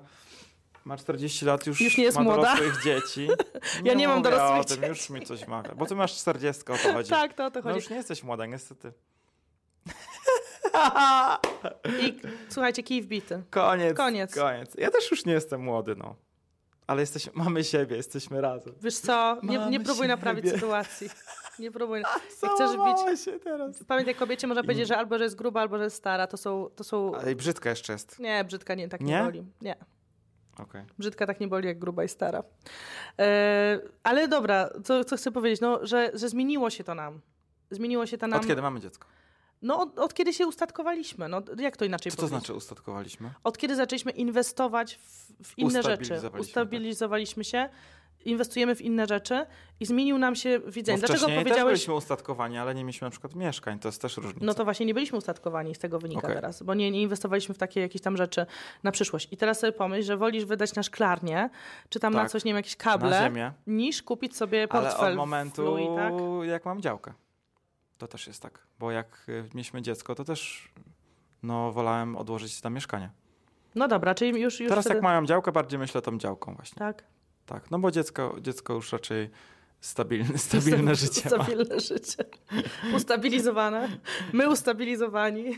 ma 0.85 0.97
40 0.97 1.45
lat, 1.45 1.67
już, 1.67 1.81
Już 1.81 1.97
nie 1.97 2.03
jest 2.03 2.17
ma 2.17 2.23
młoda? 2.23 2.41
dorosłych 2.41 2.83
dzieci. 2.83 3.27
Ja 3.83 3.93
nie 3.93 4.07
mam 4.07 4.21
dorosłych 4.21 4.61
o 4.61 4.63
tym, 4.63 4.77
dzieci. 4.77 4.89
już 4.89 5.09
mi 5.09 5.21
coś 5.25 5.47
mawia, 5.47 5.75
bo 5.75 5.85
ty 5.85 5.95
masz 5.95 6.15
40, 6.15 6.63
o 6.71 6.77
to 6.77 6.93
chodzi. 6.93 7.09
Tak, 7.09 7.33
to 7.33 7.45
o 7.45 7.51
to 7.51 7.59
No 7.59 7.63
chodzi. 7.63 7.75
już 7.75 7.89
nie 7.89 7.95
jesteś 7.95 8.23
młoda, 8.23 8.45
niestety. 8.45 8.93
I 11.99 12.19
słuchajcie, 12.49 12.83
kij 12.83 13.01
wbity. 13.01 13.43
Koniec, 13.49 13.97
Koniec. 13.97 14.35
koniec. 14.35 14.75
Ja 14.77 14.91
też 14.91 15.11
już 15.11 15.25
nie 15.25 15.33
jestem 15.33 15.61
młody, 15.61 15.95
no. 15.95 16.15
Ale 16.87 17.01
jesteś, 17.01 17.29
mamy 17.33 17.63
siebie, 17.63 17.95
jesteśmy 17.95 18.41
razem. 18.41 18.73
Wiesz 18.81 18.97
co, 18.97 19.37
nie, 19.43 19.57
nie 19.69 19.79
próbuj 19.79 20.07
naprawić 20.07 20.45
siebie. 20.45 20.57
sytuacji. 20.57 21.09
Nie 21.59 21.71
próbuj. 21.71 21.99
Jak 21.99 22.51
chcesz 22.55 22.71
być... 22.77 23.21
się 23.21 23.39
teraz. 23.39 23.83
Pamiętaj, 23.83 24.15
kobiecie 24.15 24.47
można 24.47 24.63
powiedzieć, 24.63 24.87
że 24.87 24.97
albo 24.97 25.17
że 25.17 25.23
jest 25.23 25.35
gruba, 25.35 25.61
albo 25.61 25.77
że 25.77 25.83
jest 25.83 25.95
stara. 25.95 26.27
To 26.27 26.37
są... 26.37 26.69
To 26.75 26.83
są... 26.83 27.15
Ale 27.15 27.31
i 27.31 27.35
brzydka 27.35 27.69
jeszcze 27.69 27.93
jest. 27.93 28.19
Nie, 28.19 28.43
brzydka 28.43 28.75
nie, 28.75 28.89
tak 28.89 29.01
nie, 29.01 29.13
Nie? 29.13 29.23
boli. 29.23 29.45
Nie. 29.61 29.75
Okej. 30.59 30.83
Brzydka 30.99 31.27
tak 31.27 31.39
nie 31.39 31.47
boli 31.47 31.67
jak 31.67 31.79
gruba 31.79 32.03
i 32.03 32.07
stara. 32.07 32.43
E, 33.19 33.79
ale 34.03 34.27
dobra, 34.27 34.69
co, 34.83 35.03
co 35.03 35.17
chcę 35.17 35.31
powiedzieć, 35.31 35.61
no, 35.61 35.79
że, 35.85 36.11
że 36.13 36.29
zmieniło 36.29 36.69
się 36.69 36.83
to 36.83 36.95
nam. 36.95 37.21
Zmieniło 37.71 38.05
się 38.05 38.17
to 38.17 38.27
nam. 38.27 38.39
Od 38.39 38.47
kiedy 38.47 38.61
mamy 38.61 38.79
dziecko? 38.79 39.07
No, 39.61 39.81
od, 39.81 39.99
od 39.99 40.13
kiedy 40.13 40.33
się 40.33 40.47
ustatkowaliśmy. 40.47 41.29
No, 41.29 41.41
jak 41.57 41.77
to 41.77 41.85
inaczej 41.85 42.11
Co 42.11 42.15
to 42.15 42.21
powiedzieć? 42.21 42.39
znaczy 42.39 42.53
ustatkowaliśmy? 42.53 43.31
Od 43.43 43.57
kiedy 43.57 43.75
zaczęliśmy 43.75 44.11
inwestować 44.11 44.95
w, 44.95 45.43
w 45.43 45.57
inne 45.57 45.83
rzeczy. 45.83 46.01
Ustabilizowaliśmy, 46.01 46.39
Ustabilizowaliśmy 46.39 47.43
się, 47.43 47.69
inwestujemy 48.25 48.75
w 48.75 48.81
inne 48.81 49.07
rzeczy 49.07 49.45
i 49.79 49.85
zmienił 49.85 50.17
nam 50.17 50.35
się 50.35 50.59
Bo 50.59 50.71
widzenie. 50.71 50.97
Dlaczego 50.97 51.17
wcześniej 51.19 51.37
też 51.37 51.43
powiedziałeś... 51.43 51.73
byliśmy 51.73 51.93
ustatkowani, 51.93 52.57
ale 52.57 52.75
nie 52.75 52.83
mieliśmy 52.83 53.05
na 53.05 53.11
przykład 53.11 53.35
mieszkań, 53.35 53.79
to 53.79 53.87
jest 53.87 54.01
też 54.01 54.17
różnica. 54.17 54.45
No 54.45 54.53
to 54.53 54.63
właśnie 54.63 54.85
nie 54.85 54.93
byliśmy 54.93 55.17
ustatkowani, 55.17 55.75
z 55.75 55.79
tego 55.79 55.99
wynika 55.99 56.21
Okej. 56.21 56.35
teraz, 56.35 56.63
bo 56.63 56.73
nie, 56.73 56.91
nie 56.91 57.01
inwestowaliśmy 57.01 57.55
w 57.55 57.57
takie 57.57 57.81
jakieś 57.81 58.01
tam 58.01 58.17
rzeczy 58.17 58.45
na 58.83 58.91
przyszłość. 58.91 59.27
I 59.31 59.37
teraz 59.37 59.59
sobie 59.59 59.71
pomyśl, 59.73 60.07
że 60.07 60.17
wolisz 60.17 60.45
wydać 60.45 60.75
na 60.75 60.83
szklarnię, 60.83 61.49
czy 61.89 61.99
tam 61.99 62.13
na 62.13 62.19
Tak. 62.19 62.31
coś, 62.31 62.43
nie 62.43 62.49
wiem, 62.49 62.57
jakieś 62.57 62.77
Na 62.77 62.83
kable, 62.83 63.53
niż 63.67 64.03
kupić 64.03 64.35
sobie 64.37 64.59
ale 64.59 64.67
portfel 64.67 65.11
od 65.11 65.17
momentu, 65.17 65.77
tak? 65.95 66.13
jak 66.47 66.65
mam 66.65 66.81
działkę. 66.81 67.13
To 67.99 68.07
też 68.07 68.27
jest 68.27 68.41
tak, 68.41 68.59
bo 68.79 68.91
jak 68.91 69.25
y, 69.29 69.43
mieliśmy 69.53 69.81
dziecko, 69.81 70.15
to 70.15 70.23
też 70.23 70.69
no, 71.43 71.71
wolałem 71.71 72.15
odłożyć 72.15 72.61
tam 72.61 72.73
mieszkanie. 72.73 73.09
No 73.75 73.87
dobra, 73.87 74.15
czyli 74.15 74.41
już, 74.41 74.59
już 74.59 74.69
Teraz 74.69 74.85
wtedy... 74.85 74.95
jak 74.95 75.03
mają 75.03 75.25
działkę, 75.25 75.51
bardziej 75.51 75.79
myślę 75.79 76.01
tą 76.01 76.17
działką 76.17 76.55
właśnie. 76.55 76.79
Tak. 76.79 77.03
Tak, 77.45 77.71
no 77.71 77.79
bo 77.79 77.91
dziecko, 77.91 78.35
dziecko 78.41 78.73
już 78.73 78.91
raczej 78.91 79.29
stabilne, 79.81 80.37
stabilne 80.47 80.95
życie 81.05 81.21
ma. 81.37 81.43
Stabilne 81.43 81.79
życie. 81.79 82.25
Ustabilizowane. 82.95 83.89
My 84.33 84.49
ustabilizowani. 84.49 85.57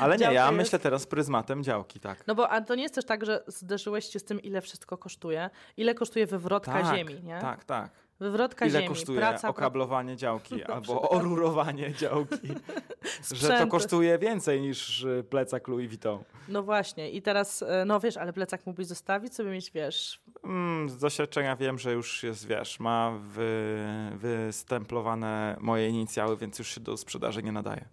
Ale 0.00 0.16
nie, 0.16 0.24
ja 0.24 0.32
Działka 0.32 0.46
jest- 0.46 0.56
myślę 0.56 0.78
teraz 0.78 1.06
pryzmatem 1.06 1.64
działki, 1.64 2.00
tak. 2.00 2.26
No 2.26 2.34
bo 2.34 2.48
a 2.50 2.60
to 2.60 2.74
nie 2.74 2.82
jest 2.82 2.94
też 2.94 3.04
tak, 3.04 3.26
że 3.26 3.44
zderzyłeś 3.46 4.04
się 4.04 4.18
z 4.18 4.24
tym, 4.24 4.42
ile 4.42 4.60
wszystko 4.60 4.98
kosztuje. 4.98 5.50
Ile 5.76 5.94
kosztuje 5.94 6.26
wywrotka 6.26 6.82
tak, 6.82 6.96
ziemi, 6.96 7.22
nie? 7.22 7.40
Tak, 7.40 7.64
tak. 7.64 7.90
Wywrotka 8.20 8.66
Ile 8.66 8.72
ziemi, 8.72 8.88
kosztuje 8.88 9.18
praca... 9.18 9.48
okablowanie 9.48 10.16
działki 10.16 10.64
albo 10.74 11.10
orurowanie 11.10 11.92
działki? 11.92 12.48
że 13.34 13.58
to 13.58 13.66
kosztuje 13.66 14.18
więcej 14.18 14.60
niż 14.60 15.02
y, 15.04 15.24
plecak 15.30 15.68
Louis 15.68 15.88
Vuitton. 15.88 16.18
No 16.48 16.62
właśnie. 16.62 17.10
I 17.10 17.22
teraz, 17.22 17.62
e, 17.62 17.84
no 17.84 18.00
wiesz, 18.00 18.16
ale 18.16 18.32
plecak 18.32 18.66
mógłbyś 18.66 18.86
zostawić, 18.86 19.34
sobie 19.34 19.50
mieć, 19.50 19.70
wiesz... 19.70 20.20
Mm, 20.44 20.88
z 20.88 20.98
doświadczenia 20.98 21.56
wiem, 21.56 21.78
że 21.78 21.92
już 21.92 22.22
jest, 22.22 22.46
wiesz, 22.46 22.80
ma 22.80 23.18
wy, 23.20 23.76
wystemplowane 24.14 25.56
moje 25.60 25.88
inicjały, 25.88 26.36
więc 26.36 26.58
już 26.58 26.74
się 26.74 26.80
do 26.80 26.96
sprzedaży 26.96 27.42
nie 27.42 27.52
nadaje. 27.52 27.84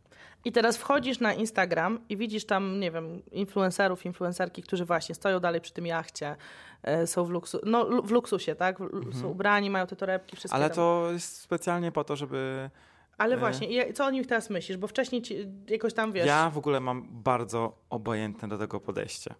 I 0.45 0.51
teraz 0.51 0.77
wchodzisz 0.77 1.19
na 1.19 1.33
Instagram 1.33 1.99
i 2.09 2.17
widzisz 2.17 2.45
tam, 2.45 2.79
nie 2.79 2.91
wiem, 2.91 3.21
influencerów, 3.31 4.05
influencerki, 4.05 4.63
którzy 4.63 4.85
właśnie 4.85 5.15
stoją 5.15 5.39
dalej 5.39 5.61
przy 5.61 5.73
tym 5.73 5.85
jachcie, 5.85 6.35
e, 6.83 7.07
są 7.07 7.25
w, 7.25 7.29
luksu, 7.29 7.59
no, 7.65 8.01
w 8.01 8.11
luksusie, 8.11 8.55
tak? 8.55 8.79
W, 8.79 9.21
Są 9.21 9.27
ubrani, 9.27 9.69
mają 9.69 9.87
te 9.87 9.95
torebki, 9.95 10.35
wszystkie 10.35 10.55
Ale 10.55 10.69
tam. 10.69 10.75
to 10.75 11.09
jest 11.11 11.37
specjalnie 11.37 11.91
po 11.91 12.03
to, 12.03 12.15
żeby... 12.15 12.69
Ale 13.17 13.35
e, 13.35 13.39
właśnie, 13.39 13.67
i 13.67 13.93
co 13.93 14.05
o 14.05 14.09
nich 14.09 14.27
teraz 14.27 14.49
myślisz? 14.49 14.77
Bo 14.77 14.87
wcześniej 14.87 15.21
jakoś 15.69 15.93
tam, 15.93 16.11
wiesz... 16.11 16.25
Ja 16.25 16.49
w 16.49 16.57
ogóle 16.57 16.79
mam 16.79 17.07
bardzo 17.11 17.77
obojętne 17.89 18.47
do 18.47 18.57
tego 18.57 18.79
podejście. 18.79 19.35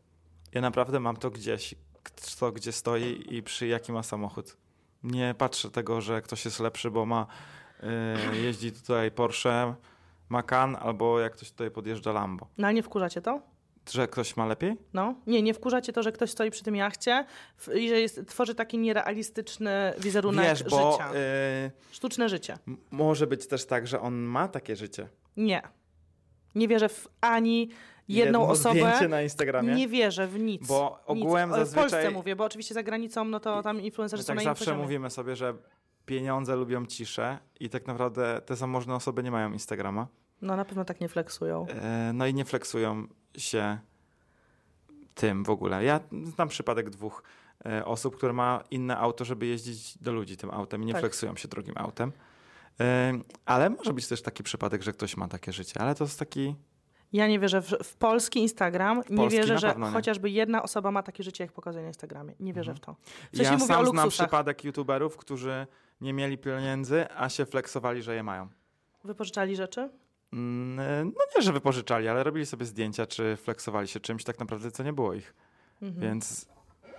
Ja 0.54 0.62
naprawdę 0.62 1.00
mam 1.00 1.18
to 1.18 1.30
gdzieś, 1.30 1.76
kto 2.04 2.52
gdzie 2.52 2.72
stoi 2.72 3.26
i 3.30 3.44
przy 3.44 3.68
jaki 3.68 3.92
ma 3.92 4.04
samochód. 4.04 4.58
Nie 5.04 5.36
patrzę 5.38 5.70
tego, 5.70 6.02
że 6.02 6.22
ktoś 6.22 6.46
jest 6.46 6.60
lepszy, 6.60 6.92
bo 6.92 7.06
ma 7.06 7.28
y, 8.34 8.38
jeździ 8.38 8.72
tutaj 8.72 9.12
Porsche 9.12 9.76
Macan, 10.38 10.78
albo 10.80 11.20
jak 11.20 11.34
ktoś 11.34 11.52
tutaj 11.52 11.72
podjeżdża 11.72 12.12
Lambo. 12.12 12.48
No 12.58 12.68
ale 12.68 12.74
nie 12.74 12.84
wkurzacie 12.84 13.22
to? 13.22 13.42
Że 13.92 14.08
ktoś 14.08 14.38
ma 14.38 14.46
lepiej? 14.46 14.78
No, 14.94 15.16
nie, 15.28 15.42
nie 15.42 15.54
wkurzacie 15.54 15.94
to, 15.94 16.04
że 16.04 16.12
ktoś 16.12 16.32
stoi 16.32 16.52
przy 16.52 16.64
tym 16.64 16.76
jachcie 16.76 17.26
i 17.76 17.90
że 17.90 18.00
jest, 18.02 18.28
tworzy 18.28 18.56
taki 18.56 18.78
nierealistyczny 18.78 19.94
wizerunek 20.00 20.46
Wiesz, 20.46 20.64
bo 20.64 20.92
życia. 20.92 21.14
y, 21.14 21.72
Sztuczne 21.92 22.30
życie. 22.30 22.58
może 22.92 23.28
być 23.28 23.48
też 23.48 23.66
tak, 23.66 23.88
że 23.88 24.00
on 24.02 24.14
ma 24.14 24.48
takie 24.48 24.76
życie. 24.76 25.08
Nie. 25.38 25.62
Nie 26.56 26.68
wierzę 26.68 26.90
w 26.90 27.08
ani 27.22 27.70
jedną 28.08 28.40
Jedno 28.40 28.54
osobę. 28.54 29.08
na 29.10 29.22
Instagramie. 29.22 29.74
Nie 29.76 29.88
wierzę 29.88 30.28
w 30.28 30.40
nic. 30.40 30.68
Bo 30.68 31.00
ogółem 31.06 31.50
nic. 31.50 31.58
O, 31.58 31.62
W 31.62 31.68
zazwyczaj- 31.68 31.90
Polsce 31.90 32.12
mówię, 32.12 32.36
bo 32.36 32.44
oczywiście 32.44 32.74
za 32.74 32.84
granicą, 32.84 33.26
no 33.26 33.40
to 33.40 33.62
tam 33.64 33.82
influencerzy 33.82 34.24
są 34.24 34.28
tak 34.28 34.36
na 34.36 34.44
zawsze 34.44 34.66
poziomie. 34.66 34.82
mówimy 34.84 35.10
sobie, 35.10 35.36
że 35.36 35.54
pieniądze 36.06 36.56
lubią 36.56 36.86
ciszę 36.86 37.38
i 37.60 37.70
tak 37.70 37.88
naprawdę 37.88 38.42
te 38.46 38.56
zamożne 38.56 38.96
osoby 38.96 39.24
nie 39.24 39.32
mają 39.32 39.52
Instagrama. 39.54 40.08
No 40.44 40.56
na 40.56 40.66
pewno 40.66 40.86
tak 40.86 41.02
nie 41.02 41.10
flexują. 41.10 41.66
E, 41.70 42.12
No 42.14 42.28
i 42.28 42.34
nie 42.34 42.46
flexują 42.46 43.08
się 43.38 43.78
tym 45.16 45.44
w 45.44 45.50
ogóle. 45.50 45.84
Ja 45.84 46.00
znam 46.26 46.48
przypadek 46.48 46.90
dwóch 46.90 47.24
e, 47.66 47.86
osób, 47.86 48.16
które 48.18 48.34
ma 48.34 48.64
inne 48.72 48.98
auto, 48.98 49.26
żeby 49.26 49.46
jeździć 49.46 49.98
do 49.98 50.14
ludzi 50.14 50.38
tym 50.38 50.52
autem 50.52 50.84
i 50.84 50.86
nie 50.86 50.94
Tak. 50.94 51.02
flexują 51.02 51.36
się 51.36 51.48
drugim 51.48 51.74
autem. 51.78 52.12
E, 52.80 53.14
Ale 53.46 53.70
może 53.70 53.94
być 53.94 54.08
też 54.08 54.22
taki 54.22 54.44
przypadek, 54.44 54.84
że 54.84 54.94
ktoś 54.94 55.18
ma 55.18 55.28
takie 55.28 55.54
życie, 55.54 55.80
ale 55.82 55.96
to 55.96 56.04
jest 56.04 56.20
taki... 56.20 56.56
Ja 57.14 57.28
nie 57.28 57.40
wierzę 57.40 57.62
w, 57.62 57.70
w 57.84 57.96
polski 57.96 58.40
Instagram. 58.40 59.02
nie 59.10 59.18
polski 59.18 59.40
wierzę, 59.40 59.58
że 59.58 59.76
nie. 59.78 59.86
chociażby 59.86 60.30
jedna 60.30 60.64
osoba 60.64 60.92
ma 60.92 61.04
takie 61.04 61.24
życie, 61.24 61.44
jak 61.44 61.54
pokazuje 61.54 61.84
na 61.84 61.88
Instagramie. 61.88 62.34
Nie 62.40 62.54
wierzę 62.54 62.74
w 62.74 62.80
to. 62.80 62.96
W 63.34 63.38
sensie 63.38 63.52
ja 63.52 63.58
mówię 63.58 63.74
o 63.78 63.86
sam 63.86 63.86
znam 63.88 64.10
przypadek 64.10 64.64
youtuberów, 64.64 65.18
którzy 65.18 65.68
nie 66.02 66.14
mieli 66.14 66.38
pieniędzy, 66.38 67.06
a 67.18 67.30
się 67.30 67.46
flexowali, 67.46 68.02
że 68.02 68.16
je 68.16 68.24
mają. 68.24 68.48
Wypożyczali 69.04 69.56
rzeczy? 69.56 69.90
Mm, 70.34 71.14
No 71.18 71.26
nie, 71.36 71.42
że 71.42 71.54
wypożyczali, 71.54 72.08
ale 72.08 72.24
robili 72.24 72.46
sobie 72.46 72.66
zdjęcia, 72.66 73.06
czy 73.06 73.38
flexowali 73.38 73.88
się 73.88 74.00
czymś 74.00 74.24
tak 74.24 74.40
naprawdę, 74.40 74.72
co 74.72 74.84
nie 74.84 74.94
było 74.94 75.14
ich. 75.14 75.34
Mhm. 75.82 76.02
Więc 76.02 76.46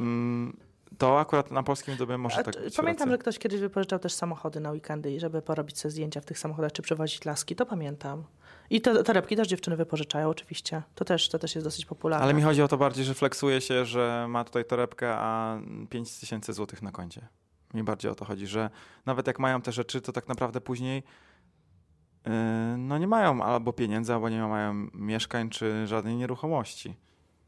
mm, 0.00 0.56
to 0.98 1.20
akurat 1.20 1.50
na 1.50 1.62
polskim 1.62 1.92
YouTube 1.94 2.10
może 2.18 2.40
A 2.40 2.42
tak 2.42 2.62
być. 2.62 2.76
Pamiętam, 2.76 3.08
że 3.08 3.12
racja. 3.12 3.22
ktoś 3.22 3.38
kiedyś 3.38 3.60
wypożyczał 3.60 3.98
też 3.98 4.12
samochody 4.12 4.60
na 4.60 4.70
weekendy 4.70 5.12
i 5.12 5.20
żeby 5.20 5.42
porobić 5.42 5.78
sobie 5.78 5.92
zdjęcia 5.92 6.20
w 6.20 6.24
tych 6.24 6.38
samochodach, 6.38 6.72
czy 6.72 6.82
przewozić 6.82 7.24
laski, 7.24 7.56
to 7.56 7.66
pamiętam. 7.66 8.24
I 8.70 8.80
te 8.80 9.02
torebki 9.04 9.36
też 9.36 9.48
dziewczyny 9.48 9.76
wypożyczają 9.76 10.28
oczywiście. 10.28 10.82
To 10.94 11.04
też, 11.04 11.28
to 11.28 11.38
też 11.38 11.54
jest 11.54 11.66
dosyć 11.66 11.86
popularne. 11.86 12.24
Ale 12.24 12.34
mi 12.34 12.42
chodzi 12.42 12.62
o 12.62 12.68
to 12.68 12.76
bardziej, 12.76 13.04
że 13.04 13.14
flexuje 13.14 13.60
się, 13.60 13.84
że 13.84 14.26
ma 14.28 14.44
tutaj 14.44 14.64
torebkę, 14.64 15.14
a 15.16 15.58
5 15.90 16.18
tysięcy 16.18 16.52
złotych 16.52 16.82
na 16.82 16.92
koncie. 16.92 17.28
Mi 17.74 17.82
bardziej 17.82 18.10
o 18.10 18.14
to 18.14 18.24
chodzi, 18.24 18.46
że 18.46 18.70
nawet 19.06 19.26
jak 19.26 19.38
mają 19.38 19.62
te 19.62 19.72
rzeczy, 19.72 20.00
to 20.00 20.12
tak 20.12 20.28
naprawdę 20.28 20.60
później 20.60 21.02
no 22.78 22.98
nie 22.98 23.06
mają 23.06 23.42
albo 23.42 23.72
pieniędzy, 23.72 24.14
albo 24.14 24.28
nie 24.28 24.42
mają 24.42 24.88
mieszkań, 24.94 25.50
czy 25.50 25.86
żadnej 25.86 26.16
nieruchomości. 26.16 26.96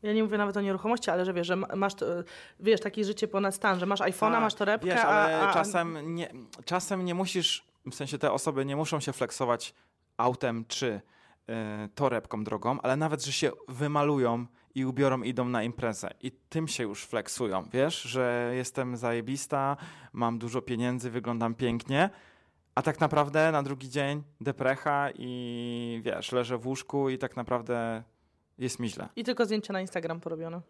Ja 0.03 0.13
nie 0.13 0.23
mówię 0.23 0.39
nawet 0.39 0.57
o 0.57 0.61
nieruchomości, 0.61 1.11
ale 1.11 1.25
że 1.25 1.33
wiesz, 1.33 1.47
że 1.47 1.57
ma- 1.57 1.77
masz, 1.77 1.95
to, 1.95 2.07
wiesz, 2.61 2.81
takie 2.81 3.05
życie 3.05 3.29
ponad 3.29 3.55
stan, 3.55 3.79
że 3.79 3.87
masz 3.87 4.01
iPhone'a, 4.01 4.33
Tak, 4.33 4.41
masz 4.41 4.55
torebkę, 4.55 4.87
Wiesz, 4.87 5.01
ale 5.01 5.41
a, 5.41 5.51
a, 5.51 5.55
czasem, 5.55 6.15
nie, 6.15 6.31
czasem 6.65 7.05
nie 7.05 7.15
musisz, 7.15 7.65
w 7.91 7.95
sensie 7.95 8.19
te 8.19 8.33
osoby 8.33 8.65
nie 8.65 8.77
muszą 8.77 9.01
się 9.01 9.13
flexować 9.13 9.75
autem 10.17 10.65
czy 10.69 11.01
e, 11.49 11.89
torebką 11.95 12.45
drogą, 12.45 12.81
ale 12.83 12.97
nawet, 12.97 13.25
że 13.25 13.33
się 13.33 13.51
wymalują 13.69 14.47
i 14.75 14.85
ubiorą, 14.85 15.23
idą 15.23 15.45
na 15.45 15.63
imprezę 15.63 16.11
i 16.23 16.31
tym 16.49 16.69
się 16.69 16.83
już 16.83 17.05
flexują, 17.05 17.69
wiesz, 17.73 18.03
że 18.03 18.53
jestem 18.55 18.97
zajebista, 18.97 19.77
mam 20.13 20.39
dużo 20.39 20.63
pieniędzy, 20.63 21.11
wyglądam 21.11 21.55
pięknie, 21.55 22.11
a 22.77 22.83
tak 22.83 23.01
naprawdę 23.01 23.53
na 23.53 23.63
drugi 23.63 23.89
dzień 23.89 24.23
deprecha 24.41 25.09
i 25.15 26.01
wiesz, 26.05 26.33
leżę 26.33 26.59
w 26.59 26.67
łóżku 26.67 27.09
i 27.11 27.19
tak 27.19 27.37
naprawdę 27.37 28.03
jest 28.59 28.79
mi 28.79 28.89
źle. 28.89 29.09
I 29.17 29.25
tylko 29.25 29.45
zdjęcia 29.45 29.73
na 29.73 29.81
Instagram 29.81 30.21
porobione. 30.21 30.61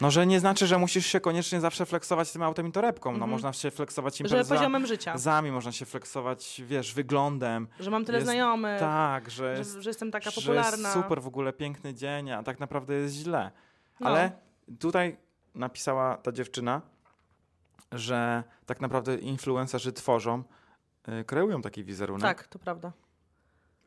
No, 0.00 0.10
że 0.10 0.26
nie 0.26 0.40
znaczy, 0.40 0.66
że 0.66 0.78
musisz 0.78 1.06
się 1.06 1.20
koniecznie 1.20 1.60
zawsze 1.60 1.86
flexować 1.86 2.32
tym 2.32 2.42
autem 2.42 2.66
i 2.66 2.72
torebką. 2.72 3.10
No, 3.10 3.14
Mhm. 3.14 3.30
można 3.30 3.52
się 3.52 3.70
flexować 3.70 4.16
Że 4.18 4.24
imprezami. 4.24 4.58
poziomem 4.58 4.86
życia. 4.86 5.18
Zami 5.18 5.50
można 5.52 5.72
się 5.72 5.84
flexować, 5.86 6.62
wiesz, 6.66 6.94
wyglądem. 6.94 7.68
Że 7.80 7.90
mam 7.90 8.04
tyle 8.04 8.18
Jest- 8.18 8.26
znajomych, 8.26 8.80
Tak, 8.80 9.30
że 9.30 9.58
jest, 9.58 9.72
że, 9.74 9.82
że 9.82 9.90
jestem 9.90 10.10
taka 10.10 10.30
że 10.30 10.40
popularna. 10.40 10.88
jest 10.88 10.92
super 10.92 11.22
w 11.22 11.26
ogóle, 11.26 11.52
piękny 11.52 11.94
dzień, 11.94 12.30
a 12.30 12.42
tak 12.42 12.60
naprawdę 12.60 12.94
jest 12.94 13.14
źle. 13.14 13.50
No. 14.00 14.06
Ale 14.08 14.32
tutaj 14.80 15.16
napisała 15.54 16.16
ta 16.16 16.32
dziewczyna, 16.32 16.82
że 17.92 18.44
tak 18.66 18.80
naprawdę 18.80 19.14
influencerzy 19.16 19.92
tworzą, 19.92 20.42
kreują 21.26 21.62
taki 21.62 21.84
wizerunek. 21.84 22.22
Tak, 22.22 22.46
to 22.48 22.58
prawda. 22.58 22.92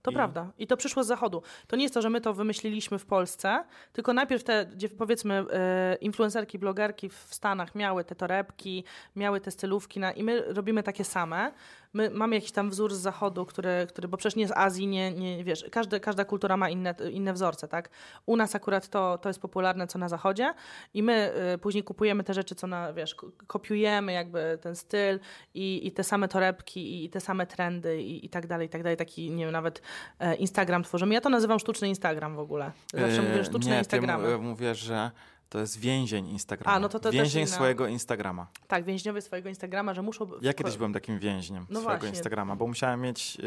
To 0.01 0.12
I- 0.12 0.13
prawda. 0.13 0.51
I 0.58 0.67
to 0.67 0.77
przyszło 0.77 1.03
z 1.03 1.08
zachodu. 1.08 1.41
To 1.67 1.75
nie 1.75 1.84
jest 1.84 1.93
to, 1.93 2.01
że 2.01 2.10
my 2.10 2.21
to 2.21 2.34
wymyśliliśmy 2.34 2.99
w 2.99 3.06
Polsce, 3.06 3.63
tylko 3.93 4.13
najpierw 4.13 4.43
te, 4.43 4.65
gdzie 4.65 4.89
powiedzmy, 4.89 5.45
e, 5.51 5.95
influencerki, 6.01 6.60
blogerki 6.60 7.10
w 7.10 7.27
Stanach 7.30 7.75
miały 7.75 8.03
te 8.03 8.15
torebki, 8.15 8.84
miały 9.15 9.41
te 9.41 9.51
stylówki 9.51 9.99
na, 9.99 10.12
i 10.12 10.23
my 10.23 10.53
robimy 10.53 10.84
takie 10.84 11.03
same. 11.03 11.51
My 11.93 12.10
mamy 12.10 12.36
jakiś 12.36 12.52
tam 12.52 12.69
wzór 12.69 12.93
z 12.95 12.97
zachodu, 13.00 13.45
który, 13.45 13.88
który 13.89 14.08
bo 14.08 14.17
przecież 14.17 14.36
nie 14.36 14.47
z 14.47 14.52
Azji, 14.52 14.88
nie, 14.88 15.12
nie 15.12 15.43
wiesz, 15.43 15.65
każdy, 15.71 16.00
każda 16.00 16.26
kultura 16.26 16.58
ma 16.58 16.69
inne, 16.69 16.95
inne 17.12 17.34
wzorce, 17.34 17.67
tak? 17.67 17.89
U 18.26 18.36
nas 18.36 18.56
akurat 18.56 18.88
to, 18.88 19.17
to 19.17 19.30
jest 19.30 19.39
popularne, 19.41 19.88
co 19.88 20.00
na 20.00 20.10
zachodzie 20.10 20.54
i 20.93 21.04
my 21.04 21.13
e, 21.34 21.58
później 21.58 21.84
kupujemy 21.84 22.23
te 22.23 22.34
rzeczy, 22.34 22.56
co 22.56 22.67
na, 22.67 22.93
wiesz, 22.93 23.15
ko- 23.15 23.32
kopiujemy 23.47 24.12
jakby 24.13 24.58
ten 24.62 24.76
styl 24.76 25.19
i, 25.54 25.88
i 25.88 25.91
te 25.91 26.04
same 26.04 26.28
torebki 26.28 27.06
i 27.06 27.10
te 27.10 27.19
same 27.19 27.45
trendy 27.47 28.02
i, 28.02 28.26
i 28.26 28.30
tak 28.30 28.47
dalej, 28.47 28.67
i 28.67 28.69
tak 28.69 28.84
dalej. 28.84 28.97
Taki, 28.97 29.32
nie 29.32 29.43
wiem, 29.45 29.54
nawet 29.54 29.82
e, 30.19 30.36
Instagram 30.36 30.84
tworzymy. 30.84 31.13
Ja 31.13 31.21
to 31.21 31.30
nazywam 31.30 31.60
sztuczny 31.60 31.88
Instagram 31.88 32.36
w 32.36 32.39
ogóle. 32.39 32.71
Zawsze 32.93 33.21
mówię 33.21 33.39
Y, 33.39 33.45
sztuczne 33.45 33.71
nie, 33.71 33.78
Instagramy. 33.78 34.28
Ty 34.28 34.34
m- 34.34 34.41
mówię, 34.41 34.76
że 34.76 35.12
to 35.49 35.60
jest 35.60 35.79
więzień 35.79 36.27
Instagrama. 36.27 36.75
A, 36.77 36.79
no 36.79 36.89
to 36.89 36.99
to 36.99 37.12
więzień 37.12 37.43
inna- 37.43 37.55
swojego 37.55 37.88
Instagrama. 37.88 38.47
Tak, 38.67 38.83
więźniowie 38.86 39.21
swojego 39.21 39.49
Instagrama, 39.49 39.93
że 39.93 40.01
muszą... 40.01 40.27
Ja 40.41 40.53
kiedyś 40.53 40.77
byłem 40.77 40.93
takim 40.93 41.19
więźniem 41.19 41.65
No 41.69 41.79
swojego 41.79 41.89
właśnie. 41.99 42.10
Instagrama, 42.10 42.55
bo 42.55 42.67
musiałem 42.67 43.01
mieć 43.01 43.38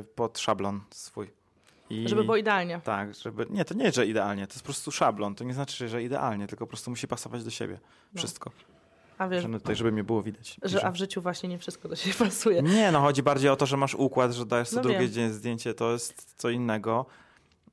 y, 0.00 0.04
pod 0.14 0.38
szablon 0.38 0.80
swój. 0.90 1.30
I... 1.90 2.08
Żeby 2.08 2.24
było 2.24 2.36
idealnie. 2.36 2.80
Tak, 2.84 3.14
żeby. 3.14 3.46
Nie, 3.50 3.64
to 3.64 3.74
nie, 3.74 3.92
że 3.92 4.06
idealnie, 4.06 4.46
to 4.46 4.52
jest 4.52 4.62
po 4.62 4.66
prostu 4.66 4.92
szablon. 4.92 5.34
To 5.34 5.44
nie 5.44 5.54
znaczy, 5.54 5.88
że 5.88 6.02
idealnie, 6.02 6.46
tylko 6.46 6.64
po 6.66 6.68
prostu 6.70 6.90
musi 6.90 7.08
pasować 7.08 7.44
do 7.44 7.50
siebie. 7.50 7.78
No. 8.14 8.18
Wszystko. 8.18 8.50
A 9.18 9.28
wiesz, 9.28 9.42
Że 9.42 9.48
no 9.48 9.58
tutaj, 9.58 9.76
żeby 9.76 9.92
mnie 9.92 10.04
było 10.04 10.22
widać. 10.22 10.56
że, 10.62 10.84
a 10.84 10.90
w 10.90 10.96
życiu 10.96 11.22
właśnie 11.22 11.48
nie 11.48 11.58
wszystko 11.58 11.88
do 11.88 11.96
siebie 11.96 12.14
pasuje. 12.18 12.62
Nie, 12.62 12.92
no 12.92 13.00
chodzi 13.00 13.22
bardziej 13.22 13.50
o 13.50 13.56
to, 13.56 13.66
że 13.66 13.76
masz 13.76 13.94
układ, 13.94 14.32
że 14.32 14.46
dajesz 14.46 14.68
co 14.68 14.76
No 14.76 14.82
drugie 14.82 14.98
wiem. 14.98 15.10
dzień 15.12 15.30
zdjęcie, 15.30 15.74
to 15.74 15.92
jest 15.92 16.34
co 16.36 16.50
innego. 16.50 17.06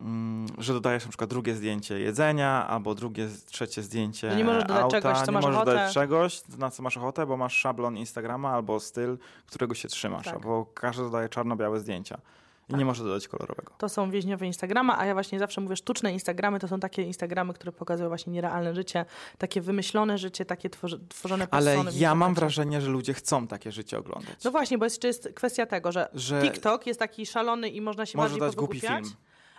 Mm, 0.01 0.47
że 0.57 0.73
dodajesz 0.73 1.03
na 1.05 1.09
przykład 1.09 1.29
drugie 1.29 1.55
zdjęcie 1.55 1.99
jedzenia, 1.99 2.67
albo 2.67 2.95
drugie, 2.95 3.27
trzecie 3.45 3.83
zdjęcie 3.83 4.29
No 4.29 4.35
nie 4.35 4.43
możesz 4.43 4.63
dodać 4.63 4.83
auta. 4.83 5.01
czegoś, 5.01 5.17
co 5.19 5.25
nie 5.25 5.31
masz 5.31 5.43
możesz 5.43 5.55
ochotę. 5.57 5.71
dodać 5.71 5.93
czegoś, 5.93 6.41
na 6.57 6.71
co 6.71 6.83
masz 6.83 6.97
ochotę, 6.97 7.25
bo 7.25 7.37
masz 7.37 7.53
szablon 7.57 7.97
Instagrama 7.97 8.49
albo 8.49 8.79
styl, 8.79 9.17
którego 9.47 9.75
się 9.75 9.87
trzymasz, 9.87 10.25
Tak. 10.25 10.33
albo 10.33 10.65
każdy 10.73 11.03
dodaje 11.03 11.29
czarno-białe 11.29 11.79
zdjęcia 11.79 12.17
i 12.69 12.71
Tak. 12.71 12.79
nie 12.79 12.85
może 12.85 13.03
dodać 13.03 13.27
kolorowego. 13.27 13.71
To 13.77 13.89
są 13.89 14.11
więźniowie 14.11 14.47
Instagrama, 14.47 14.99
a 14.99 15.05
ja 15.05 15.13
właśnie 15.13 15.39
zawsze 15.39 15.61
mówię, 15.61 15.75
sztuczne 15.75 16.13
Instagramy 16.13 16.59
to 16.59 16.67
są 16.67 16.79
takie 16.79 17.01
Instagramy, 17.01 17.53
które 17.53 17.71
pokazują 17.71 18.09
właśnie 18.09 18.33
nierealne 18.33 18.75
życie, 18.75 19.05
takie 19.37 19.61
wymyślone 19.61 20.17
życie, 20.17 20.45
takie 20.45 20.69
tworzy, 20.69 20.99
tworzone 21.09 21.47
Ale 21.51 21.75
ja 21.95 22.15
mam 22.15 22.33
wrażenie, 22.33 22.81
że 22.81 22.89
ludzie 22.89 23.13
chcą 23.13 23.47
takie 23.47 23.71
życie 23.71 23.97
oglądać. 23.99 24.43
No 24.43 24.51
właśnie, 24.51 24.77
bo 24.77 24.85
jeszcze 24.85 25.07
jest 25.07 25.29
kwestia 25.35 25.65
tego, 25.65 25.91
że, 25.91 26.09
Że 26.13 26.41
TikTok 26.41 26.87
jest 26.87 26.99
taki 26.99 27.25
szalony 27.25 27.69
i 27.69 27.81
można 27.81 28.05
się 28.05 28.17
może 28.17 28.29
bardziej 28.29 28.47
dać 28.47 28.55
głupi 28.55 28.79
film. 28.79 29.03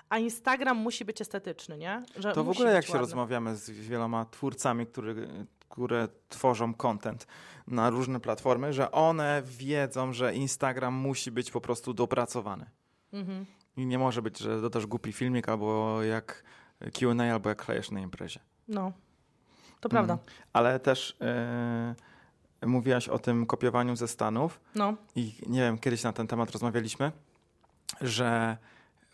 A 0.09 0.19
Instagram 0.19 0.77
musi 0.77 1.05
być 1.05 1.21
estetyczny, 1.21 1.79
nie? 1.79 2.03
Że 2.17 2.33
To 2.33 2.45
w 2.45 2.49
ogóle 2.49 2.73
jak 2.73 2.81
być 2.81 2.87
się 2.87 2.93
ładny. 2.93 3.07
rozmawiamy 3.07 3.57
z 3.57 3.71
wieloma 3.71 4.25
twórcami, 4.25 4.87
który, 4.87 5.29
które 5.69 6.09
tworzą 6.29 6.75
content 6.75 7.27
na 7.67 7.91
różne 7.91 8.21
platformy, 8.21 8.73
że 8.73 8.93
one 8.93 9.43
wiedzą, 9.45 10.13
że 10.13 10.35
Instagram 10.35 10.95
musi 10.95 11.31
być 11.31 11.51
po 11.51 11.61
prostu 11.61 11.95
dopracowany. 11.95 12.71
Mhm. 13.13 13.47
I 13.77 13.87
nie 13.87 13.99
może 13.99 14.23
być, 14.23 14.39
że 14.39 14.61
dodasz 14.61 14.87
głupi 14.87 15.13
filmik 15.13 15.49
albo 15.49 16.03
jak 16.03 16.45
Q&A, 16.99 17.33
albo 17.33 17.49
jak 17.49 17.65
klejesz 17.65 17.91
na 17.91 18.01
imprezie. 18.01 18.41
No, 18.69 18.93
to 19.81 19.89
prawda. 19.89 20.13
Mm. 20.15 20.25
Ale 20.53 20.81
też 20.81 21.17
yy, 22.61 22.69
mówiłaś 22.69 23.09
o 23.09 23.19
tym 23.19 23.47
kopiowaniu 23.47 23.97
ze 23.97 24.09
Stanów 24.09 24.61
No, 24.75 24.95
i 25.17 25.35
nie 25.47 25.61
wiem, 25.61 25.79
kiedyś 25.79 26.03
na 26.03 26.13
ten 26.13 26.27
temat 26.27 26.51
rozmawialiśmy, 26.51 27.13
że 28.01 28.57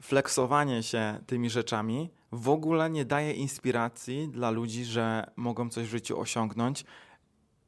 flexowanie 0.02 0.82
się 0.82 1.18
tymi 1.26 1.50
rzeczami 1.50 2.10
w 2.32 2.48
ogóle 2.48 2.90
nie 2.90 3.04
daje 3.04 3.32
inspiracji 3.32 4.28
dla 4.28 4.50
ludzi, 4.50 4.84
że 4.84 5.30
mogą 5.36 5.70
coś 5.70 5.86
w 5.86 5.90
życiu 5.90 6.20
osiągnąć 6.20 6.84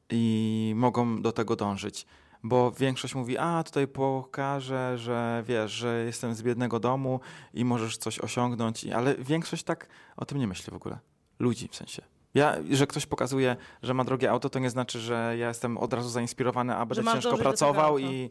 i 0.09 0.73
mogą 0.75 1.21
do 1.21 1.31
tego 1.31 1.55
dążyć. 1.55 2.05
Bo 2.43 2.71
większość 2.71 3.15
mówi, 3.15 3.37
a 3.37 3.63
tutaj 3.63 3.87
pokażę, 3.87 4.97
że 4.97 5.43
wiesz, 5.47 5.71
że 5.71 6.03
jestem 6.05 6.33
z 6.33 6.41
biednego 6.41 6.79
domu 6.79 7.19
i 7.53 7.65
możesz 7.65 7.97
coś 7.97 8.19
osiągnąć, 8.19 8.85
ale 8.85 9.15
większość 9.15 9.63
tak 9.63 9.87
o 10.17 10.25
tym 10.25 10.37
nie 10.37 10.47
myśli 10.47 10.71
w 10.71 10.75
ogóle. 10.75 10.99
Ludzi 11.39 11.67
w 11.67 11.75
sensie. 11.75 12.01
Ja, 12.33 12.55
że 12.71 12.87
ktoś 12.87 13.05
pokazuje, 13.05 13.55
że 13.83 13.93
ma 13.93 14.03
drogie 14.03 14.31
auto, 14.31 14.49
to 14.49 14.59
nie 14.59 14.69
znaczy, 14.69 14.99
że 14.99 15.35
ja 15.37 15.47
jestem 15.47 15.77
od 15.77 15.93
razu 15.93 16.09
zainspirowany, 16.09 16.75
a 16.75 16.85
będę 16.85 17.11
ciężko 17.11 17.37
pracował 17.37 17.99
i 17.99 18.29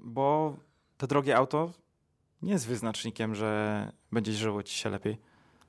bo 0.00 0.56
to 0.96 1.06
drogie 1.06 1.36
auto 1.36 1.70
nie 2.42 2.52
jest 2.52 2.66
wyznacznikiem, 2.66 3.34
że 3.34 3.92
będzie 4.12 4.32
żyło 4.32 4.62
ci 4.62 4.74
się 4.78 4.90
lepiej. 4.90 5.18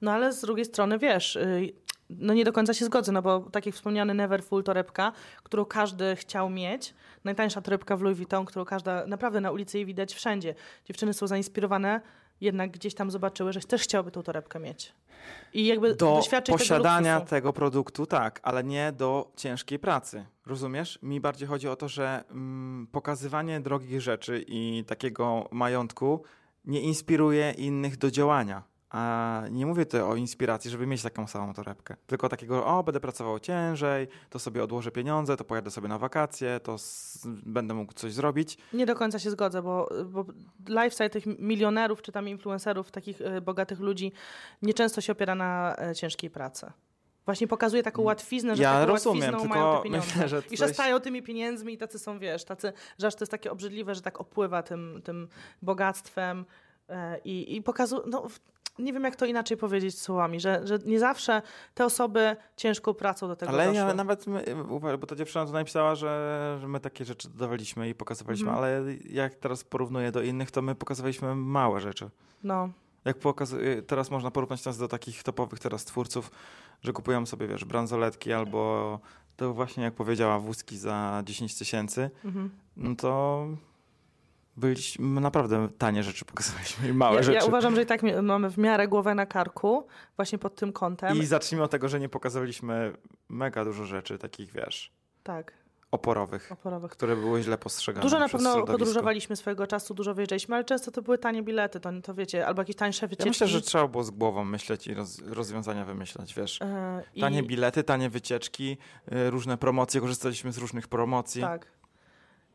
no 0.02 0.12
ale 0.12 0.34
z 0.34 0.42
drugiej 0.42 0.66
strony, 0.66 1.00
wiesz, 1.00 1.36
y, 1.36 1.74
no 2.10 2.34
nie 2.34 2.46
do 2.46 2.54
końca 2.54 2.74
się 2.74 2.86
zgodzę, 2.86 3.12
no 3.12 3.22
bo 3.22 3.40
tak 3.40 3.66
jak 3.66 3.76
wspomniany 3.76 4.14
Neverfull 4.14 4.64
torebka, 4.64 5.12
którą 5.44 5.66
każdy 5.66 6.16
chciał 6.16 6.50
mieć, 6.50 6.94
najtańsza 7.24 7.62
torebka 7.62 7.98
w 7.98 8.02
Louis 8.02 8.18
Vuitton, 8.18 8.46
którą 8.46 8.66
każda, 8.66 9.08
naprawdę 9.08 9.42
na 9.42 9.52
ulicy 9.52 9.78
jej 9.78 9.86
widać 9.86 10.14
wszędzie. 10.14 10.56
Dziewczyny 10.86 11.14
są 11.14 11.28
zainspirowane 11.28 12.02
jednak 12.42 12.72
gdzieś 12.72 12.96
tam 12.96 13.12
zobaczyły, 13.12 13.54
że 13.54 13.60
też 13.60 13.82
chciałyby 13.82 14.12
tą 14.12 14.24
torebkę 14.24 14.60
mieć. 14.60 14.94
I 15.54 15.66
jakby 15.66 15.96
Do 15.96 16.16
doświadczyć 16.16 16.58
posiadania 16.58 17.18
tego 17.20 17.30
tego 17.30 17.54
produktu, 17.54 18.06
tak, 18.06 18.40
ale 18.44 18.64
nie 18.64 18.92
do 18.92 19.32
ciężkiej 19.36 19.80
pracy. 19.80 20.26
Rozumiesz? 20.46 21.00
Mi 21.02 21.22
bardziej 21.22 21.48
chodzi 21.48 21.68
o 21.68 21.76
to, 21.76 21.88
że 21.88 22.24
mm, 22.32 22.88
pokazywanie 22.92 23.60
drogich 23.60 24.02
rzeczy 24.02 24.44
i 24.48 24.84
takiego 24.88 25.50
majątku 25.52 26.24
nie 26.66 26.82
inspiruje 26.82 27.52
innych 27.52 27.98
do 27.98 28.12
działania. 28.12 28.64
A 28.90 29.44
nie 29.52 29.66
mówię 29.66 29.86
tutaj 29.86 30.02
o 30.02 30.16
inspiracji, 30.16 30.72
żeby 30.72 30.88
mieć 30.88 31.02
taką 31.02 31.28
samą 31.28 31.54
torebkę. 31.54 31.96
Tylko 32.08 32.30
takiego, 32.30 32.66
o, 32.66 32.84
będę 32.84 33.00
pracował 33.00 33.40
ciężej, 33.40 34.08
to 34.30 34.40
sobie 34.40 34.64
odłożę 34.64 34.92
pieniądze, 34.92 35.38
to 35.38 35.44
pojadę 35.44 35.72
sobie 35.72 35.88
na 35.88 35.98
wakacje, 35.98 36.60
to 36.60 36.76
będę 37.26 37.74
mógł 37.74 37.94
coś 37.94 38.14
zrobić. 38.14 38.58
Nie 38.74 38.86
do 38.86 38.96
końca 38.96 39.20
się 39.20 39.32
zgodzę, 39.32 39.62
bo, 39.62 39.90
bo 40.06 40.26
lifestyle 40.68 41.10
tych 41.10 41.26
milionerów 41.40 42.02
czy 42.02 42.12
tam 42.12 42.28
influencerów, 42.28 42.92
takich 42.92 43.22
e, 43.22 43.42
bogatych 43.42 43.80
ludzi, 43.80 44.12
nieczęsto 44.62 45.02
się 45.02 45.12
opiera 45.12 45.36
na 45.36 45.76
e, 45.78 45.96
ciężkiej 45.96 46.30
pracy. 46.30 46.72
Właśnie 47.26 47.48
pokazuje 47.48 47.84
taką 47.84 48.02
łatwiznę, 48.02 48.56
że 48.56 48.64
Ja 48.64 48.74
taką 48.74 48.86
rozumiem, 48.92 49.34
łatwizną 49.34 49.56
mają 49.56 49.78
te 49.78 49.84
pieniądze. 49.84 50.08
myślę, 50.08 50.28
że 50.30 50.42
I 50.52 50.58
coś- 50.58 50.60
szestają 50.70 51.00
tymi 51.00 51.24
pieniędzmi 51.24 51.74
i 51.74 51.78
tacy 51.78 52.00
są, 52.00 52.20
wiesz, 52.20 52.44
tacy, 52.46 52.74
że 53.00 53.08
aż 53.08 53.16
to 53.16 53.24
jest 53.24 53.32
takie 53.32 53.52
obrzydliwe, 53.52 53.96
że 53.96 54.02
tak 54.02 54.22
opływa 54.22 54.64
tym, 54.64 55.02
tym 55.04 55.28
bogactwem 55.62 56.46
e, 56.90 57.20
i, 57.26 57.56
i 57.56 57.62
pokazuje, 57.62 58.02
no 58.08 58.28
nie 58.80 58.94
wiem 58.94 59.04
jak 59.04 59.16
to 59.16 59.26
inaczej 59.26 59.58
powiedzieć 59.58 60.00
słowami, 60.02 60.40
że, 60.40 60.62
że 60.68 60.80
nie 60.86 61.00
zawsze 61.00 61.42
te 61.74 61.86
osoby 61.86 62.36
ciężką 62.58 62.94
pracą 62.94 63.28
do 63.28 63.36
tego 63.36 63.52
Ale 63.52 63.66
doszły. 63.66 63.78
ja 63.80 63.94
nawet, 63.94 64.28
my, 64.28 64.44
bo 65.00 65.08
ta 65.08 65.16
dziewczyna 65.16 65.46
to 65.46 65.52
napisała, 65.52 65.96
że, 65.96 66.58
że 66.62 66.68
my 66.68 66.80
takie 66.80 67.06
rzeczy 67.06 67.30
dodawaliśmy 67.30 67.90
i 67.90 67.96
pokazywaliśmy, 67.96 68.50
Mhm. 68.52 68.64
ale 68.66 68.84
jak 69.10 69.36
teraz 69.36 69.64
porównuję 69.64 70.12
do 70.12 70.22
innych, 70.22 70.52
to 70.52 70.62
my 70.62 70.76
pokazywaliśmy 70.76 71.36
małe 71.36 71.82
rzeczy. 71.82 72.10
No, 72.44 72.70
Jak 73.06 73.18
pokazuje, 73.18 73.82
teraz 73.82 74.12
można 74.12 74.32
porównać 74.32 74.66
nas 74.66 74.78
do 74.78 74.88
takich 74.88 75.24
topowych 75.24 75.60
teraz 75.60 75.86
twórców, 75.86 76.32
że 76.82 76.94
kupują 76.94 77.26
sobie, 77.26 77.48
wiesz, 77.48 77.66
bransoletki 77.66 78.34
albo 78.34 79.00
to 79.36 79.54
właśnie 79.54 79.84
jak 79.84 79.94
powiedziała, 79.94 80.40
wózki 80.40 80.78
za 80.78 81.22
10 81.26 81.58
tysięcy, 81.58 82.10
mhm. 82.26 82.50
no 82.78 82.96
to 82.96 83.48
byliśmy, 84.58 85.22
naprawdę 85.22 85.70
tanie 85.78 86.04
rzeczy 86.04 86.26
pokazywaliśmy 86.26 86.90
i 86.90 86.94
małe 86.94 87.16
ja, 87.16 87.24
rzeczy. 87.24 87.38
ja 87.38 87.46
uważam, 87.46 87.76
że 87.76 87.82
i 87.82 87.86
tak 87.86 88.02
mamy 88.22 88.50
w 88.50 88.58
miarę 88.58 88.88
głowę 88.88 89.16
na 89.16 89.26
karku, 89.26 89.88
właśnie 90.16 90.38
pod 90.38 90.56
tym 90.56 90.74
kątem. 90.74 91.18
I 91.18 91.26
zacznijmy 91.26 91.64
od 91.64 91.72
tego, 91.72 91.90
że 91.90 92.00
nie 92.00 92.10
pokazywaliśmy 92.10 92.94
mega 93.30 93.66
dużo 93.66 93.86
rzeczy 93.86 94.18
takich, 94.18 94.52
wiesz, 94.52 94.92
Tak, 95.24 95.54
oporowych, 95.94 96.52
oporowych. 96.52 96.92
które 96.92 97.16
były 97.16 97.42
źle 97.44 97.58
postrzegane 97.58 98.02
Dużo 98.04 98.20
na 98.20 98.30
pewno 98.30 98.50
środowisko. 98.52 98.72
podróżowaliśmy 98.72 99.36
swojego 99.36 99.68
czasu, 99.68 99.94
dużo 99.94 100.14
wyjeżdżaliśmy, 100.14 100.56
ale 100.56 100.64
często 100.64 100.92
to 100.92 101.02
były 101.02 101.18
tanie 101.18 101.44
bilety, 101.44 101.80
to, 101.80 101.90
to 102.04 102.14
wiecie, 102.14 102.48
albo 102.48 102.62
jakieś 102.62 102.76
tańsze 102.76 103.06
Ja 103.06 103.08
wycieczki. 103.08 103.30
myślę, 103.30 103.48
że 103.48 103.62
trzeba 103.62 103.88
było 103.88 104.04
z 104.04 104.12
głową 104.12 104.46
myśleć 104.46 104.88
i 104.88 104.94
roz, 104.94 105.20
rozwiązania 105.20 105.86
wymyślać, 105.86 106.34
wiesz. 106.34 106.60
I- 107.16 107.22
Tanie 107.22 107.44
bilety, 107.44 107.84
tanie 107.84 108.10
wycieczki, 108.10 108.78
y, 109.14 109.30
różne 109.30 109.58
promocje, 109.58 110.02
korzystaliśmy 110.02 110.52
z 110.52 110.58
różnych 110.58 110.88
promocji. 110.88 111.42
Tak. 111.42 111.68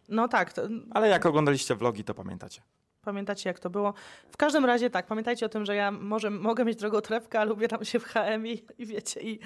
No 0.09 0.29
tak, 0.29 0.53
to, 0.53 0.63
Ale 0.91 1.09
jak 1.09 1.27
oglądaliście 1.27 1.75
vlogi, 1.75 2.05
to 2.05 2.15
pamiętacie. 2.15 2.63
Pamiętacie 3.09 3.51
jak 3.51 3.59
to 3.59 3.71
było. 3.71 3.95
W 4.31 4.37
każdym 4.37 4.65
razie 4.65 4.91
tak, 4.91 5.07
pamiętajcie 5.07 5.47
o 5.47 5.49
tym, 5.49 5.65
że 5.65 5.75
ja 5.75 5.91
może 5.91 6.31
mogę 6.31 6.65
mieć 6.65 6.79
drogą 6.79 7.01
torebkę, 7.01 7.41
ale 7.41 7.53
ubieram 7.53 7.85
się 7.85 7.99
w 7.99 8.05
H&M 8.05 8.47
i, 8.47 8.63
i 8.79 8.87
wiecie, 8.87 9.21
i, 9.21 9.39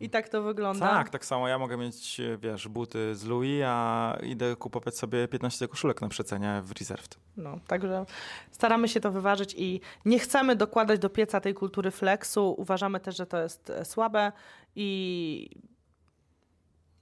i 0.00 0.10
tak 0.10 0.28
to 0.28 0.42
wygląda. 0.42 0.88
Tak, 0.88 1.10
tak 1.10 1.24
samo 1.24 1.48
ja 1.48 1.58
mogę 1.58 1.76
mieć, 1.76 2.20
wiesz, 2.38 2.68
buty 2.68 3.14
z 3.14 3.24
Louis, 3.24 3.62
a 3.66 4.16
idę 4.22 4.56
kupować 4.56 4.98
sobie 4.98 5.28
15 5.28 5.68
koszulek 5.68 6.00
na 6.00 6.08
przecenie 6.08 6.60
w 6.64 6.72
Reserved. 6.72 7.18
No, 7.36 7.58
także 7.66 8.06
staramy 8.50 8.88
się 8.88 9.00
to 9.00 9.12
wyważyć 9.12 9.54
i 9.58 9.80
nie 10.04 10.18
chcemy 10.18 10.56
dokładać 10.56 11.00
do 11.00 11.10
pieca 11.10 11.40
tej 11.40 11.54
kultury 11.54 11.90
flexu. 11.90 12.54
Uważamy 12.58 13.00
też, 13.00 13.16
że 13.16 13.26
to 13.26 13.42
jest 13.42 13.70
e, 13.70 13.84
słabe 13.84 14.32
i 14.76 15.50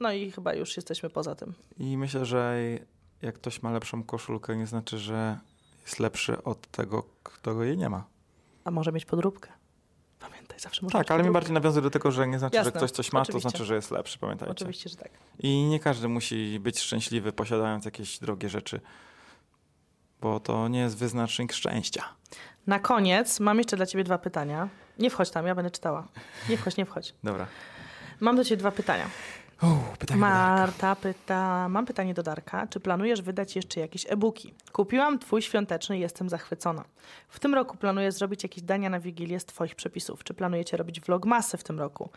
no 0.01 0.13
i 0.13 0.31
chyba 0.31 0.55
już 0.55 0.77
jesteśmy 0.77 1.11
poza 1.11 1.35
tym. 1.35 1.55
I 1.79 1.99
myślę, 1.99 2.25
że 2.25 2.59
jak 3.23 3.35
ktoś 3.35 3.63
ma 3.63 3.73
lepszą 3.73 4.05
koszulkę, 4.05 4.57
nie 4.57 4.67
znaczy, 4.67 4.99
że 4.99 5.39
jest 5.83 5.99
lepszy 5.99 6.43
od 6.43 6.67
tego, 6.67 7.03
kto 7.23 7.63
jej 7.63 7.79
nie 7.79 7.89
ma. 7.89 8.05
A 8.65 8.71
może 8.71 8.93
mieć 8.93 9.05
podróbkę. 9.05 9.53
Pamiętaj, 10.21 10.61
zawsze 10.61 10.83
można 10.83 11.01
Tak, 11.01 11.11
ale 11.11 11.23
mi 11.23 11.31
bardziej 11.31 11.53
nawiązuje 11.53 11.83
do 11.83 11.91
tego, 11.91 12.11
że 12.11 12.29
nie 12.29 12.39
znaczy, 12.39 12.57
Jasne, 12.57 12.71
że 12.73 12.77
ktoś 12.77 12.91
coś 12.91 13.13
ma, 13.13 13.21
oczywiście. 13.21 13.43
to 13.43 13.51
znaczy, 13.51 13.65
że 13.65 13.75
jest 13.75 13.91
lepszy, 13.91 14.19
pamiętajcie. 14.19 14.53
Oczywiście, 14.53 14.91
że 14.91 14.97
tak. 14.97 15.11
I 15.39 15.63
nie 15.65 15.81
każdy 15.81 16.09
musi 16.09 16.61
być 16.61 16.81
szczęśliwy, 16.81 17.33
posiadając 17.33 17.85
jakieś 17.85 18.19
drogie 18.19 18.49
rzeczy, 18.49 18.81
bo 20.21 20.41
to 20.41 20.69
nie 20.69 20.81
jest 20.81 20.97
wyznacznik 20.97 21.53
szczęścia. 21.53 22.05
Na 22.67 22.79
koniec 22.79 23.41
mam 23.41 23.59
jeszcze 23.59 23.77
dla 23.77 23.87
ciebie 23.87 24.05
dwa 24.05 24.19
pytania. 24.19 24.69
Nie 24.99 25.11
wchodź 25.11 25.31
tam, 25.31 25.47
ja 25.47 25.55
będę 25.55 25.71
czytała. 25.71 26.09
Nie 26.49 26.57
wchodź, 26.57 26.77
nie 26.77 26.85
wchodź. 26.87 27.15
Dobra. 27.25 27.47
Mam 28.21 28.37
do 28.37 28.45
ciebie 28.45 28.57
dwa 28.57 28.71
pytania. 28.73 29.07
Uuu, 29.63 29.97
pytanie. 29.99 30.21
Marta 30.21 30.97
pyta, 30.97 31.69
mam 31.69 31.87
pytanie 31.87 32.15
do 32.15 32.23
Darka. 32.23 32.67
Czy 32.67 32.81
planujesz 32.81 33.23
wydać 33.23 33.57
jeszcze 33.57 33.81
jakieś 33.81 34.07
e-booki? 34.09 34.55
Kupiłam 34.73 35.19
twój 35.19 35.43
świąteczny 35.43 35.99
i 35.99 36.01
jestem 36.01 36.29
zachwycona. 36.29 36.85
W 37.29 37.41
tym 37.41 37.55
roku 37.55 37.77
planuję 37.77 38.13
zrobić 38.13 38.43
jakieś 38.43 38.65
dania 38.65 38.91
na 38.91 39.01
Wigilię 39.01 39.41
z 39.41 39.45
twoich 39.45 39.75
przepisów. 39.75 40.25
Czy 40.25 40.35
planujecie 40.35 40.77
robić 40.77 41.01
vlogmasy 41.01 41.57
w 41.57 41.65
tym 41.65 41.79
roku? 41.79 42.11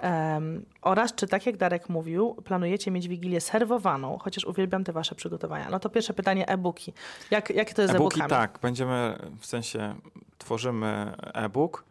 Em, 0.00 0.64
oraz 0.82 1.14
czy 1.14 1.26
tak 1.26 1.46
jak 1.46 1.56
Darek 1.56 1.88
mówił, 1.88 2.34
planujecie 2.44 2.90
mieć 2.90 3.08
Wigilię 3.08 3.40
serwowaną, 3.40 4.18
chociaż 4.18 4.44
uwielbiam 4.44 4.84
te 4.84 4.92
wasze 4.92 5.14
przygotowania. 5.14 5.70
No 5.70 5.80
to 5.80 5.90
pierwsze 5.90 6.14
pytanie, 6.14 6.48
e-booki. 6.48 6.92
Jak, 7.30 7.50
jakie 7.50 7.74
to 7.74 7.82
jest 7.82 7.94
E-booki 7.94 8.20
e-bookami? 8.20 8.40
tak, 8.40 8.58
będziemy, 8.62 9.18
w 9.40 9.46
sensie 9.46 9.94
tworzymy 10.38 11.12
e-book 11.34 11.84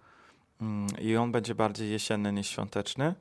mm, 0.61 0.87
i 0.99 1.15
on 1.15 1.31
będzie 1.31 1.55
bardziej 1.55 1.91
jesienny 1.91 2.33
niż 2.33 2.47
świąteczny. 2.47 3.13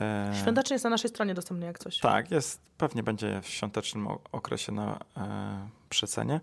E, 0.00 0.32
Świąteczny 0.42 0.74
jest 0.74 0.84
na 0.84 0.90
naszej 0.90 1.10
stronie 1.10 1.34
dostępny 1.34 1.66
jak 1.66 1.78
coś. 1.78 1.98
Tak, 1.98 2.30
jest, 2.30 2.60
pewnie 2.78 3.02
będzie 3.02 3.40
w 3.42 3.48
świątecznym 3.48 4.08
okresie 4.32 4.72
na 4.72 4.98
e, 5.16 5.68
przecenie, 5.88 6.40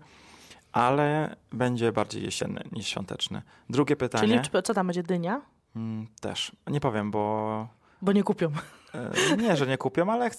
ale 0.72 1.36
będzie 1.52 1.92
bardziej 1.92 2.22
jesienny 2.22 2.64
niż 2.72 2.86
świąteczny. 2.88 3.42
Drugie 3.70 3.96
pytanie 3.96 4.28
Czyli 4.28 4.40
czy, 4.50 4.62
co 4.62 4.74
tam 4.74 4.86
będzie, 4.86 5.02
dynia? 5.02 5.40
mm, 5.76 6.06
też, 6.20 6.52
nie 6.66 6.80
powiem, 6.80 7.10
bo 7.10 7.68
Bo 8.02 8.12
nie 8.12 8.22
kupią. 8.22 8.52
e, 8.94 9.36
nie, 9.36 9.56
że 9.56 9.66
nie 9.66 9.78
kupią, 9.78 10.12
ale 10.12 10.30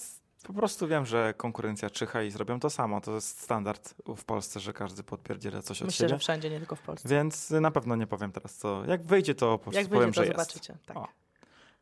po 0.42 0.52
prostu 0.52 0.88
wiem, 0.88 1.06
że 1.06 1.34
konkurencja 1.36 1.90
czyha 1.90 2.22
i 2.22 2.30
zrobią 2.30 2.60
to 2.60 2.70
samo. 2.70 3.00
To 3.00 3.14
jest 3.14 3.40
standard 3.40 3.94
w 4.16 4.24
Polsce, 4.24 4.60
że 4.60 4.72
każdy 4.72 5.02
podpierdziela 5.02 5.62
coś 5.62 5.82
od 5.82 5.86
Myślę, 5.86 5.98
siebie. 5.98 6.08
że 6.08 6.18
wszędzie, 6.18 6.50
nie 6.50 6.58
tylko 6.58 6.76
w 6.76 6.80
Polsce. 6.80 7.08
Więc 7.08 7.50
na 7.50 7.70
pewno 7.70 7.96
nie 7.96 8.06
powiem 8.06 8.32
teraz 8.32 8.54
co. 8.54 8.84
Jak 8.84 9.02
wyjdzie, 9.02 9.34
to 9.34 9.46
po 9.46 9.52
Jak 9.52 9.60
prostu 9.60 9.74
wyjdzie, 9.78 9.94
powiem, 9.94 10.12
to 10.12 10.20
że 10.20 10.26
jest. 10.26 10.36
zobaczycie. 10.38 10.76
Tak. 10.86 10.96
O. 10.96 11.08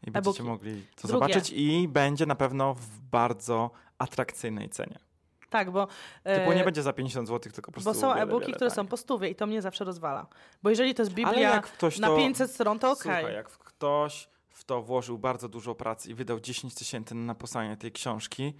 I 0.06 0.10
będziecie 0.10 0.42
mogli 0.42 0.86
to 0.96 1.08
Drugie. 1.08 1.26
zobaczyć 1.26 1.50
i 1.50 1.88
będzie 1.88 2.26
na 2.26 2.34
pewno 2.34 2.74
w 2.74 3.00
bardzo 3.00 3.70
atrakcyjnej 3.98 4.68
cenie. 4.68 4.98
Tak, 5.50 5.70
bo, 5.70 5.86
Typu 6.24 6.52
e, 6.52 6.54
nie 6.56 6.64
będzie 6.64 6.82
za 6.82 6.92
50 6.92 7.28
zł, 7.28 7.52
tylko 7.52 7.72
po 7.72 7.72
prostu 7.72 7.90
bo 7.90 7.94
są 7.94 8.14
e-booki, 8.14 8.52
które 8.52 8.70
taniej. 8.70 8.76
są 8.76 8.86
po 8.86 8.96
stówie 8.96 9.28
i 9.28 9.34
to 9.34 9.46
mnie 9.46 9.62
zawsze 9.62 9.84
rozwala. 9.84 10.26
Bo 10.62 10.70
jeżeli 10.70 10.94
to 10.94 11.02
jest 11.02 11.14
Biblia 11.14 11.60
ktoś 11.60 11.98
na 11.98 12.08
to, 12.08 12.16
500 12.16 12.50
stron, 12.50 12.78
to 12.78 12.90
okej. 12.90 13.02
Słuchaj, 13.02 13.34
jak 13.34 13.48
ktoś 13.48 14.28
w 14.48 14.64
to 14.64 14.82
włożył 14.82 15.18
bardzo 15.18 15.48
dużo 15.48 15.74
pracy 15.74 16.10
i 16.10 16.14
wydał 16.14 16.40
10 16.40 16.74
tysięcy 16.74 17.14
na 17.14 17.24
napisanie 17.24 17.76
tej 17.76 17.92
książki, 17.92 18.54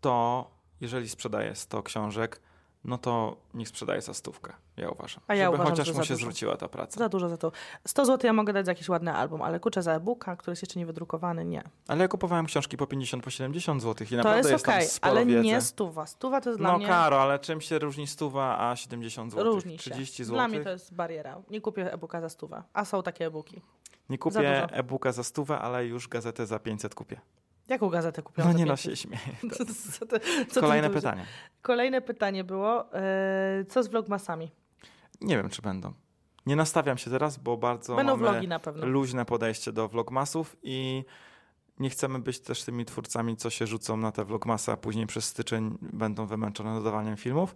to 0.00 0.50
jeżeli 0.80 1.08
sprzedaje 1.08 1.54
100 1.54 1.82
książek, 1.82 2.40
no 2.86 2.98
to 2.98 3.36
niech 3.54 3.68
sprzedaje 3.68 4.00
za 4.02 4.14
stówkę, 4.14 4.52
ja 4.76 4.90
uważam. 4.90 5.20
A 5.28 5.34
ja 5.34 5.44
Żeby 5.44 5.54
uważam, 5.54 5.70
chociaż 5.72 5.86
że 5.86 5.92
mu 5.92 6.02
się 6.04 6.14
dużo. 6.14 6.20
zwróciła 6.20 6.56
ta 6.56 6.68
praca. 6.68 6.98
Za 6.98 7.08
dużo 7.08 7.28
za 7.28 7.36
to. 7.36 7.52
100 7.86 8.04
zł 8.04 8.26
ja 8.26 8.32
mogę 8.32 8.52
dać 8.52 8.66
za 8.66 8.72
jakiś 8.72 8.88
ładny 8.88 9.12
album, 9.12 9.42
ale 9.42 9.60
kurczę 9.60 9.82
za 9.82 9.92
e-booka, 9.92 10.36
który 10.36 10.52
jest 10.52 10.62
jeszcze 10.62 10.78
nie 10.78 10.86
wydrukowany, 10.86 11.44
nie. 11.44 11.62
Ale 11.88 12.02
ja 12.02 12.08
kupowałem 12.08 12.46
książki 12.46 12.76
po 12.76 12.86
50, 12.86 13.24
po 13.24 13.30
70 13.30 13.82
zł 13.82 14.06
i 14.06 14.10
To 14.10 14.16
naprawdę 14.16 14.38
jest 14.38 14.50
jest, 14.50 14.64
okej, 14.68 14.80
tam 14.80 14.88
sporo 14.88 15.10
ale 15.12 15.26
wiedzy. 15.26 15.44
nie 15.44 15.60
stuwa. 15.60 16.06
Stuwa 16.06 16.40
to 16.40 16.50
jest 16.50 16.60
dla 16.60 16.72
No 16.72 16.78
mnie... 16.78 16.86
karo, 16.86 17.22
ale 17.22 17.38
czym 17.38 17.60
się 17.60 17.78
różni 17.78 18.06
stuwa 18.06 18.70
a 18.70 18.76
70 18.76 19.32
zł? 19.32 19.44
Różni 19.44 19.78
się. 19.78 19.90
30 19.90 20.24
zł? 20.24 20.36
Dla 20.36 20.48
mnie 20.48 20.60
to 20.60 20.70
jest 20.70 20.94
bariera. 20.94 21.42
Nie 21.50 21.60
kupię 21.60 21.92
e-booka 21.92 22.20
za 22.20 22.28
stówę. 22.28 22.62
A 22.72 22.84
są 22.84 23.02
takie 23.02 23.26
e-booki. 23.26 23.60
Nie 24.08 24.18
kupię 24.18 24.64
e-booka 24.72 25.12
za 25.12 25.24
stówę, 25.24 25.58
ale 25.58 25.86
już 25.86 26.08
gazetę 26.08 26.46
za 26.46 26.58
500 26.58 26.94
kupię. 26.94 27.20
Jaką 27.68 27.88
gazetę 27.88 28.22
kupiłam 28.22 28.52
No 28.52 28.58
nie 28.58 28.66
no 28.66 28.72
500? 28.72 28.92
się 28.92 28.96
śmieję. 29.08 29.36
Co, 29.56 29.64
co, 29.64 30.06
co 30.50 30.60
Kolejne 30.60 30.90
pytanie. 30.90 31.26
Kolejne 31.62 32.00
pytanie 32.00 32.44
było, 32.44 32.94
e, 32.94 33.64
co 33.68 33.82
z 33.82 33.88
vlogmasami? 33.88 34.50
Nie 35.20 35.36
wiem, 35.36 35.48
czy 35.50 35.62
będą. 35.62 35.92
Nie 36.46 36.56
nastawiam 36.56 36.98
się 36.98 37.10
teraz, 37.10 37.38
bo 37.38 37.56
bardzo 37.56 37.96
Będą 37.96 38.16
mamy 38.16 38.30
vlogi 38.30 38.48
na 38.48 38.58
pewno. 38.58 38.86
luźne 38.86 39.24
podejście 39.24 39.72
do 39.72 39.88
vlogmasów 39.88 40.56
i 40.62 41.04
nie 41.78 41.90
chcemy 41.90 42.18
być 42.18 42.40
też 42.40 42.64
tymi 42.64 42.84
twórcami, 42.84 43.36
co 43.36 43.50
się 43.50 43.66
rzucą 43.66 43.96
na 43.96 44.12
te 44.12 44.24
vlogmasy, 44.24 44.72
a 44.72 44.76
później 44.76 45.06
przez 45.06 45.24
styczeń 45.24 45.78
będą 45.80 46.26
wymęczone 46.26 46.74
dodawaniem 46.74 47.16
filmów. 47.16 47.54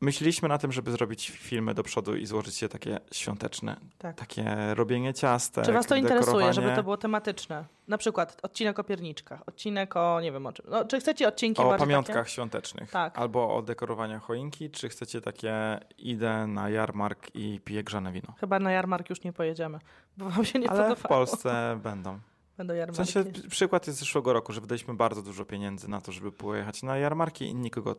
Myśleliśmy 0.00 0.48
na 0.48 0.58
tym, 0.58 0.72
żeby 0.72 0.90
zrobić 0.92 1.30
filmy 1.30 1.74
do 1.74 1.82
przodu 1.82 2.16
i 2.16 2.26
złożyć 2.26 2.62
je 2.62 2.68
takie 2.68 3.00
świąteczne. 3.12 3.76
Tak. 3.98 4.16
Takie 4.16 4.56
robienie 4.74 5.14
ciastek, 5.14 5.64
Czy 5.64 5.72
was 5.72 5.86
to 5.86 5.96
interesuje, 5.96 6.52
żeby 6.52 6.74
to 6.76 6.82
było 6.82 6.96
tematyczne? 6.96 7.64
Na 7.88 7.98
przykład 7.98 8.38
odcinek 8.42 8.78
o 8.78 8.84
pierniczkach, 8.84 9.42
odcinek 9.46 9.96
o 9.96 10.20
nie 10.20 10.32
wiem 10.32 10.46
o 10.46 10.52
czym. 10.52 10.66
No, 10.68 10.84
czy 10.84 11.00
chcecie 11.00 11.28
odcinki 11.28 11.62
O 11.62 11.76
pamiątkach 11.78 12.28
świątecznych. 12.28 12.90
Tak. 12.90 13.18
Albo 13.18 13.56
o 13.56 13.62
dekorowaniu 13.62 14.20
choinki, 14.20 14.70
czy 14.70 14.88
chcecie 14.88 15.20
takie 15.20 15.80
idę 15.98 16.46
na 16.46 16.70
jarmark 16.70 17.30
i 17.34 17.60
piję 17.64 17.84
grzane 17.84 18.12
wino. 18.12 18.26
Takie? 18.26 18.40
Chyba 18.40 18.58
na 18.58 18.72
jarmark 18.72 19.10
już 19.10 19.22
nie 19.22 19.32
pojedziemy, 19.32 19.78
bo 20.16 20.30
wam 20.30 20.44
się 20.44 20.58
nie 20.58 20.70
Ale 20.70 20.82
w 20.84 20.88
podobało. 21.02 21.08
Polsce 21.26 21.80
będą. 21.82 22.18
Będą 22.56 22.74
W 22.74 22.76
jarmarki. 22.76 23.12
sensie 23.12 23.30
p- 23.42 23.48
przykład 23.48 23.86
jest 23.86 23.98
z 23.98 24.00
zeszłego 24.00 24.32
roku, 24.32 24.52
że 24.52 24.60
wydaliśmy 24.60 24.94
bardzo 24.94 25.22
dużo 25.22 25.44
pieniędzy 25.44 25.88
na 25.90 26.00
to, 26.00 26.12
żeby 26.12 26.32
pojechać 26.32 26.82
na 26.82 26.96
jarmarki 26.98 27.44
i 27.44 27.54
nikogo 27.54 27.96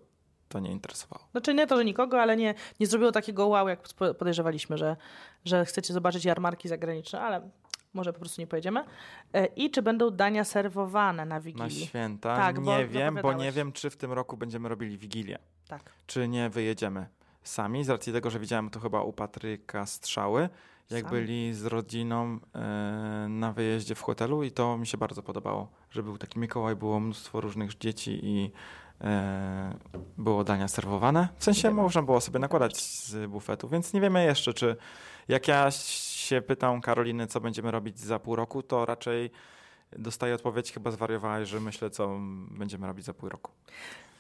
to 0.50 0.60
nie 0.60 0.72
interesowało. 0.72 1.26
Znaczy 1.32 1.54
nie 1.54 1.68
to, 1.68 1.78
że 1.78 1.86
nikogo, 1.86 2.22
ale 2.22 2.38
nie, 2.38 2.54
nie 2.80 2.88
zrobiło 2.88 3.12
takiego 3.12 3.48
wow, 3.48 3.68
jak 3.68 3.80
podejrzewaliśmy, 4.18 4.78
że, 4.78 4.96
że 5.46 5.66
chcecie 5.66 5.94
zobaczyć 5.94 6.26
jarmarki 6.26 6.68
zagraniczne, 6.68 7.22
ale 7.22 7.50
może 7.94 8.14
po 8.14 8.20
prostu 8.20 8.42
nie 8.42 8.48
pojedziemy. 8.48 8.84
E, 9.34 9.46
I 9.46 9.72
czy 9.72 9.82
będą 9.82 10.12
dania 10.12 10.44
serwowane 10.44 11.26
na 11.26 11.36
Na 11.36 11.40
Wigilii? 11.40 11.86
święta 11.86 12.36
Tak, 12.36 12.58
nie 12.60 12.88
wiem, 12.88 13.20
bo 13.22 13.34
nie 13.34 13.52
wiem, 13.52 13.72
czy 13.72 13.90
w 13.90 13.98
tym 13.98 14.14
roku 14.14 14.38
będziemy 14.38 14.70
robili 14.70 14.98
Wigilię. 14.98 15.38
Tak. 15.68 15.82
Czy 16.08 16.28
nie 16.28 16.50
wyjedziemy 16.50 17.08
sami, 17.44 17.84
z 17.84 17.90
racji 17.90 18.14
tego, 18.14 18.30
że 18.30 18.40
widziałem 18.40 18.70
to 18.70 18.80
chyba 18.80 19.02
u 19.02 19.14
Patryka 19.14 19.86
Strzały, 19.86 20.50
jak 20.90 21.02
Sami. 21.02 21.12
byli 21.12 21.54
z 21.54 21.66
rodziną 21.66 22.40
e, 22.56 22.60
na 23.30 23.54
wyjeździe 23.54 23.96
w 23.96 24.02
hotelu 24.02 24.44
i 24.44 24.52
to 24.52 24.78
mi 24.78 24.88
się 24.88 24.98
bardzo 24.98 25.24
podobało, 25.24 25.68
że 25.92 26.04
był 26.04 26.18
taki 26.18 26.40
Mikołaj, 26.40 26.76
było 26.76 27.00
mnóstwo 27.00 27.42
różnych 27.42 27.78
dzieci 27.78 28.20
i 28.24 28.52
było 30.18 30.44
dania 30.44 30.68
serwowane. 30.68 31.28
W 31.38 31.44
sensie 31.44 31.72
można 31.72 32.02
było 32.02 32.22
sobie 32.22 32.40
nakładać 32.40 32.78
z 32.82 33.30
bufetu, 33.30 33.68
więc 33.68 33.94
nie 33.94 34.02
wiemy 34.02 34.26
jeszcze, 34.26 34.54
czy 34.54 34.76
jak 35.28 35.48
ja 35.48 35.72
się 35.72 36.42
pytam 36.42 36.82
Karoliny, 36.82 37.28
co 37.28 37.42
będziemy 37.42 37.72
robić 37.72 38.00
za 38.00 38.20
pół 38.20 38.36
roku, 38.36 38.64
to 38.64 38.86
raczej 38.86 39.32
dostaję 39.92 40.36
odpowiedź, 40.36 40.74
chyba 40.74 40.92
zwariowałaś, 40.92 41.50
że 41.50 41.60
myślę, 41.60 41.90
co 41.90 42.18
będziemy 42.52 42.88
robić 42.88 43.06
za 43.06 43.14
pół 43.14 43.30
roku. 43.30 43.52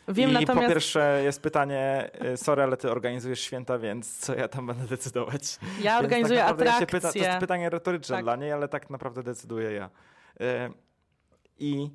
Wiem 0.08 0.30
I 0.30 0.34
natomiast... 0.34 0.68
po 0.68 0.74
pierwsze 0.74 1.22
jest 1.24 1.42
pytanie, 1.42 2.10
y, 2.34 2.38
sorry, 2.38 2.64
ale 2.64 2.78
ty 2.78 2.92
organizujesz 2.92 3.40
święta, 3.42 3.80
więc 3.80 4.20
co 4.20 4.36
ja 4.36 4.48
tam 4.48 4.68
będę 4.68 4.88
decydować? 4.88 5.60
Ja 5.82 5.92
Więc 5.92 6.04
organizuję 6.04 6.40
tak 6.40 6.46
naprawdę 6.50 6.66
ja 6.66 6.72
atrakcje. 6.76 7.00
pyta, 7.00 7.12
to 7.14 7.20
jest 7.20 7.40
pytanie 7.40 7.70
retoryczne 7.70 8.16
Tak. 8.16 8.26
dla 8.26 8.36
niej, 8.36 8.52
ale 8.52 8.68
tak 8.68 8.90
naprawdę 8.90 9.24
decyduję 9.24 9.72
ja. 9.72 9.90
Y, 10.42 10.72
I 11.60 11.90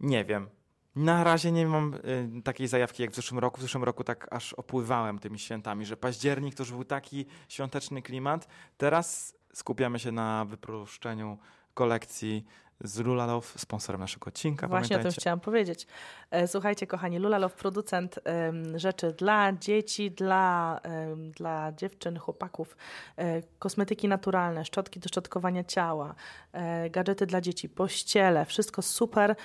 nie 0.00 0.24
wiem. 0.24 0.48
Na 0.96 1.24
razie 1.24 1.52
nie 1.52 1.66
mam 1.66 1.94
y, 2.38 2.42
takiej 2.42 2.68
zajawki 2.68 3.02
jak 3.02 3.10
w 3.12 3.14
zeszłym 3.14 3.38
roku. 3.38 3.58
W 3.58 3.62
zeszłym 3.62 3.84
roku 3.84 4.04
tak 4.04 4.26
aż 4.30 4.52
opływałem 4.52 5.18
tymi 5.18 5.38
świętami, 5.38 5.86
że 5.86 5.96
październik 5.96 6.54
to 6.54 6.62
już 6.62 6.72
był 6.72 6.84
taki 6.84 7.26
świąteczny 7.48 8.02
klimat. 8.02 8.48
Teraz 8.76 9.34
skupiamy 9.54 9.98
się 9.98 10.12
na 10.12 10.44
wyproszczeniu 10.44 11.38
kolekcji 11.74 12.44
z 12.84 12.98
Lulalow, 12.98 13.54
sponsorem 13.56 14.00
naszego 14.00 14.28
odcinka. 14.28 14.68
Właśnie 14.68 14.96
o 14.96 14.98
tym 14.98 15.02
pamiętajcie. 15.02 15.20
chciałam 15.20 15.40
powiedzieć. 15.40 15.86
E, 16.30 16.48
Słuchajcie, 16.48 16.86
kochani, 16.86 17.18
Lulalow, 17.18 17.54
producent 17.54 18.18
em, 18.24 18.78
rzeczy 18.78 19.12
dla 19.12 19.52
dzieci, 19.52 20.10
dla, 20.10 20.80
em, 20.82 21.30
dla 21.30 21.72
dziewczyn, 21.72 22.18
chłopaków, 22.18 22.76
e, 23.16 23.42
kosmetyki 23.58 24.08
naturalne, 24.08 24.64
szczotki 24.64 25.00
do 25.00 25.08
szczotkowania 25.08 25.64
ciała, 25.64 26.14
e, 26.52 26.90
gadżety 26.90 27.26
dla 27.26 27.40
dzieci, 27.40 27.68
pościele, 27.68 28.44
wszystko 28.44 28.82
super 28.82 29.36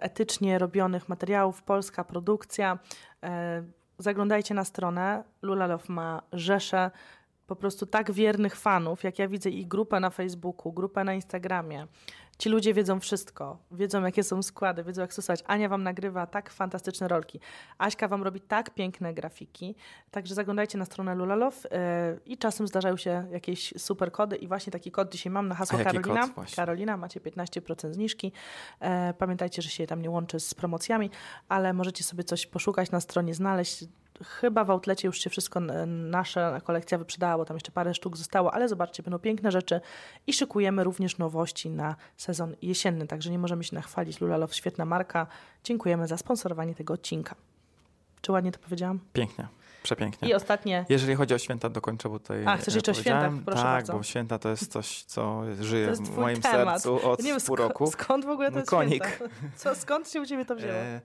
etycznie 0.00 0.58
robionych 0.58 1.08
materiałów, 1.08 1.62
polska 1.62 2.04
produkcja. 2.04 2.78
Zaglądajcie 3.98 4.54
na 4.54 4.64
stronę. 4.64 5.24
Lulalow 5.42 5.88
ma 5.88 6.22
rzeszę 6.32 6.90
po 7.46 7.56
prostu 7.56 7.86
tak 7.86 8.12
wiernych 8.12 8.56
fanów, 8.56 9.04
jak 9.04 9.18
ja 9.18 9.28
widzę 9.28 9.50
ich 9.50 9.68
grupę 9.68 10.00
na 10.00 10.10
Facebooku, 10.10 10.72
grupę 10.72 11.04
na 11.04 11.14
Instagramie. 11.14 11.86
Ci 12.38 12.48
ludzie 12.48 12.74
wiedzą 12.74 13.00
wszystko, 13.00 13.58
wiedzą 13.72 14.04
jakie 14.04 14.22
są 14.22 14.42
składy, 14.42 14.84
wiedzą 14.84 15.02
jak 15.02 15.12
stosować. 15.12 15.44
Ania 15.46 15.68
wam 15.68 15.82
nagrywa 15.82 16.26
tak 16.26 16.50
fantastyczne 16.50 17.08
rolki. 17.08 17.40
Aśka 17.78 18.08
wam 18.08 18.22
robi 18.22 18.40
tak 18.40 18.70
piękne 18.70 19.14
grafiki. 19.14 19.74
Także 20.10 20.34
zaglądajcie 20.34 20.78
na 20.78 20.84
stronę 20.84 21.14
Lulalow 21.14 21.64
yy, 21.64 21.70
i 22.26 22.38
czasem 22.38 22.68
zdarzają 22.68 22.96
się 22.96 23.26
jakieś 23.30 23.74
super 23.76 24.12
kody 24.12 24.36
i 24.36 24.48
właśnie 24.48 24.70
taki 24.70 24.90
kod 24.90 25.12
dzisiaj 25.12 25.32
mam 25.32 25.48
na 25.48 25.54
hasło 25.54 25.78
Karolina. 25.78 26.28
Karolina, 26.56 26.96
macie 26.96 27.20
15% 27.20 27.92
zniżki. 27.92 28.32
E, 28.80 29.14
pamiętajcie, 29.14 29.62
że 29.62 29.68
się 29.68 29.86
tam 29.86 30.02
nie 30.02 30.10
łączy 30.10 30.40
z 30.40 30.54
promocjami, 30.54 31.10
ale 31.48 31.72
możecie 31.72 32.04
sobie 32.04 32.24
coś 32.24 32.46
poszukać 32.46 32.90
na 32.90 33.00
stronie, 33.00 33.34
znaleźć. 33.34 33.84
Chyba 34.22 34.64
w 34.64 34.70
outlecie 34.70 35.08
już 35.08 35.18
się 35.18 35.30
wszystko 35.30 35.60
nasza 35.86 36.60
kolekcja 36.60 36.98
wyprzedała, 36.98 37.38
bo 37.38 37.44
tam 37.44 37.56
jeszcze 37.56 37.72
parę 37.72 37.94
sztuk 37.94 38.16
zostało, 38.16 38.54
ale 38.54 38.68
zobaczcie, 38.68 39.02
będą 39.02 39.18
piękne 39.18 39.50
rzeczy 39.50 39.80
i 40.26 40.32
szykujemy 40.32 40.84
również 40.84 41.18
nowości 41.18 41.70
na 41.70 41.96
sezon 42.16 42.56
jesienny, 42.62 43.06
także 43.06 43.30
nie 43.30 43.38
możemy 43.38 43.64
się 43.64 43.74
nachwalić. 43.74 44.20
Lulalow, 44.20 44.54
świetna 44.54 44.84
marka. 44.84 45.26
Dziękujemy 45.64 46.06
za 46.08 46.16
sponsorowanie 46.16 46.74
tego 46.74 46.94
odcinka. 46.94 47.34
Czy 48.20 48.32
ładnie 48.32 48.52
to 48.52 48.58
powiedziałam? 48.58 49.00
Pięknie, 49.12 49.48
przepięknie. 49.82 50.28
I 50.28 50.34
ostatnie, 50.34 50.84
Jeżeli 50.88 51.14
chodzi 51.14 51.34
o 51.34 51.38
święta, 51.38 51.68
dokończę, 51.68 52.08
bo 52.08 52.18
tutaj. 52.18 52.46
A, 52.46 52.56
chcesz 52.56 52.74
jeszcze 52.74 52.90
o 52.92 52.94
świętach? 52.94 53.32
Proszę 53.44 53.62
tak, 53.62 53.72
bardzo. 53.72 53.92
bo 53.92 54.02
święta 54.02 54.38
to 54.38 54.48
jest 54.48 54.72
coś, 54.72 55.02
co 55.02 55.42
żyje 55.60 55.92
w 55.92 56.16
moim 56.18 56.40
temat. 56.40 56.82
sercu 56.82 57.10
od 57.10 57.18
Ja 57.18 57.24
nie 57.24 57.32
wiem, 57.32 57.40
pół 57.46 57.56
roku. 57.56 57.86
skąd 57.86 58.24
w 58.24 58.28
ogóle 58.28 58.48
to 58.48 58.52
Mój 58.52 58.60
jest 58.60 58.70
konik. 58.70 59.06
święta? 59.06 59.34
Co, 59.56 59.74
skąd 59.74 60.10
się 60.10 60.20
u 60.20 60.26
ciebie 60.26 60.44
to 60.44 60.56
wzięło? 60.56 60.72
E, 60.72 61.00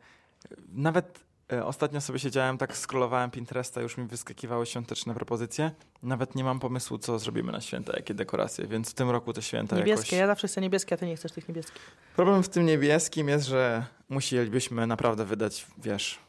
nawet 0.73 1.19
ostatnio 1.65 2.01
sobie 2.01 2.19
siedziałem, 2.19 2.57
tak 2.57 2.77
scrollowałem 2.77 3.31
Pinteresta, 3.31 3.81
już 3.81 3.97
mi 3.97 4.07
wyskakiwały 4.07 4.65
świąteczne 4.65 5.13
propozycje. 5.13 5.71
Nawet 6.03 6.35
nie 6.35 6.43
mam 6.43 6.59
pomysłu, 6.59 6.97
co 6.97 7.19
zrobimy 7.19 7.51
na 7.51 7.61
święta, 7.61 7.93
jakie 7.95 8.13
dekoracje, 8.13 8.67
więc 8.67 8.91
w 8.91 8.93
tym 8.93 9.09
roku 9.09 9.33
te 9.33 9.41
święta 9.41 9.75
Niebieskie, 9.75 10.15
jakoś... 10.15 10.19
ja 10.19 10.27
zawsze 10.27 10.47
chcę 10.47 10.61
niebieskie, 10.61 10.95
a 10.95 10.97
ty 10.97 11.05
nie 11.05 11.15
chcesz 11.15 11.31
tych 11.31 11.47
niebieskich. 11.47 11.81
Problem 12.15 12.43
w 12.43 12.49
tym 12.49 12.65
niebieskim 12.65 13.29
jest, 13.29 13.47
że 13.47 13.85
musielibyśmy 14.09 14.87
naprawdę 14.87 15.25
wydać, 15.25 15.67
wiesz, 15.77 16.19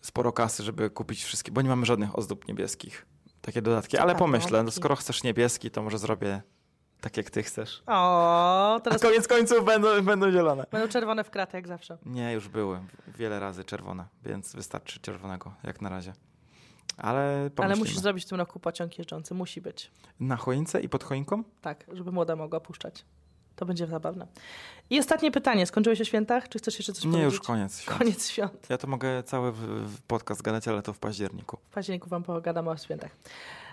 sporo 0.00 0.32
kasy, 0.32 0.62
żeby 0.62 0.90
kupić 0.90 1.24
wszystkie, 1.24 1.52
bo 1.52 1.62
nie 1.62 1.68
mamy 1.68 1.86
żadnych 1.86 2.18
ozdób 2.18 2.48
niebieskich. 2.48 3.06
Takie 3.40 3.62
dodatki, 3.62 3.98
ale 3.98 4.14
pomyślę, 4.14 4.62
no, 4.62 4.70
skoro 4.70 4.96
chcesz 4.96 5.22
niebieski, 5.22 5.70
to 5.70 5.82
może 5.82 5.98
zrobię 5.98 6.42
tak, 7.00 7.16
jak 7.16 7.30
ty 7.30 7.42
chcesz. 7.42 7.82
O, 7.86 8.74
A 8.74 8.80
teraz 8.80 9.02
koniec 9.02 9.28
końców 9.28 9.64
będą, 9.64 10.02
będą 10.02 10.30
zielone. 10.32 10.64
będą 10.70 10.88
czerwone 10.88 11.24
w 11.24 11.30
kratę, 11.30 11.58
jak 11.58 11.68
zawsze. 11.68 11.98
Nie, 12.06 12.32
już 12.32 12.48
były 12.48 12.80
wiele 13.08 13.40
razy 13.40 13.64
czerwone, 13.64 14.04
więc 14.24 14.52
wystarczy 14.56 15.00
czerwonego, 15.00 15.54
jak 15.62 15.80
na 15.80 15.88
razie. 15.88 16.12
Ale. 16.98 17.50
Ale 17.56 17.76
musisz 17.76 17.98
zrobić 17.98 18.24
w 18.24 18.28
tym 18.28 18.38
roku 18.38 18.60
pociąg 18.60 18.98
jeżdżący. 18.98 19.34
Musi 19.34 19.60
być. 19.60 19.90
Na 20.20 20.36
choince 20.36 20.80
i 20.80 20.88
pod 20.88 21.04
choinką? 21.04 21.42
Tak, 21.60 21.84
żeby 21.92 22.12
młoda 22.12 22.36
mogła 22.36 22.60
puszczać. 22.60 23.04
To 23.56 23.66
będzie 23.66 23.86
zabawne. 23.86 24.26
I 24.90 24.98
ostatnie 24.98 25.30
pytanie. 25.30 25.66
Skończyłeś 25.66 26.00
o 26.00 26.04
świętach? 26.04 26.48
Czy 26.48 26.58
chcesz 26.58 26.78
jeszcze 26.78 26.92
coś 26.92 27.04
Nie, 27.04 27.10
powiedzieć? 27.10 27.32
już 27.32 27.40
koniec. 27.46 27.80
świąt. 27.80 27.98
Koniec 27.98 28.28
świąt. 28.28 28.66
Ja 28.70 28.78
to 28.78 28.86
mogę 28.86 29.22
cały 29.22 29.52
podcast 30.06 30.42
gadać, 30.42 30.68
ale 30.68 30.82
to 30.82 30.92
w 30.92 30.98
październiku. 30.98 31.58
W 31.64 31.70
październiku 31.74 32.08
wam 32.08 32.22
pogadamy 32.22 32.70
o 32.70 32.76
świętach. 32.76 33.10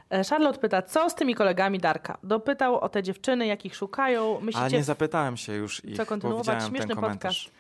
E, 0.10 0.24
Charlotte 0.24 0.60
pyta, 0.60 0.82
co 0.82 1.10
z 1.10 1.16
tymi 1.16 1.36
kolegami 1.36 1.80
Darka? 1.80 2.18
Dopytał 2.24 2.80
o 2.80 2.90
te 2.90 3.04
dziewczyny, 3.04 3.48
jakich 3.48 3.76
szukają. 3.76 4.36
Ale 4.36 4.46
Myślicie, 4.46 4.78
nie 4.78 4.84
zapytałem 4.84 5.38
się 5.38 5.54
już 5.54 5.86
ich, 5.86 5.98
co 5.98 6.06
kontynuować? 6.06 6.64
Śmieszny 6.68 6.96
komentarz. 6.96 7.52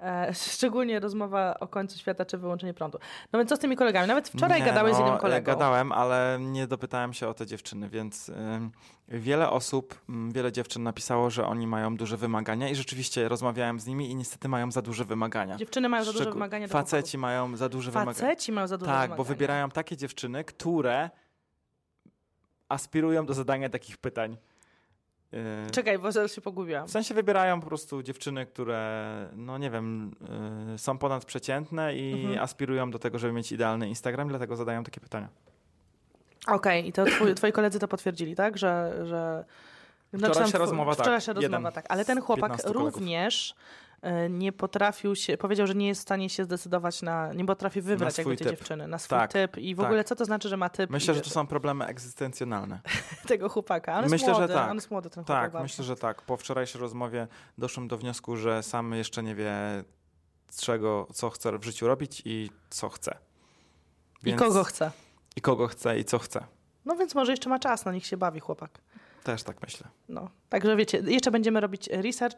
e, 0.00 0.34
szczególnie 0.54 1.00
rozmowa 1.00 1.54
o 1.60 1.68
końcu 1.68 1.98
świata 1.98 2.24
czy 2.24 2.38
wyłączenie 2.38 2.74
prądu. 2.74 2.98
No 3.32 3.38
więc 3.38 3.48
co 3.48 3.56
z 3.56 3.58
tymi 3.58 3.76
kolegami? 3.76 4.08
Nawet 4.08 4.28
wczoraj 4.28 4.60
Nie, 4.60 4.66
gadałeś 4.66 4.94
z 4.94 4.98
no, 4.98 5.04
innym 5.04 5.16
e, 5.16 5.20
kolegą. 5.20 5.52
Gadałem, 5.52 5.92
ale 5.92 6.38
nie 6.40 6.66
dopytałem 6.66 7.12
się 7.12 7.28
o 7.28 7.34
te 7.34 7.46
dziewczyny, 7.46 7.88
więc 7.88 8.28
ym, 8.28 8.70
wiele 9.08 9.50
osób, 9.50 10.00
wiele 10.28 10.52
dziewczyn 10.52 10.82
napisało, 10.82 11.30
że 11.30 11.46
oni 11.46 11.66
mają 11.66 11.96
duże 11.96 12.16
wymagania 12.16 12.68
i 12.68 12.74
rzeczywiście 12.74 13.28
rozmawiałem 13.28 13.80
z 13.80 13.86
nimi 13.86 14.10
i 14.10 14.14
niestety 14.14 14.48
mają 14.48 14.70
za 14.70 14.82
duże 14.82 15.04
wymagania. 15.04 15.56
Dziewczyny 15.56 15.88
mają 15.88 16.04
za 16.04 16.12
duże 16.12 16.30
wymagania 16.30 16.68
Faceci 16.68 17.18
mają 17.18 17.56
za 17.56 17.68
duże 17.68 17.90
wymagania. 17.90 18.14
Faceci 18.14 18.52
mają 18.52 18.66
za 18.66 18.78
duże 18.78 18.90
Tak, 18.90 18.96
wymagania. 19.00 19.16
bo 19.16 19.24
wybierają 19.24 19.70
takie 19.70 19.96
dziewczyny, 19.96 20.44
które 20.44 21.10
aspirują 22.68 23.26
do 23.26 23.34
zadania 23.34 23.68
takich 23.68 23.96
pytań. 23.96 24.36
Yy, 25.32 25.38
Czekaj, 25.72 25.98
bo 25.98 26.12
zaraz 26.12 26.32
się 26.34 26.40
pogubiłam. 26.40 26.88
W 26.88 26.90
sensie 26.90 27.14
wybierają 27.14 27.60
po 27.60 27.66
prostu 27.66 28.02
dziewczyny, 28.02 28.46
które, 28.46 29.28
no 29.36 29.58
nie 29.58 29.70
wiem, 29.70 30.14
yy, 30.70 30.78
są 30.78 30.98
ponadprzeciętne 30.98 31.96
i 31.96 32.12
Mhm. 32.12 32.38
aspirują 32.44 32.90
do 32.90 32.98
tego, 32.98 33.18
żeby 33.18 33.32
mieć 33.32 33.52
idealny 33.52 33.88
Instagram, 33.88 34.28
dlatego 34.28 34.56
zadają 34.56 34.84
takie 34.84 35.00
pytania. 35.00 35.28
Okej, 36.46 36.88
i 36.88 36.92
to 36.92 37.04
twój, 37.04 37.34
twoi 37.34 37.52
koledzy 37.52 37.78
to 37.78 37.88
potwierdzili, 37.88 38.34
tak? 38.36 38.58
Że. 38.58 38.92
że... 39.06 39.44
Wczorajsza 40.18 40.44
twój- 40.44 40.58
rozmowa, 40.58 40.94
tak. 40.94 41.00
Wczorajsza 41.04 41.32
rozmowa, 41.32 41.72
tak. 41.72 41.84
Ale 41.88 42.04
ten 42.04 42.20
chłopak 42.20 42.50
15 42.52 42.68
kolegów. 42.72 42.94
również 42.94 43.54
nie 44.30 44.52
potrafił 44.52 45.16
się, 45.16 45.36
powiedział, 45.36 45.66
że 45.66 45.74
nie 45.74 45.86
jest 45.88 46.00
w 46.00 46.02
stanie 46.02 46.30
się 46.30 46.44
zdecydować 46.44 47.02
na, 47.02 47.32
nie 47.32 47.44
potrafi 47.44 47.80
wybrać 47.80 48.18
jakby 48.18 48.36
tej 48.36 48.46
typ. 48.46 48.56
dziewczyny, 48.56 48.88
na 48.88 48.98
swój 48.98 49.18
Tak, 49.18 49.32
typ 49.32 49.58
i 49.58 49.74
w 49.74 49.78
tak. 49.78 49.86
ogóle 49.86 50.04
co 50.04 50.16
to 50.16 50.24
znaczy, 50.24 50.48
że 50.48 50.56
ma 50.56 50.68
typ 50.68 50.90
Myślę, 50.90 51.14
że 51.14 51.20
to 51.20 51.30
są 51.30 51.46
problemy 51.46 51.86
egzystencjonalne. 51.86 52.80
tego 53.28 53.48
chłopaka. 53.48 53.98
On 53.98 54.08
Myślę, 54.08 54.34
że 54.34 54.40
młody, 54.40 54.54
tak. 54.54 54.70
on 54.70 54.76
jest 54.76 54.90
młody 54.90 55.10
ten 55.10 55.24
Tak, 55.24 55.54
myślę, 55.54 55.84
że 55.84 55.96
tak. 55.96 56.22
Po 56.22 56.36
wczorajszej 56.36 56.80
rozmowie 56.80 57.26
doszłem 57.58 57.88
do 57.88 57.98
wniosku, 57.98 58.36
że 58.36 58.62
sam 58.62 58.92
jeszcze 58.92 59.22
nie 59.22 59.34
wie, 59.34 59.54
czego, 60.56 61.06
co 61.12 61.30
chce 61.30 61.58
w 61.58 61.64
życiu 61.64 61.86
robić 61.86 62.22
i 62.24 62.50
co 62.70 62.88
chce. 62.88 63.18
I 64.24 64.32
kogo 64.32 64.64
chce. 64.64 64.90
i 65.36 65.40
kogo 65.40 65.66
chce 65.66 65.98
i 65.98 66.04
co 66.04 66.18
chce. 66.18 66.44
No 66.84 66.96
więc 66.96 67.14
może 67.14 67.32
jeszcze 67.32 67.50
ma 67.50 67.58
czas, 67.58 67.84
no 67.84 67.92
niech 67.92 68.06
się 68.06 68.16
bawi 68.16 68.40
chłopak. 68.40 68.80
Też 69.28 69.42
tak 69.42 69.62
myślę. 69.62 69.88
No, 70.08 70.30
także 70.48 70.76
wiecie, 70.76 70.98
jeszcze 71.06 71.30
będziemy 71.30 71.60
robić 71.60 71.88
research. 71.92 72.36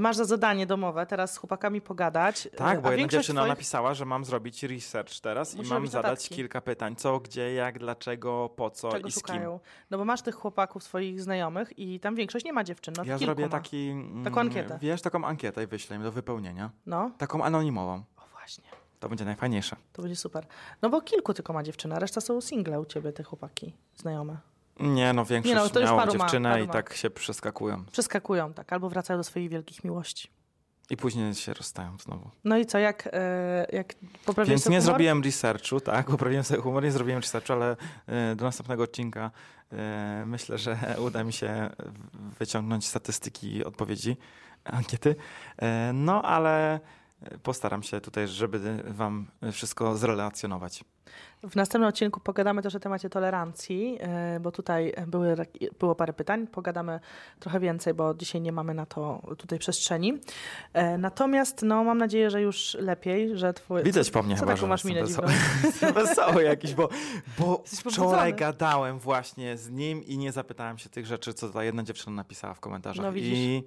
Masz 0.00 0.16
za 0.16 0.24
zadanie 0.24 0.66
domowe 0.66 1.06
teraz 1.06 1.32
z 1.32 1.36
chłopakami 1.36 1.80
pogadać. 1.80 2.48
Tak, 2.56 2.82
bo 2.82 2.92
jedna 2.92 3.08
dziewczyna 3.08 3.40
twoich- 3.42 3.48
napisała, 3.48 3.94
że 3.94 4.04
mam 4.04 4.24
zrobić 4.24 4.62
research 4.62 5.20
teraz 5.20 5.54
i 5.54 5.62
mam 5.62 5.86
zadać 5.86 6.28
kilka 6.28 6.60
pytań. 6.60 6.96
Co, 6.96 7.20
gdzie, 7.20 7.54
jak, 7.54 7.78
dlaczego, 7.78 8.48
po 8.56 8.70
co 8.70 8.92
czego 8.92 9.08
i 9.08 9.12
z 9.12 9.14
kim. 9.14 9.20
szukają. 9.34 9.60
No 9.90 9.98
bo 9.98 10.04
masz 10.04 10.22
tych 10.22 10.34
chłopaków 10.34 10.82
swoich 10.82 11.20
znajomych 11.20 11.78
i 11.78 12.00
tam 12.00 12.14
większość 12.14 12.44
nie 12.44 12.52
ma 12.52 12.64
dziewczyn. 12.64 12.94
No, 12.96 13.04
Ja 13.04 13.18
kilku 13.18 13.24
zrobię 13.24 13.44
ma. 13.44 13.50
taki. 13.50 13.88
mm, 13.88 14.24
Taką 14.24 14.40
ankietę. 14.40 14.78
Wiesz, 14.82 15.02
taką 15.02 15.24
ankietę 15.24 15.62
i 15.62 15.66
wyślę 15.66 15.96
im 15.96 16.02
do 16.02 16.12
wypełnienia. 16.12 16.70
No, 16.86 17.10
Taką 17.18 17.44
anonimową. 17.44 18.02
o 18.16 18.22
właśnie, 18.32 18.64
To 19.00 19.08
będzie 19.08 19.24
najfajniejsze. 19.24 19.76
to 19.92 20.02
będzie 20.02 20.16
super. 20.16 20.46
No 20.82 20.90
bo 20.90 21.00
kilku 21.00 21.34
tylko 21.34 21.52
ma 21.52 21.62
dziewczyna, 21.62 21.98
reszta 21.98 22.20
są 22.20 22.40
single 22.40 22.80
u 22.80 22.84
ciebie, 22.84 23.12
te 23.12 23.22
chłopaki 23.22 23.74
znajome. 23.96 24.36
Nie, 24.80 25.12
no 25.12 25.24
większość 25.24 25.54
Nie 25.54 25.62
no, 25.62 25.68
to 25.68 25.80
już 25.80 25.88
miało 25.88 26.06
ma, 26.06 26.12
dziewczynę 26.12 26.50
paru 26.50 26.64
i 26.64 26.66
ma. 26.66 26.72
tak 26.72 26.94
się 26.94 27.10
przeskakują. 27.10 27.84
Przeskakują 27.84 28.52
tak, 28.54 28.72
albo 28.72 28.88
wracają 28.88 29.20
do 29.20 29.24
swoich 29.24 29.50
wielkich 29.50 29.84
miłości. 29.84 30.28
I 30.90 30.96
później 30.96 31.34
się 31.34 31.54
rozstają 31.54 31.96
znowu. 31.98 32.30
No 32.44 32.58
i 32.58 32.66
co, 32.66 32.78
jak, 32.78 33.08
e, 33.12 33.66
jak 33.72 33.94
poprawiłeś 34.26 34.48
Więc 34.48 34.62
sobie 34.64 34.76
nie 34.76 34.80
humor? 34.80 34.92
zrobiłem 34.92 35.22
researchu, 35.22 35.80
tak, 35.80 36.06
poprawiłem 36.06 36.44
sobie 36.44 36.62
humor, 36.62 36.82
nie 36.82 36.92
zrobiłem 36.92 37.20
researchu, 37.20 37.52
ale 37.52 37.76
e, 38.06 38.36
do 38.36 38.44
następnego 38.44 38.82
odcinka 38.82 39.30
e, 39.72 40.24
myślę, 40.26 40.58
że 40.58 40.78
uda 41.06 41.24
mi 41.24 41.32
się 41.32 41.70
wyciągnąć 42.40 42.86
statystyki 42.86 43.56
i 43.56 43.64
odpowiedzi 43.64 44.16
ankiety. 44.64 45.16
No, 45.94 46.22
ale 46.22 46.80
postaram 47.42 47.82
się 47.82 48.00
tutaj, 48.00 48.28
żeby 48.28 48.82
wam 48.84 49.26
wszystko 49.52 49.96
zrelacjonować. 49.96 50.84
W 51.42 51.56
następnym 51.56 51.88
odcinku 51.88 52.20
pogadamy 52.20 52.62
też 52.62 52.74
o 52.74 52.80
temacie 52.80 53.10
tolerancji, 53.10 53.98
e, 54.00 54.40
bo 54.40 54.52
tutaj 54.52 54.92
były, 55.06 55.36
było 55.78 55.94
parę 55.94 56.12
pytań. 56.12 56.46
Pogadamy 56.46 57.00
trochę 57.38 57.60
więcej, 57.60 57.94
bo 57.94 58.14
dzisiaj 58.14 58.40
nie 58.40 58.52
mamy 58.52 58.74
na 58.74 58.86
to 58.86 59.22
tutaj 59.38 59.58
przestrzeni. 59.58 60.18
E, 60.72 60.98
Natomiast 60.98 61.62
no, 61.62 61.84
mam 61.84 61.98
nadzieję, 61.98 62.30
że 62.30 62.42
już 62.42 62.76
lepiej, 62.80 63.38
że 63.38 63.52
twój... 63.54 63.82
Widać 63.82 64.10
po 64.10 64.22
mnie 64.22 64.34
Co 64.34 64.40
chyba, 64.40 64.54
taką 64.54 64.66
masz 64.66 64.84
minę 64.84 65.00
wesoły, 65.00 65.28
wesoły 65.94 66.42
jakiś, 66.44 66.74
bo, 66.74 66.88
bo 67.38 67.62
wczoraj 67.66 68.34
gadałem 68.34 68.98
właśnie 68.98 69.56
z 69.56 69.70
nim 69.70 70.04
i 70.04 70.18
nie 70.18 70.32
zapytałem 70.32 70.78
się 70.78 70.88
tych 70.88 71.06
rzeczy, 71.06 71.34
co 71.34 71.48
ta 71.48 71.64
jedna 71.64 71.82
dziewczyna 71.82 72.16
napisała 72.16 72.54
w 72.54 72.60
komentarzach. 72.60 73.06
No 73.06 73.12
widzisz. 73.12 73.38
I 73.38 73.62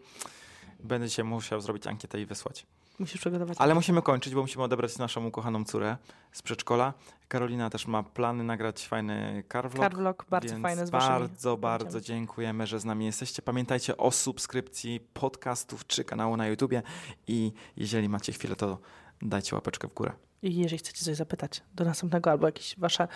będę 0.80 1.10
się 1.10 1.24
musiał 1.24 1.62
zrobić 1.62 1.88
ankietę 1.88 2.22
i 2.22 2.26
wysłać. 2.26 2.66
Musisz 3.00 3.22
przygotować. 3.22 3.58
Ale 3.62 3.76
musimy 3.76 4.02
kończyć, 4.02 4.36
bo 4.36 4.42
musimy 4.42 4.64
odebrać 4.64 4.98
naszą 4.98 5.26
ukochaną 5.26 5.66
córę 5.66 5.98
z 6.32 6.42
przedszkola. 6.42 6.94
Karolina 7.28 7.70
też 7.70 7.88
ma 7.88 8.04
plany 8.04 8.44
nagrać 8.44 8.88
fajny 8.88 9.44
carvlog. 9.52 9.84
Carvlog, 9.84 10.26
bardzo 10.30 10.58
fajne 10.58 10.88
z 10.88 10.90
waszymi 10.90 11.12
Bardzo, 11.14 11.58
bardzo 11.58 11.90
zdjęciami. 11.90 12.20
dziękujemy, 12.20 12.68
że 12.68 12.80
z 12.80 12.86
nami 12.86 13.06
jesteście. 13.06 13.42
Pamiętajcie 13.42 13.98
o 13.98 14.12
subskrypcji 14.12 15.00
podcastów 15.14 15.88
czy 15.88 16.04
kanału 16.04 16.38
na 16.38 16.48
YouTubie 16.48 16.82
i 17.28 17.52
jeżeli 17.78 18.10
macie 18.10 18.32
chwilę, 18.32 18.56
to 18.56 18.78
dajcie 19.22 19.56
łapeczkę 19.56 19.88
w 19.88 19.94
górę. 19.94 20.12
I 20.42 20.56
jeżeli 20.56 20.78
chcecie 20.78 21.06
coś 21.06 21.16
zapytać 21.16 21.62
do 21.76 21.86
następnego 21.86 22.32
albo 22.32 22.46
jakieś 22.46 22.80
wasze 22.80 23.08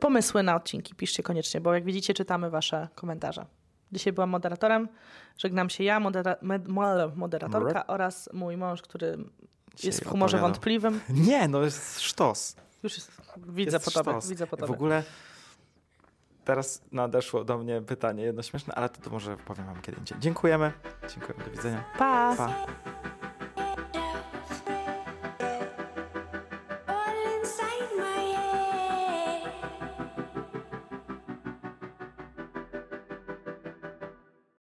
pomysły 0.00 0.42
na 0.42 0.56
odcinki, 0.56 0.94
piszcie 0.94 1.22
koniecznie, 1.22 1.60
bo 1.60 1.74
jak 1.74 1.84
widzicie, 1.84 2.14
czytamy 2.14 2.50
wasze 2.50 2.88
komentarze. 2.94 3.46
Dzisiaj 3.94 4.12
byłam 4.12 4.30
moderatorem. 4.30 4.88
Żegnam 5.38 5.70
się 5.70 5.84
ja, 5.84 6.00
modera 6.00 6.36
med- 6.42 6.68
moderatorka 7.16 7.86
oraz 7.86 8.28
mój 8.32 8.56
mąż, 8.56 8.82
który 8.82 9.16
Dzisiaj 9.76 9.88
jest 9.88 10.04
w 10.04 10.08
humorze 10.08 10.36
opowiadał. 10.36 10.50
wątpliwym. 10.50 11.00
Nie, 11.28 11.48
no 11.48 11.62
jest 11.62 12.00
sztos. 12.00 12.56
Już 12.82 12.94
jest, 12.96 13.10
widzę 13.46 13.76
Jest 13.76 13.84
po 13.84 13.90
tobie, 13.90 14.18
widzę 14.28 14.46
po 14.46 14.56
W 14.56 14.60
tobie. 14.60 14.72
ogóle 14.74 15.02
teraz 16.44 16.82
nadeszło 16.92 17.44
do 17.44 17.58
mnie 17.58 17.82
pytanie 17.82 18.22
jedno 18.24 18.42
śmieszne, 18.42 18.74
ale 18.74 18.88
to, 18.88 19.00
to 19.02 19.10
może 19.10 19.36
powiem 19.36 19.66
wam 19.66 19.82
kiedy 19.82 19.98
indziej. 19.98 20.18
Dziękujemy. 20.20 20.72
Dziękuję, 21.14 21.38
do 21.44 21.50
widzenia. 21.50 21.84
Pa! 21.98 22.34
Pa. 22.36 22.66